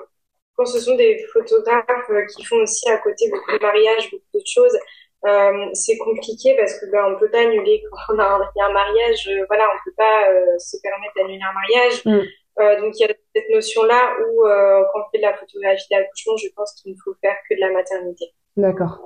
quand 0.55 0.65
ce 0.65 0.79
sont 0.79 0.95
des 0.95 1.23
photographes 1.31 2.09
euh, 2.09 2.25
qui 2.35 2.43
font 2.43 2.57
aussi 2.57 2.89
à 2.89 2.97
côté 2.97 3.29
beaucoup 3.29 3.51
de 3.51 3.61
mariages, 3.61 4.09
beaucoup 4.11 4.25
d'autres 4.33 4.51
choses, 4.51 4.77
euh, 5.25 5.69
c'est 5.73 5.97
compliqué 5.97 6.55
parce 6.55 6.79
que 6.79 6.85
ben, 6.91 7.13
on 7.13 7.19
peut 7.19 7.29
pas 7.29 7.41
annuler 7.41 7.83
quand 7.91 8.15
on 8.15 8.19
a 8.19 8.23
un, 8.23 8.51
y 8.55 8.61
a 8.61 8.65
un 8.65 8.73
mariage. 8.73 9.27
Euh, 9.27 9.45
voilà, 9.47 9.65
on 9.65 9.77
peut 9.83 9.95
pas 9.97 10.25
se 10.57 10.77
permettre 10.81 11.13
d'annuler 11.15 11.43
un 11.43 11.53
mariage. 11.53 12.05
Mm. 12.05 12.27
Euh, 12.59 12.81
donc 12.81 12.99
il 12.99 13.03
y 13.03 13.05
a 13.05 13.13
cette 13.35 13.49
notion-là 13.49 14.15
où 14.19 14.45
euh, 14.45 14.83
quand 14.91 14.99
on 14.99 15.09
fait 15.11 15.19
de 15.19 15.23
la 15.23 15.33
photographie 15.33 15.87
d'accouchement, 15.89 16.35
je 16.37 16.47
pense 16.55 16.73
qu'il 16.73 16.91
ne 16.91 16.97
faut 17.03 17.13
faire 17.21 17.35
que 17.49 17.55
de 17.55 17.61
la 17.61 17.71
maternité. 17.71 18.33
D'accord. 18.57 18.99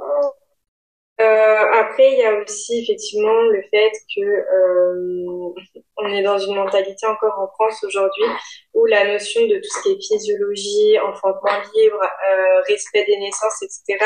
Euh, 1.21 1.71
après, 1.73 2.13
il 2.13 2.19
y 2.19 2.23
a 2.23 2.33
aussi 2.41 2.81
effectivement 2.81 3.41
le 3.43 3.61
fait 3.69 3.91
que 4.15 4.21
euh, 4.21 5.53
on 5.97 6.07
est 6.07 6.23
dans 6.23 6.39
une 6.39 6.55
mentalité 6.55 7.05
encore 7.05 7.37
en 7.37 7.47
France 7.49 7.83
aujourd'hui 7.83 8.25
où 8.73 8.85
la 8.85 9.05
notion 9.05 9.41
de 9.45 9.57
tout 9.57 9.69
ce 9.69 9.83
qui 9.83 9.91
est 9.91 10.01
physiologie, 10.01 10.99
enfantement 10.99 11.61
libre, 11.75 12.01
euh, 12.01 12.61
respect 12.67 13.05
des 13.05 13.19
naissances, 13.19 13.61
etc. 13.61 14.03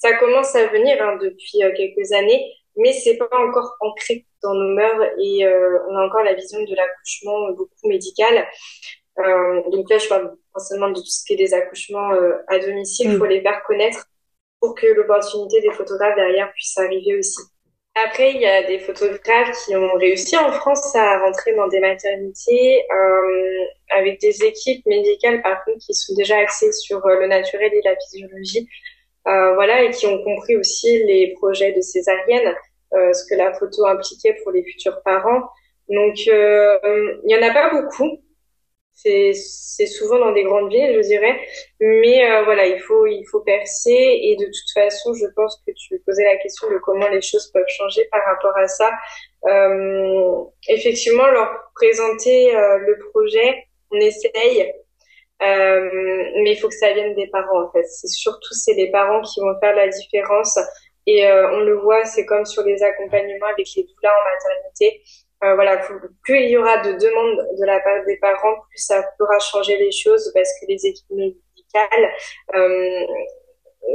Ça 0.00 0.12
commence 0.16 0.54
à 0.56 0.66
venir 0.66 1.00
hein, 1.00 1.16
depuis 1.22 1.62
euh, 1.62 1.72
quelques 1.76 2.12
années, 2.12 2.52
mais 2.76 2.92
c'est 2.92 3.16
pas 3.16 3.28
encore 3.32 3.76
ancré 3.80 4.26
dans 4.42 4.54
nos 4.54 4.74
mœurs 4.74 5.12
et 5.18 5.46
euh, 5.46 5.78
on 5.88 5.96
a 5.96 6.06
encore 6.06 6.22
la 6.22 6.34
vision 6.34 6.60
de 6.60 6.74
l'accouchement 6.74 7.52
beaucoup 7.52 7.88
médical. 7.88 8.46
Euh, 9.18 9.62
donc 9.70 9.90
là, 9.90 9.98
je 9.98 10.08
parle 10.08 10.36
forcément 10.52 10.88
de 10.88 11.00
tout 11.00 11.06
ce 11.06 11.24
qui 11.24 11.34
est 11.34 11.36
des 11.36 11.54
accouchements 11.54 12.12
euh, 12.12 12.36
à 12.48 12.58
domicile. 12.58 13.12
Il 13.12 13.18
faut 13.18 13.26
les 13.26 13.42
faire 13.42 13.62
connaître 13.64 14.06
pour 14.60 14.74
que 14.74 14.86
l'opportunité 14.86 15.60
des 15.60 15.70
photographes 15.70 16.16
derrière 16.16 16.52
puisse 16.52 16.76
arriver 16.78 17.18
aussi. 17.18 17.40
Après, 18.06 18.32
il 18.32 18.40
y 18.40 18.46
a 18.46 18.62
des 18.62 18.78
photographes 18.78 19.64
qui 19.64 19.74
ont 19.74 19.94
réussi 19.94 20.36
en 20.36 20.52
France 20.52 20.94
à 20.94 21.18
rentrer 21.18 21.54
dans 21.56 21.66
des 21.68 21.80
maternités 21.80 22.84
euh, 22.92 23.64
avec 23.90 24.20
des 24.20 24.44
équipes 24.44 24.86
médicales, 24.86 25.42
par 25.42 25.64
contre, 25.64 25.78
qui 25.84 25.92
sont 25.92 26.14
déjà 26.14 26.38
axées 26.38 26.72
sur 26.72 27.00
le 27.06 27.26
naturel 27.26 27.72
et 27.74 27.80
la 27.84 27.96
physiologie. 27.96 28.68
Euh, 29.26 29.54
voilà, 29.54 29.82
et 29.82 29.90
qui 29.90 30.06
ont 30.06 30.22
compris 30.24 30.56
aussi 30.56 31.04
les 31.04 31.34
projets 31.34 31.72
de 31.72 31.80
césarienne, 31.80 32.54
euh, 32.94 33.12
ce 33.12 33.24
que 33.28 33.34
la 33.34 33.52
photo 33.52 33.86
impliquait 33.86 34.36
pour 34.42 34.52
les 34.52 34.64
futurs 34.64 35.02
parents. 35.02 35.42
Donc, 35.88 36.16
euh, 36.28 36.78
il 37.24 37.30
y 37.30 37.36
en 37.36 37.48
a 37.48 37.52
pas 37.52 37.70
beaucoup. 37.70 38.18
C'est, 38.92 39.32
c'est 39.34 39.86
souvent 39.86 40.18
dans 40.18 40.32
des 40.32 40.42
grandes 40.42 40.70
villes, 40.70 40.94
je 40.94 41.08
dirais. 41.08 41.40
Mais 41.80 42.42
voilà, 42.44 42.66
il 42.66 42.78
faut, 42.80 43.06
il 43.06 43.24
faut 43.30 43.40
percer. 43.40 43.90
Et 43.90 44.36
de 44.36 44.44
toute 44.44 44.72
façon, 44.74 45.14
je 45.14 45.26
pense 45.34 45.62
que 45.66 45.72
tu 45.72 45.98
posais 46.04 46.24
la 46.24 46.36
question 46.36 46.68
de 46.70 46.78
comment 46.78 47.08
les 47.08 47.22
choses 47.22 47.50
peuvent 47.52 47.64
changer 47.68 48.06
par 48.12 48.22
rapport 48.26 48.56
à 48.58 48.68
ça. 48.68 48.90
effectivement, 50.68 51.26
leur 51.28 51.48
présenter 51.74 52.52
le 52.52 52.98
projet, 53.10 53.64
on 53.90 53.96
essaye 53.96 54.62
euh, 54.62 54.72
mais 55.40 56.52
il 56.52 56.58
faut 56.60 56.68
que 56.68 56.74
ça 56.74 56.92
vienne 56.92 57.14
des 57.14 57.28
parents 57.28 57.64
en 57.64 57.72
fait. 57.72 57.84
C'est 57.84 58.08
surtout 58.08 58.52
c'est 58.52 58.74
les 58.74 58.90
parents 58.90 59.22
qui 59.22 59.40
vont 59.40 59.58
faire 59.60 59.74
la 59.74 59.88
différence. 59.88 60.58
Et 61.06 61.26
euh, 61.26 61.50
on 61.52 61.60
le 61.60 61.76
voit, 61.78 62.04
c'est 62.04 62.26
comme 62.26 62.44
sur 62.44 62.62
les 62.62 62.82
accompagnements 62.82 63.46
avec 63.46 63.66
les 63.76 63.84
doulas 63.84 64.12
en 64.12 64.24
maternité. 64.30 65.02
Euh, 65.42 65.54
voilà, 65.54 65.78
plus 66.22 66.42
il 66.42 66.50
y 66.50 66.56
aura 66.58 66.78
de 66.78 66.92
demandes 66.92 67.46
de 67.58 67.64
la 67.64 67.80
part 67.80 68.04
des 68.04 68.18
parents, 68.18 68.56
plus 68.68 68.78
ça 68.78 69.02
pourra 69.16 69.38
changer 69.38 69.78
les 69.78 69.90
choses 69.90 70.30
parce 70.34 70.50
que 70.60 70.66
les 70.66 70.84
équipes 70.84 71.10
médicales 71.10 72.12
euh, 72.54 73.06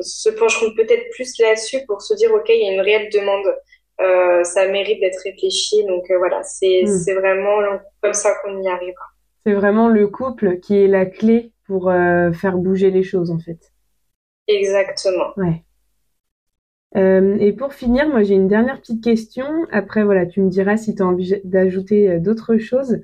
se 0.02 0.30
pencheront 0.30 0.74
peut-être 0.76 1.08
plus 1.12 1.38
là-dessus 1.40 1.86
pour 1.86 2.02
se 2.02 2.16
dire 2.16 2.34
ok, 2.34 2.50
il 2.50 2.66
y 2.66 2.70
a 2.70 2.74
une 2.74 2.82
réelle 2.82 3.10
demande, 3.12 3.56
euh, 4.02 4.44
ça 4.44 4.68
mérite 4.68 5.00
d'être 5.00 5.22
réfléchi. 5.24 5.86
Donc 5.86 6.10
euh, 6.10 6.18
voilà, 6.18 6.42
c'est 6.42 6.82
hmm. 6.84 6.98
c'est 7.06 7.14
vraiment 7.14 7.60
comme 8.02 8.14
ça 8.14 8.34
qu'on 8.42 8.64
y 8.64 8.68
arrivera. 8.68 9.06
C'est 9.46 9.54
vraiment 9.54 9.90
le 9.90 10.08
couple 10.08 10.60
qui 10.60 10.76
est 10.76 10.88
la 10.88 11.06
clé 11.06 11.52
pour 11.68 11.90
euh, 11.90 12.32
faire 12.32 12.58
bouger 12.58 12.90
les 12.90 13.04
choses, 13.04 13.30
en 13.30 13.38
fait. 13.38 13.72
Exactement. 14.48 15.34
Ouais. 15.38 15.64
Euh, 16.96 17.38
et 17.40 17.52
pour 17.54 17.74
finir, 17.74 18.08
moi 18.08 18.24
j'ai 18.24 18.36
une 18.36 18.48
dernière 18.48 18.80
petite 18.80 19.04
question. 19.04 19.46
Après, 19.72 20.04
voilà, 20.04 20.26
tu 20.26 20.42
me 20.42 20.50
diras 20.50 20.78
si 20.78 20.96
tu 20.96 21.04
as 21.04 21.06
envie 21.06 21.42
d'ajouter 21.44 22.10
euh, 22.10 22.20
d'autres 22.20 22.58
choses. 22.58 23.02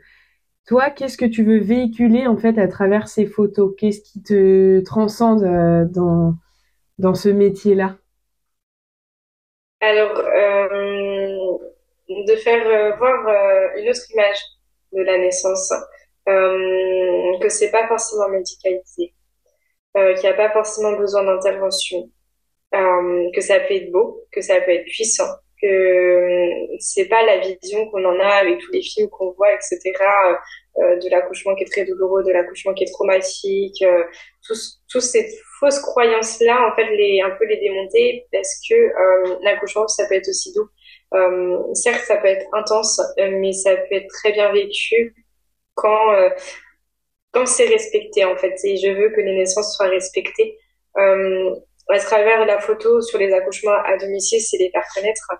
Toi, 0.66 0.90
qu'est-ce 0.90 1.18
que 1.18 1.26
tu 1.26 1.44
veux 1.44 1.60
véhiculer 1.60 2.26
en 2.26 2.38
fait 2.38 2.58
à 2.58 2.68
travers 2.68 3.08
ces 3.08 3.26
photos? 3.26 3.74
Qu'est-ce 3.78 4.02
qui 4.02 4.24
te 4.24 4.80
transcende 4.82 5.44
dans, 5.92 6.36
dans 7.00 7.16
ce 7.16 7.30
métier-là? 7.30 7.98
Alors, 9.82 10.14
de 12.08 12.36
faire 12.36 12.98
voir 12.98 13.74
une 13.76 13.90
autre 13.90 14.12
image 14.14 14.38
de 14.94 15.02
la 15.02 15.18
naissance 15.18 15.74
euh, 16.30 17.40
que 17.40 17.50
c'est 17.50 17.72
pas 17.72 17.88
forcément 17.88 18.30
médicalisé. 18.30 19.14
qu'il 19.96 20.20
n'y 20.22 20.28
a 20.28 20.34
pas 20.34 20.52
forcément 20.52 20.94
besoin 20.94 21.24
d'intervention, 21.24 22.10
que 22.72 23.42
ça 23.42 23.60
peut 23.60 23.74
être 23.74 23.92
beau, 23.92 24.26
que 24.32 24.42
ça 24.42 24.62
peut 24.62 24.72
être 24.72 24.86
puissant, 24.86 25.30
que 25.62 26.50
c'est 26.80 27.06
pas 27.06 27.24
la 27.24 27.40
vision 27.40 27.90
qu'on 27.90 28.04
en 28.06 28.20
a 28.20 28.28
avec 28.28 28.60
tous 28.60 28.72
les 28.72 28.82
films 28.82 29.10
qu'on 29.10 29.32
voit, 29.32 29.54
etc. 29.54 29.80
Euh, 30.78 30.96
de 31.00 31.10
l'accouchement 31.10 31.54
qui 31.56 31.64
est 31.66 31.68
très 31.68 31.84
douloureux, 31.84 32.24
de 32.24 32.32
l'accouchement 32.32 32.74
qui 32.74 32.86
est 32.86 32.92
traumatique, 32.92 33.82
euh, 33.82 34.04
tous, 34.48 34.82
tous 34.90 35.02
ces 35.02 35.30
fausses 35.60 35.80
croyances-là, 35.80 36.72
en 36.72 36.76
fait, 36.78 36.96
les, 36.96 37.22
un 37.22 37.32
peu 37.32 37.46
les 37.46 37.58
démonter 37.58 38.26
parce 38.32 38.62
que 38.70 38.74
euh, 38.74 39.38
l'accouchement, 39.42 39.86
ça 39.90 40.08
peut 40.08 40.16
être 40.16 40.30
aussi 40.30 40.54
doux. 40.54 40.70
Euh, 41.14 41.58
certes, 41.74 42.06
ça 42.06 42.18
peut 42.18 42.28
être 42.28 42.46
intense, 42.54 43.02
mais 43.18 43.52
ça 43.52 43.76
peut 43.76 43.96
être 43.96 44.08
très 44.08 44.32
bien 44.32 44.54
vécu 44.54 45.14
quand 45.76 46.14
quand 47.32 47.46
c'est 47.46 47.68
respecté, 47.68 48.26
en 48.26 48.36
fait. 48.36 48.56
Et 48.64 48.78
je 48.78 48.90
veux 48.90 49.10
que 49.10 49.22
les 49.22 49.34
naissances 49.34 49.76
soient 49.76 49.88
respectées. 49.88 50.58
à 50.96 52.00
travers 52.00 52.46
la 52.46 52.60
photo 52.60 53.02
sur 53.02 53.20
les 53.20 53.34
accouchements 53.34 53.82
à 53.86 53.98
domicile, 53.98 54.42
c'est 54.42 54.58
les 54.58 54.72
faire 54.72 54.86
connaître. 54.96 55.32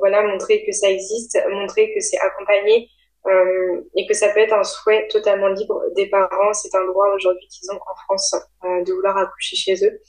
voilà, 0.00 0.22
montrer 0.22 0.64
que 0.64 0.72
ça 0.72 0.90
existe, 0.90 1.38
montrer 1.50 1.92
que 1.94 2.00
c'est 2.00 2.18
accompagné, 2.18 2.88
euh, 3.26 3.82
et 3.96 4.06
que 4.06 4.14
ça 4.14 4.30
peut 4.30 4.40
être 4.40 4.54
un 4.54 4.64
souhait 4.64 5.06
totalement 5.08 5.48
libre 5.48 5.82
des 5.94 6.06
parents. 6.08 6.52
C'est 6.54 6.74
un 6.74 6.84
droit 6.86 7.08
aujourd'hui 7.14 7.46
qu'ils 7.48 7.70
ont 7.70 7.76
en 7.78 7.94
France 8.04 8.34
euh, 8.64 8.82
de 8.82 8.92
vouloir 8.92 9.16
accoucher 9.16 9.56
chez 9.56 9.74
eux. 9.84 10.00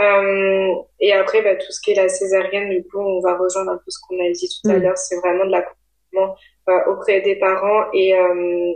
Euh, 0.00 0.74
et 1.00 1.12
après, 1.12 1.42
bah, 1.42 1.56
tout 1.56 1.70
ce 1.70 1.80
qui 1.80 1.92
est 1.92 1.94
la 1.94 2.08
césarienne, 2.08 2.70
du 2.70 2.82
coup, 2.84 3.00
on 3.00 3.20
va 3.20 3.36
rejoindre 3.36 3.72
un 3.72 3.76
peu 3.76 3.90
ce 3.90 3.98
qu'on 4.06 4.18
a 4.24 4.30
dit 4.30 4.48
tout 4.48 4.70
à 4.70 4.74
mm. 4.74 4.82
l'heure. 4.82 4.98
C'est 4.98 5.16
vraiment 5.16 5.46
de 5.46 5.50
l'accompagnement 5.50 6.36
euh, 6.36 6.53
auprès 6.86 7.20
des 7.20 7.36
parents 7.36 7.90
et 7.92 8.14
euh, 8.14 8.72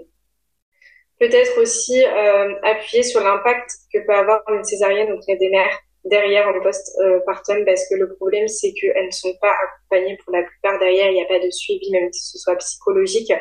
peut-être 1.19 1.61
aussi 1.61 2.05
appuyer 2.63 3.03
sur 3.03 3.21
l'impact 3.23 3.71
que 3.93 3.99
peut 4.07 4.15
avoir 4.15 4.43
une 4.49 4.65
césarienne 4.65 5.13
auprès 5.13 5.37
des 5.37 5.49
mères 5.49 5.79
derrière 6.05 6.49
en 6.49 6.61
post-partum 6.61 7.65
parce 7.65 7.89
que 7.89 7.97
le 7.97 8.15
problème 8.15 8.49
c'est 8.49 8.73
qu'elles 8.73 9.07
ne 9.07 9.11
sont 9.11 9.35
pas 9.41 9.53
accompagnées 9.53 10.17
pour 10.25 10.33
la 10.33 10.43
plupart 10.43 10.79
derrière. 10.79 11.09
Il 11.09 11.15
n'y 11.15 11.23
a 11.23 11.27
pas 11.27 11.39
de 11.39 11.51
suivi 11.51 11.91
même 11.91 12.13
si 12.13 12.33
ce 12.33 12.39
soit 12.39 12.57
psychologique 12.57 13.33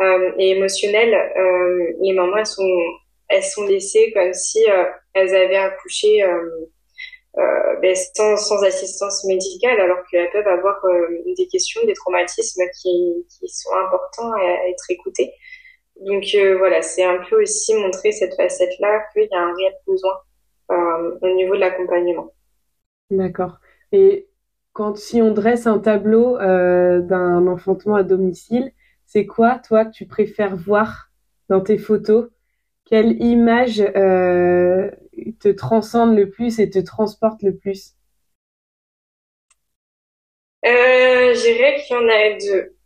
euh, 0.00 0.32
et 0.38 0.50
émotionnel. 0.50 1.14
Euh, 1.14 1.92
les 2.00 2.12
mamans 2.12 2.38
elles 2.38 2.46
sont 2.46 2.80
elles 3.28 3.44
sont 3.44 3.64
laissées 3.64 4.12
comme 4.12 4.32
si 4.32 4.68
euh, 4.68 4.84
elles 5.14 5.34
avaient 5.34 5.56
accouché 5.56 6.22
ben, 7.36 7.94
sans, 8.14 8.36
sans, 8.36 8.62
assistance 8.64 9.24
médicale 9.24 9.80
alors 9.80 9.98
qu'elles 10.10 10.30
peuvent 10.30 10.46
avoir 10.48 10.80
des 11.24 11.46
questions 11.46 11.80
des 11.86 11.94
traumatismes 11.94 12.62
qui, 12.80 13.26
qui 13.28 13.48
sont 13.48 13.70
importants 13.86 14.32
à, 14.32 14.68
être 14.68 14.84
écoutés 14.90 15.32
donc 16.00 16.24
voilà 16.58 16.82
c'est 16.82 17.04
un 17.04 17.18
peu 17.28 17.40
aussi 17.40 17.74
montrer 17.74 18.12
cette 18.12 18.34
facette 18.34 18.72
là 18.80 19.02
qu'il 19.12 19.28
y 19.30 19.34
a 19.34 19.40
un 19.40 19.54
réel 19.54 19.74
besoin 19.86 20.14
euh, 20.70 21.18
au 21.20 21.34
niveau 21.34 21.56
de 21.56 21.60
l'accompagnement. 21.60 22.32
D'accord. 23.10 23.58
Et 23.90 24.28
quand 24.72 24.96
si 24.96 25.20
on 25.20 25.32
dresse 25.32 25.66
un 25.66 25.80
tableau 25.80 26.38
euh, 26.38 27.00
d'un 27.00 27.48
enfantement 27.48 27.96
à 27.96 28.04
domicile, 28.04 28.70
c'est 29.04 29.26
quoi 29.26 29.58
toi 29.58 29.84
que 29.84 29.90
tu 29.90 30.06
préfères 30.06 30.54
voir 30.54 31.10
dans 31.48 31.60
tes 31.60 31.76
photos? 31.76 32.28
Quelle 32.84 33.20
image 33.20 33.80
euh, 33.80 34.92
te 35.40 35.48
transcende 35.48 36.16
le 36.16 36.30
plus 36.30 36.58
et 36.60 36.70
te 36.70 36.78
transporte 36.78 37.42
le 37.42 37.56
plus? 37.56 37.94
Euh, 40.66 41.34
J'irais 41.34 41.76
qu'il 41.82 41.96
y 41.96 41.98
en 41.98 42.08
a 42.08 42.38
deux. 42.38 42.76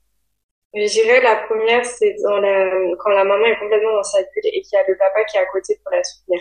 J'irais 0.75 1.23
la 1.23 1.37
première, 1.49 1.85
c'est 1.87 2.17
dans 2.25 2.39
la 2.39 2.71
quand 2.99 3.11
la 3.11 3.25
maman 3.25 3.47
est 3.47 3.59
complètement 3.59 3.95
dans 3.95 4.03
sa 4.05 4.21
bulle 4.23 4.47
et 4.47 4.63
qu'il 4.63 4.77
y 4.77 4.79
a 4.79 4.85
le 4.89 4.97
papa 4.99 5.25
qui 5.25 5.37
est 5.37 5.41
à 5.41 5.47
côté 5.47 5.79
pour 5.83 5.93
la 5.93 6.03
soutenir. 6.05 6.41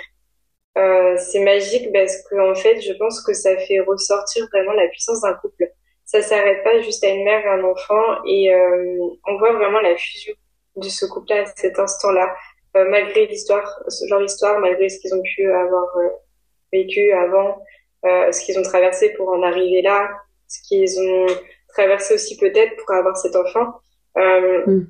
Euh, 0.77 1.17
c'est 1.17 1.41
magique 1.43 1.91
parce 1.93 2.17
que 2.29 2.35
en 2.51 2.55
fait, 2.55 2.81
je 2.81 2.93
pense 2.93 3.21
que 3.23 3.33
ça 3.33 3.57
fait 3.57 3.79
ressortir 3.81 4.47
vraiment 4.53 4.73
la 4.73 4.87
puissance 4.89 5.21
d'un 5.21 5.33
couple. 5.35 5.65
Ça 6.05 6.21
s'arrête 6.21 6.63
pas 6.63 6.81
juste 6.81 7.03
à 7.03 7.09
une 7.09 7.25
mère 7.25 7.45
et 7.45 7.49
un 7.49 7.63
enfant 7.63 8.23
et 8.27 8.53
euh, 8.53 8.99
on 9.27 9.37
voit 9.39 9.53
vraiment 9.53 9.81
la 9.81 9.95
fusion 9.97 10.33
de 10.77 10.89
ce 10.89 11.05
couple-là 11.05 11.43
à 11.43 11.45
cet 11.55 11.79
instant-là, 11.79 12.35
malgré 12.75 13.27
l'histoire, 13.27 13.83
ce 13.87 14.07
genre 14.07 14.21
d'histoire, 14.21 14.59
malgré 14.59 14.89
ce 14.89 14.99
qu'ils 14.99 15.13
ont 15.13 15.21
pu 15.21 15.51
avoir 15.51 15.95
euh, 15.97 16.09
vécu 16.71 17.11
avant, 17.11 17.61
ce 18.03 18.45
qu'ils 18.45 18.59
ont 18.59 18.63
traversé 18.63 19.13
pour 19.13 19.29
en 19.29 19.41
arriver 19.43 19.81
là, 19.81 20.09
ce 20.47 20.59
qu'ils 20.67 20.99
ont 20.99 21.27
traversé 21.69 22.15
aussi 22.15 22.37
peut-être 22.37 22.75
pour 22.77 22.91
avoir 22.91 23.15
cet 23.15 23.35
enfant. 23.35 23.73
Mm. 24.15 24.87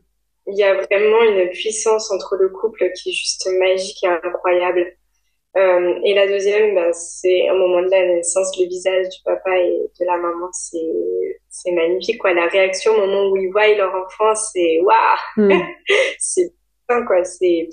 Il 0.48 0.58
y 0.58 0.64
a 0.64 0.74
vraiment 0.74 1.24
une 1.24 1.50
puissance 1.50 2.12
entre 2.12 2.36
le 2.38 2.50
couple 2.50 2.92
qui 2.94 3.10
est 3.10 3.14
juste 3.14 3.48
magique 3.60 4.04
et 4.04 4.08
incroyable. 4.08 4.94
Euh, 5.56 6.00
et 6.04 6.16
la 6.16 6.28
deuxième, 6.28 6.74
bah, 6.74 6.92
c'est 6.94 7.50
au 7.52 7.56
moment 7.56 7.84
de 7.84 7.90
la 7.90 8.06
naissance, 8.08 8.58
le 8.60 8.66
visage 8.66 9.08
du 9.10 9.18
papa 9.24 9.56
et 9.58 9.78
de 10.00 10.06
la 10.06 10.18
maman, 10.18 10.50
c'est 10.52 11.40
c'est 11.50 11.72
magnifique 11.72 12.20
quoi. 12.20 12.34
La 12.34 12.48
réaction 12.48 12.94
au 12.94 13.06
moment 13.06 13.30
où 13.30 13.38
ils 13.38 13.52
voient 13.52 13.68
leur 13.76 13.94
enfant, 13.94 14.34
c'est 14.34 14.80
waouh, 14.82 15.48
mm. 15.48 15.62
c'est 16.20 16.52
quoi. 16.88 17.24
C'est 17.24 17.70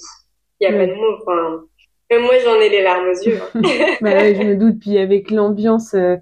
il 0.61 0.65
y 0.65 0.67
a 0.67 0.73
pas 0.73 0.87
de 0.87 0.95
mots. 0.95 1.17
Enfin, 1.21 1.65
même 2.11 2.23
moi 2.23 2.35
j'en 2.45 2.61
ai 2.61 2.69
les 2.69 2.83
larmes 2.83 3.09
aux 3.09 3.23
yeux. 3.23 3.39
Hein. 3.55 3.61
bah 4.01 4.15
ouais, 4.15 4.35
je 4.35 4.43
me 4.43 4.57
doute. 4.57 4.79
Puis 4.81 4.99
avec 4.99 5.31
l'ambiance 5.31 5.95
euh, 5.95 6.17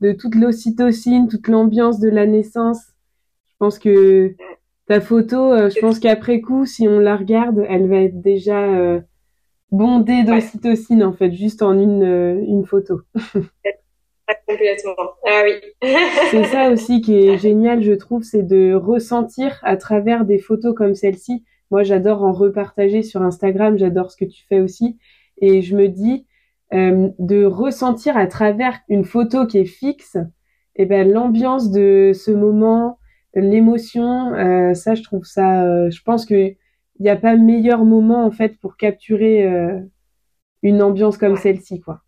de 0.00 0.12
toute 0.12 0.34
l'ocytocine, 0.34 1.28
toute 1.28 1.48
l'ambiance 1.48 2.00
de 2.00 2.08
la 2.08 2.26
naissance, 2.26 2.80
je 3.48 3.54
pense 3.58 3.78
que 3.78 4.34
ta 4.86 5.00
photo, 5.00 5.52
euh, 5.52 5.70
je 5.70 5.80
pense 5.80 5.98
qu'après 5.98 6.40
coup, 6.40 6.66
si 6.66 6.88
on 6.88 6.98
la 6.98 7.16
regarde, 7.16 7.64
elle 7.68 7.88
va 7.88 7.98
être 7.98 8.20
déjà 8.20 8.62
euh, 8.62 9.00
bondé 9.70 10.22
d'ocytocine 10.24 11.02
en 11.04 11.12
fait, 11.12 11.32
juste 11.32 11.62
en 11.62 11.78
une, 11.78 12.44
une 12.46 12.64
photo. 12.64 13.00
Complètement. 14.46 14.94
Ah 15.26 15.42
oui. 15.44 15.88
c'est 16.30 16.44
ça 16.44 16.70
aussi 16.70 17.00
qui 17.00 17.14
est 17.14 17.38
génial, 17.38 17.82
je 17.82 17.92
trouve, 17.92 18.22
c'est 18.22 18.42
de 18.42 18.74
ressentir 18.74 19.58
à 19.62 19.76
travers 19.76 20.24
des 20.24 20.38
photos 20.38 20.74
comme 20.74 20.94
celle-ci. 20.94 21.44
Moi, 21.72 21.84
j'adore 21.84 22.22
en 22.22 22.32
repartager 22.32 23.02
sur 23.02 23.22
Instagram, 23.22 23.78
j'adore 23.78 24.10
ce 24.10 24.18
que 24.18 24.26
tu 24.26 24.44
fais 24.46 24.60
aussi. 24.60 24.98
Et 25.40 25.62
je 25.62 25.74
me 25.74 25.88
dis, 25.88 26.26
euh, 26.74 27.08
de 27.18 27.46
ressentir 27.46 28.14
à 28.18 28.26
travers 28.26 28.78
une 28.90 29.06
photo 29.06 29.46
qui 29.46 29.56
est 29.56 29.64
fixe, 29.64 30.16
et 30.76 30.82
eh 30.82 30.86
ben 30.86 31.10
l'ambiance 31.10 31.70
de 31.70 32.12
ce 32.14 32.30
moment, 32.30 32.98
l'émotion, 33.34 34.34
euh, 34.34 34.74
ça, 34.74 34.94
je 34.94 35.02
trouve 35.02 35.24
ça, 35.24 35.64
euh, 35.64 35.90
je 35.90 36.02
pense 36.02 36.26
que 36.26 36.34
il 36.34 37.04
n'y 37.04 37.08
a 37.08 37.16
pas 37.16 37.36
meilleur 37.36 37.86
moment 37.86 38.26
en 38.26 38.30
fait 38.30 38.58
pour 38.60 38.76
capturer 38.76 39.48
une 40.62 40.82
ambiance 40.82 41.16
comme 41.16 41.36
celle-ci 41.36 41.80
quoi. 41.80 42.00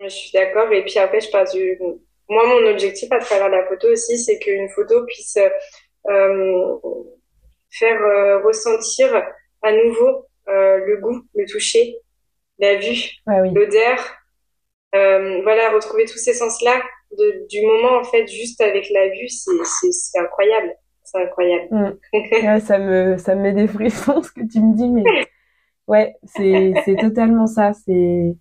Je 0.00 0.08
suis 0.08 0.30
d'accord 0.32 0.72
et 0.72 0.82
puis 0.82 0.98
après 0.98 1.20
je 1.20 1.30
passe 1.30 1.52
du 1.52 1.78
moi 2.28 2.42
mon 2.46 2.70
objectif 2.70 3.10
à 3.12 3.18
travers 3.18 3.50
la 3.50 3.66
photo 3.66 3.88
aussi 3.92 4.16
c'est 4.16 4.38
qu'une 4.38 4.68
photo 4.70 5.04
puisse 5.04 5.36
euh, 6.08 6.78
faire 7.78 8.00
euh, 8.00 8.40
ressentir 8.42 9.08
à 9.62 9.72
nouveau 9.72 10.26
le 10.48 11.00
goût, 11.00 11.22
le 11.34 11.44
toucher, 11.46 11.96
la 12.58 12.76
vue, 12.76 13.10
ah 13.26 13.40
l'odeur, 13.42 13.98
voilà 14.92 15.70
retrouver 15.72 16.04
tous 16.04 16.18
ces 16.18 16.34
sens 16.34 16.62
là 16.62 16.80
du 17.50 17.66
moment 17.66 17.98
en 17.98 18.04
fait 18.04 18.26
juste 18.28 18.60
avec 18.60 18.88
la 18.90 19.08
vue 19.08 19.28
c'est 19.28 20.18
incroyable 20.20 20.72
c'est 21.06 21.22
incroyable. 21.22 21.68
Mm. 21.70 22.60
ça 22.60 22.78
me 22.78 23.16
ça 23.16 23.34
me 23.34 23.42
met 23.42 23.52
des 23.52 23.66
frissons 23.66 24.22
ce 24.22 24.32
que 24.32 24.46
tu 24.46 24.60
me 24.60 24.76
dis, 24.76 24.88
mais 24.88 25.04
ouais, 25.86 26.16
c'est 26.24 26.74
c'est 26.84 26.96
totalement 26.96 27.46
ça. 27.46 27.72
C'est 27.72 28.36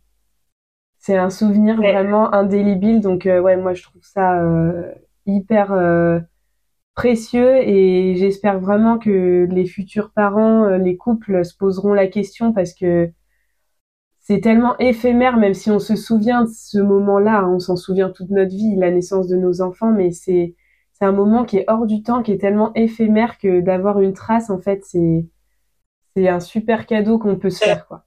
c'est 0.97 1.17
un 1.17 1.29
souvenir 1.29 1.77
vraiment 1.77 2.33
indélébile. 2.33 3.01
Donc 3.01 3.25
euh, 3.25 3.39
ouais, 3.39 3.55
moi 3.55 3.73
je 3.73 3.83
trouve 3.83 4.01
ça 4.03 4.41
euh, 4.41 4.91
hyper 5.25 5.71
euh, 5.71 6.19
précieux 6.95 7.57
et 7.57 8.15
j'espère 8.15 8.59
vraiment 8.59 8.97
que 8.97 9.47
les 9.51 9.65
futurs 9.65 10.11
parents, 10.11 10.69
les 10.77 10.97
couples 10.97 11.43
se 11.45 11.55
poseront 11.55 11.93
la 11.93 12.07
question 12.07 12.53
parce 12.53 12.73
que 12.73 13.11
c'est 14.21 14.41
tellement 14.41 14.75
éphémère, 14.79 15.37
même 15.37 15.53
si 15.53 15.69
on 15.69 15.77
se 15.77 15.95
souvient 15.95 16.45
de 16.45 16.49
ce 16.49 16.79
moment-là, 16.79 17.41
hein, 17.41 17.53
on 17.53 17.59
s'en 17.59 17.75
souvient 17.75 18.09
toute 18.09 18.31
notre 18.31 18.49
vie, 18.49 18.75
la 18.75 18.89
naissance 18.89 19.27
de 19.27 19.35
nos 19.35 19.61
enfants, 19.61 19.91
mais 19.91 20.11
c'est 20.11 20.55
c'est 20.93 21.05
un 21.05 21.11
moment 21.11 21.43
qui 21.43 21.57
est 21.57 21.65
hors 21.67 21.85
du 21.85 22.01
temps, 22.01 22.23
qui 22.23 22.31
est 22.31 22.37
tellement 22.39 22.73
éphémère 22.73 23.37
que 23.37 23.59
d'avoir 23.59 23.99
une 23.99 24.13
trace, 24.13 24.49
en 24.49 24.59
fait, 24.59 24.83
c'est 24.83 25.25
c'est 26.15 26.27
un 26.27 26.39
super 26.39 26.87
cadeau 26.87 27.19
qu'on 27.19 27.35
peut 27.35 27.49
se 27.51 27.63
faire, 27.63 27.85
quoi. 27.87 28.05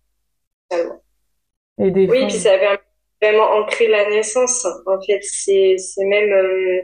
Et 1.79 1.93
des 1.93 2.09
oui, 2.09 2.27
puis 2.27 2.33
ça 2.33 2.59
permet 2.59 2.79
vraiment 3.23 3.51
ancrer 3.61 3.87
la 3.89 4.09
naissance. 4.09 4.67
En 4.87 5.01
fait, 5.01 5.21
c'est 5.23 5.77
c'est 5.79 6.05
même 6.05 6.33
euh, 6.33 6.83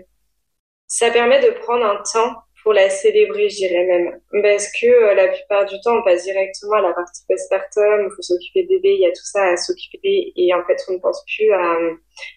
ça 0.97 1.11
permet 1.11 1.41
de 1.41 1.51
prendre 1.61 1.85
un 1.85 2.03
temps 2.13 2.35
pour 2.63 2.73
la 2.73 2.89
célébrer, 2.89 3.51
je 3.51 3.57
dirais 3.57 3.85
même, 3.85 4.21
parce 4.43 4.71
que 4.81 4.87
euh, 4.87 5.15
la 5.15 5.29
plupart 5.29 5.67
du 5.67 5.79
temps, 5.83 5.99
on 5.99 6.03
passe 6.03 6.25
directement 6.25 6.77
à 6.77 6.81
la 6.81 6.93
partie 6.95 7.23
postpartum, 7.29 8.09
il 8.09 8.15
faut 8.15 8.23
s'occuper 8.23 8.63
de 8.63 8.69
bébé, 8.69 8.95
il 8.95 9.01
y 9.01 9.07
a 9.07 9.11
tout 9.11 9.25
ça 9.25 9.43
à 9.45 9.57
s'occuper, 9.57 10.33
et 10.35 10.55
en 10.55 10.65
fait, 10.65 10.77
on 10.89 10.95
ne 10.95 10.99
pense 10.99 11.23
plus 11.27 11.53
à 11.53 11.77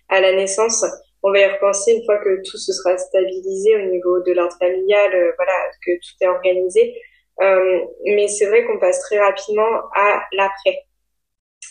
à 0.09 0.19
la 0.19 0.33
naissance 0.33 0.83
on 1.23 1.31
va 1.31 1.39
y 1.39 1.45
repenser 1.45 1.93
une 1.93 2.05
fois 2.05 2.17
que 2.19 2.41
tout 2.49 2.57
se 2.57 2.71
sera 2.71 2.97
stabilisé 2.97 3.75
au 3.75 3.89
niveau 3.89 4.19
de 4.21 4.31
l'ordre 4.33 4.55
familial, 4.59 5.13
euh, 5.13 5.31
voilà, 5.35 5.53
que 5.85 5.91
tout 5.91 6.15
est 6.21 6.27
organisé. 6.27 6.95
Euh, 7.41 7.79
mais 8.05 8.27
c'est 8.27 8.45
vrai 8.47 8.65
qu'on 8.65 8.79
passe 8.79 9.01
très 9.01 9.19
rapidement 9.19 9.81
à 9.95 10.23
l'après. 10.31 10.83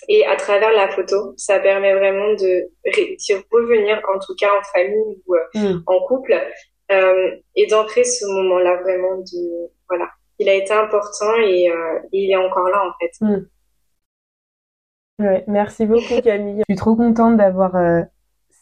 Et 0.08 0.26
à 0.26 0.36
travers 0.36 0.72
la 0.72 0.88
photo, 0.88 1.32
ça 1.36 1.58
permet 1.58 1.94
vraiment 1.94 2.34
de 2.34 2.68
d'y 3.16 3.34
revenir, 3.50 4.00
en 4.14 4.18
tout 4.18 4.34
cas 4.38 4.50
en 4.50 4.62
famille 4.62 5.22
ou 5.26 5.36
mm. 5.54 5.82
en 5.86 6.00
couple, 6.06 6.34
et 6.90 7.66
d'ancrer 7.66 8.04
ce 8.04 8.26
moment-là 8.26 8.80
vraiment 8.82 9.16
de 9.18 9.70
voilà. 9.88 10.08
Il 10.38 10.48
a 10.48 10.54
été 10.54 10.72
important 10.72 11.34
et, 11.40 11.72
il 12.12 12.30
est 12.30 12.36
encore 12.36 12.68
là 12.68 12.82
en 12.86 12.92
fait. 13.00 13.24
Mm. 13.24 13.46
Ouais, 15.18 15.44
merci 15.46 15.86
beaucoup 15.86 16.20
Camille. 16.22 16.62
Je 16.68 16.74
suis 16.74 16.78
trop 16.78 16.94
contente 16.94 17.38
d'avoir 17.38 17.74
euh, 17.76 18.02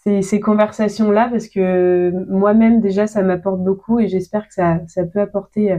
ces, 0.05 0.22
ces 0.22 0.39
conversations-là 0.39 1.29
parce 1.31 1.49
que 1.49 2.12
moi-même 2.29 2.81
déjà 2.81 3.09
ça 3.09 3.22
m'apporte 3.22 3.61
beaucoup 3.61 3.99
et 3.99 4.07
j'espère 4.07 4.47
que 4.47 4.55
ça, 4.55 4.79
ça 4.87 5.05
peut 5.05 5.20
apporter 5.20 5.72
euh, 5.72 5.79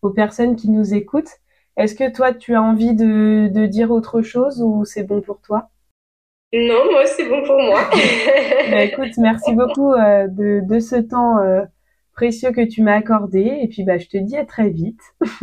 aux 0.00 0.10
personnes 0.10 0.54
qui 0.54 0.70
nous 0.70 0.94
écoutent. 0.94 1.40
Est-ce 1.76 1.96
que 1.96 2.12
toi 2.12 2.32
tu 2.32 2.54
as 2.54 2.62
envie 2.62 2.94
de, 2.94 3.48
de 3.48 3.66
dire 3.66 3.90
autre 3.90 4.22
chose 4.22 4.62
ou 4.62 4.84
c'est 4.84 5.02
bon 5.02 5.22
pour 5.22 5.40
toi? 5.40 5.70
Non, 6.52 6.92
moi 6.92 7.04
c'est 7.06 7.28
bon 7.28 7.42
pour 7.44 7.60
moi. 7.60 7.80
bah, 8.70 8.84
écoute, 8.84 9.16
merci 9.18 9.54
beaucoup 9.54 9.92
euh, 9.92 10.28
de, 10.28 10.60
de 10.64 10.78
ce 10.78 10.96
temps 10.96 11.38
précieux 12.12 12.52
que 12.52 12.64
tu 12.64 12.82
m'as 12.82 12.96
accordé 12.96 13.58
et 13.62 13.68
puis 13.68 13.84
bah 13.84 13.98
je 13.98 14.06
te 14.06 14.16
dis 14.16 14.36
à 14.36 14.44
très 14.44 14.70
vite. 14.70 15.00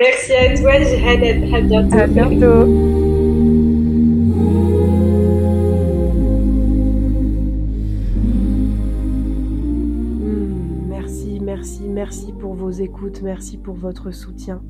merci 0.00 0.32
à 0.32 0.56
toi, 0.56 0.78
Jihad, 0.80 1.54
à 1.54 1.60
bientôt. 1.60 1.98
À 1.98 2.06
bientôt. 2.06 3.08
merci 11.98 12.32
pour 12.32 12.54
vos 12.54 12.70
écoutes, 12.70 13.22
merci 13.22 13.58
pour 13.58 13.74
votre 13.74 14.12
soutien. 14.12 14.62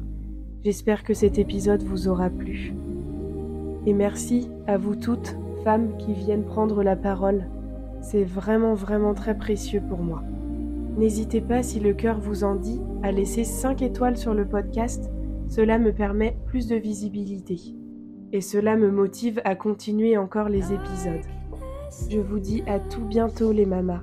J'espère 0.65 1.05
que 1.05 1.13
cet 1.13 1.39
épisode 1.39 1.83
vous 1.83 2.09
aura 2.09 2.31
plu. 2.31 2.73
Et 3.85 3.93
merci 3.93 4.51
à 4.67 4.79
vous 4.79 4.97
toutes, 4.97 5.37
femmes 5.63 5.97
qui 5.99 6.15
viennent 6.15 6.47
prendre 6.47 6.83
la 6.83 6.97
parole. 6.97 7.45
C'est 8.01 8.25
vraiment, 8.25 8.73
vraiment 8.73 9.13
très 9.13 9.37
précieux 9.37 9.83
pour 9.89 9.99
moi. 9.99 10.23
N'hésitez 10.99 11.41
pas, 11.41 11.63
si 11.63 11.79
le 11.79 11.95
cœur 11.95 12.19
vous 12.19 12.43
en 12.43 12.57
dit, 12.57 12.81
à 13.05 13.13
laisser 13.13 13.45
5 13.45 13.83
étoiles 13.83 14.17
sur 14.17 14.35
le 14.35 14.49
podcast. 14.49 15.09
Cela 15.49 15.79
me 15.79 15.93
permet 15.93 16.37
plus 16.47 16.67
de 16.67 16.75
visibilité. 16.75 17.57
Et 18.33 18.41
cela 18.41 18.77
me 18.77 18.91
motive 18.91 19.41
à 19.45 19.55
continuer 19.55 20.19
encore 20.19 20.49
les 20.49 20.73
épisodes. 20.73 21.25
Je 22.11 22.19
vous 22.19 22.41
dis 22.41 22.65
à 22.67 22.81
tout 22.81 23.05
bientôt 23.05 23.53
les 23.53 23.65
mamas. 23.65 24.03